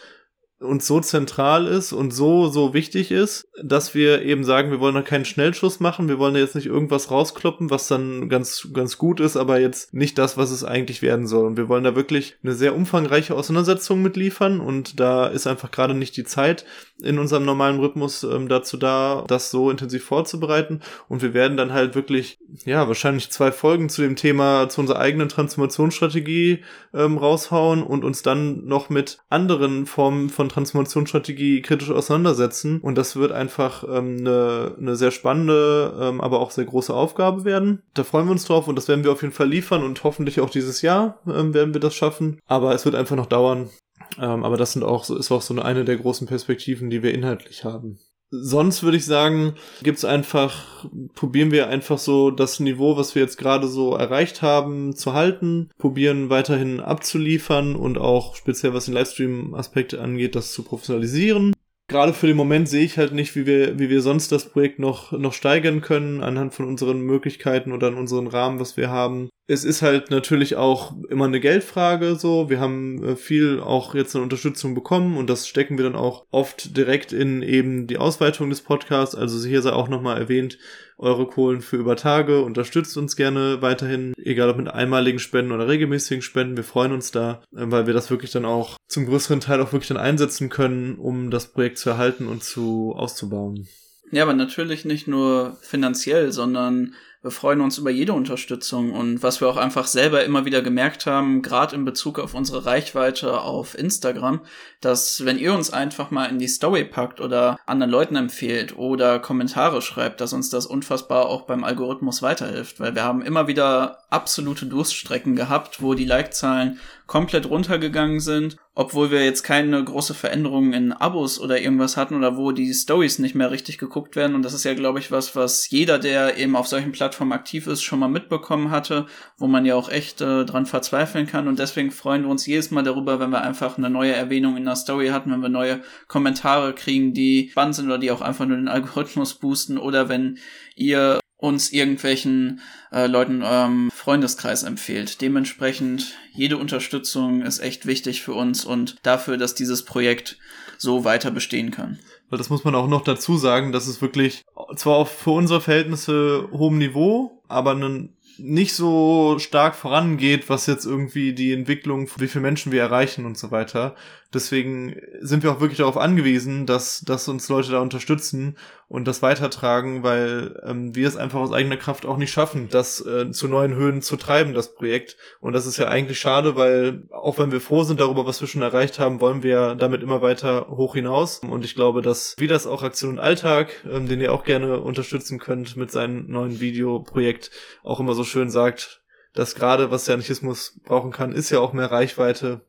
[0.62, 4.94] uns so zentral ist und so, so wichtig ist, dass wir eben sagen, wir wollen
[4.94, 8.98] da keinen Schnellschuss machen, wir wollen da jetzt nicht irgendwas rauskloppen, was dann ganz, ganz
[8.98, 11.46] gut ist, aber jetzt nicht das, was es eigentlich werden soll.
[11.46, 15.94] Und wir wollen da wirklich eine sehr umfangreiche Auseinandersetzung mitliefern und da ist einfach gerade
[15.94, 16.64] nicht die Zeit
[17.02, 20.80] in unserem normalen Rhythmus ähm, dazu da, das so intensiv vorzubereiten.
[21.08, 25.00] Und wir werden dann halt wirklich, ja, wahrscheinlich zwei Folgen zu dem Thema, zu unserer
[25.00, 26.62] eigenen Transformationsstrategie
[26.94, 32.80] ähm, raushauen und uns dann noch mit anderen Formen von Transformationsstrategie kritisch auseinandersetzen.
[32.80, 37.44] Und das wird einfach ähm, eine, eine sehr spannende, ähm, aber auch sehr große Aufgabe
[37.44, 37.82] werden.
[37.94, 40.40] Da freuen wir uns drauf und das werden wir auf jeden Fall liefern und hoffentlich
[40.40, 42.40] auch dieses Jahr ähm, werden wir das schaffen.
[42.46, 43.70] Aber es wird einfach noch dauern.
[44.18, 47.64] Ähm, aber das sind auch, ist auch so eine der großen Perspektiven, die wir inhaltlich
[47.64, 47.98] haben
[48.32, 53.36] sonst würde ich sagen, gibt's einfach, probieren wir einfach so das Niveau, was wir jetzt
[53.36, 59.94] gerade so erreicht haben, zu halten, probieren weiterhin abzuliefern und auch speziell was den Livestream-Aspekt
[59.94, 61.52] angeht, das zu professionalisieren.
[61.88, 64.78] Gerade für den Moment sehe ich halt nicht, wie wir, wie wir sonst das Projekt
[64.78, 69.28] noch, noch steigern können, anhand von unseren Möglichkeiten oder an unseren Rahmen, was wir haben
[69.52, 72.48] es ist halt natürlich auch immer eine Geldfrage so.
[72.48, 76.24] Wir haben äh, viel auch jetzt eine Unterstützung bekommen und das stecken wir dann auch
[76.30, 79.14] oft direkt in eben die Ausweitung des Podcasts.
[79.14, 80.56] Also hier sei auch nochmal erwähnt,
[80.96, 85.68] eure Kohlen für über Tage unterstützt uns gerne weiterhin, egal ob mit einmaligen Spenden oder
[85.68, 86.56] regelmäßigen Spenden.
[86.56, 89.72] Wir freuen uns da, äh, weil wir das wirklich dann auch zum größeren Teil auch
[89.72, 93.68] wirklich dann einsetzen können, um das Projekt zu erhalten und zu auszubauen.
[94.12, 99.40] Ja, aber natürlich nicht nur finanziell, sondern wir freuen uns über jede Unterstützung und was
[99.40, 103.78] wir auch einfach selber immer wieder gemerkt haben, gerade in Bezug auf unsere Reichweite auf
[103.78, 104.40] Instagram,
[104.80, 109.20] dass wenn ihr uns einfach mal in die Story packt oder anderen Leuten empfehlt oder
[109.20, 113.98] Kommentare schreibt, dass uns das unfassbar auch beim Algorithmus weiterhilft, weil wir haben immer wieder
[114.10, 120.72] absolute Durststrecken gehabt, wo die Like-Zahlen komplett runtergegangen sind, obwohl wir jetzt keine große Veränderung
[120.72, 124.42] in Abos oder irgendwas hatten oder wo die Stories nicht mehr richtig geguckt werden und
[124.42, 127.66] das ist ja glaube ich was, was jeder, der eben auf solchen Plattformen Plattform aktiv
[127.66, 131.46] ist, schon mal mitbekommen hatte, wo man ja auch echt äh, dran verzweifeln kann.
[131.46, 134.64] Und deswegen freuen wir uns jedes Mal darüber, wenn wir einfach eine neue Erwähnung in
[134.64, 138.46] der Story hatten, wenn wir neue Kommentare kriegen, die spannend sind oder die auch einfach
[138.46, 140.38] nur den Algorithmus boosten oder wenn
[140.74, 142.60] ihr uns irgendwelchen
[142.92, 145.20] äh, Leuten ähm, Freundeskreis empfehlt.
[145.20, 150.38] Dementsprechend jede Unterstützung ist echt wichtig für uns und dafür, dass dieses Projekt
[150.78, 151.98] so weiter bestehen kann.
[152.30, 154.44] Weil das muss man auch noch dazu sagen, dass es wirklich
[154.76, 160.86] zwar auf für unsere Verhältnisse hohem Niveau, aber einen nicht so stark vorangeht, was jetzt
[160.86, 163.96] irgendwie die Entwicklung, wie viele Menschen wir erreichen und so weiter.
[164.34, 168.56] Deswegen sind wir auch wirklich darauf angewiesen, dass, dass uns Leute da unterstützen
[168.88, 173.04] und das weitertragen, weil ähm, wir es einfach aus eigener Kraft auch nicht schaffen, das
[173.04, 175.16] äh, zu neuen Höhen zu treiben, das Projekt.
[175.40, 178.48] Und das ist ja eigentlich schade, weil auch wenn wir froh sind darüber, was wir
[178.48, 181.40] schon erreicht haben, wollen wir damit immer weiter hoch hinaus.
[181.40, 185.38] Und ich glaube, dass wie das auch Aktion Alltag, ähm, den ihr auch gerne unterstützen
[185.38, 187.50] könnt mit seinem neuen Videoprojekt,
[187.82, 189.02] auch immer so schön sagt,
[189.34, 192.62] dass gerade was der Anarchismus brauchen kann, ist ja auch mehr Reichweite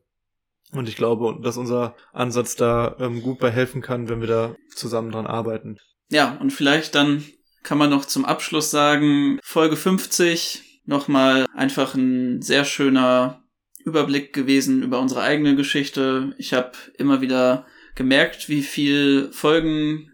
[0.74, 4.56] und ich glaube, dass unser Ansatz da ähm, gut bei helfen kann, wenn wir da
[4.74, 5.78] zusammen dran arbeiten.
[6.10, 7.24] Ja, und vielleicht dann
[7.62, 13.42] kann man noch zum Abschluss sagen, Folge 50 nochmal einfach ein sehr schöner
[13.84, 16.34] Überblick gewesen über unsere eigene Geschichte.
[16.38, 20.12] Ich habe immer wieder gemerkt, wie viel Folgen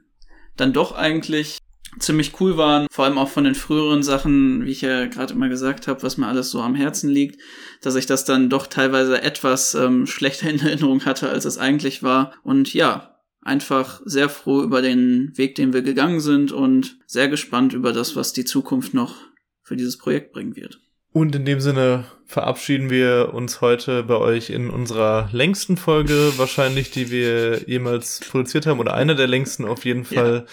[0.57, 1.59] dann doch eigentlich
[1.99, 5.49] ziemlich cool waren, vor allem auch von den früheren Sachen, wie ich ja gerade immer
[5.49, 7.41] gesagt habe, was mir alles so am Herzen liegt,
[7.83, 12.03] dass ich das dann doch teilweise etwas ähm, schlechter in Erinnerung hatte, als es eigentlich
[12.03, 12.35] war.
[12.43, 17.73] Und ja, einfach sehr froh über den Weg, den wir gegangen sind und sehr gespannt
[17.73, 19.17] über das, was die Zukunft noch
[19.63, 20.81] für dieses Projekt bringen wird.
[21.13, 26.93] Und in dem Sinne verabschieden wir uns heute bei euch in unserer längsten Folge, wahrscheinlich,
[26.93, 30.47] die wir jemals produziert haben, oder einer der längsten auf jeden Fall.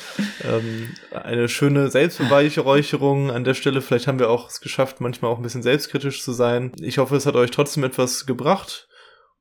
[0.44, 0.58] Ja.
[0.58, 3.82] Ähm, eine schöne Selbstbeweihräucherung an der Stelle.
[3.82, 6.72] Vielleicht haben wir auch es geschafft, manchmal auch ein bisschen selbstkritisch zu sein.
[6.82, 8.88] Ich hoffe, es hat euch trotzdem etwas gebracht.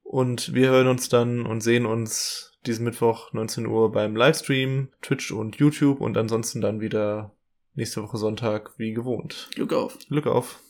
[0.02, 5.32] Und wir hören uns dann und sehen uns diesen Mittwoch 19 Uhr beim Livestream, Twitch
[5.32, 7.32] und YouTube und ansonsten dann wieder
[7.74, 9.48] nächste Woche Sonntag wie gewohnt.
[9.54, 9.98] Glück auf.
[10.08, 10.60] Glück auf.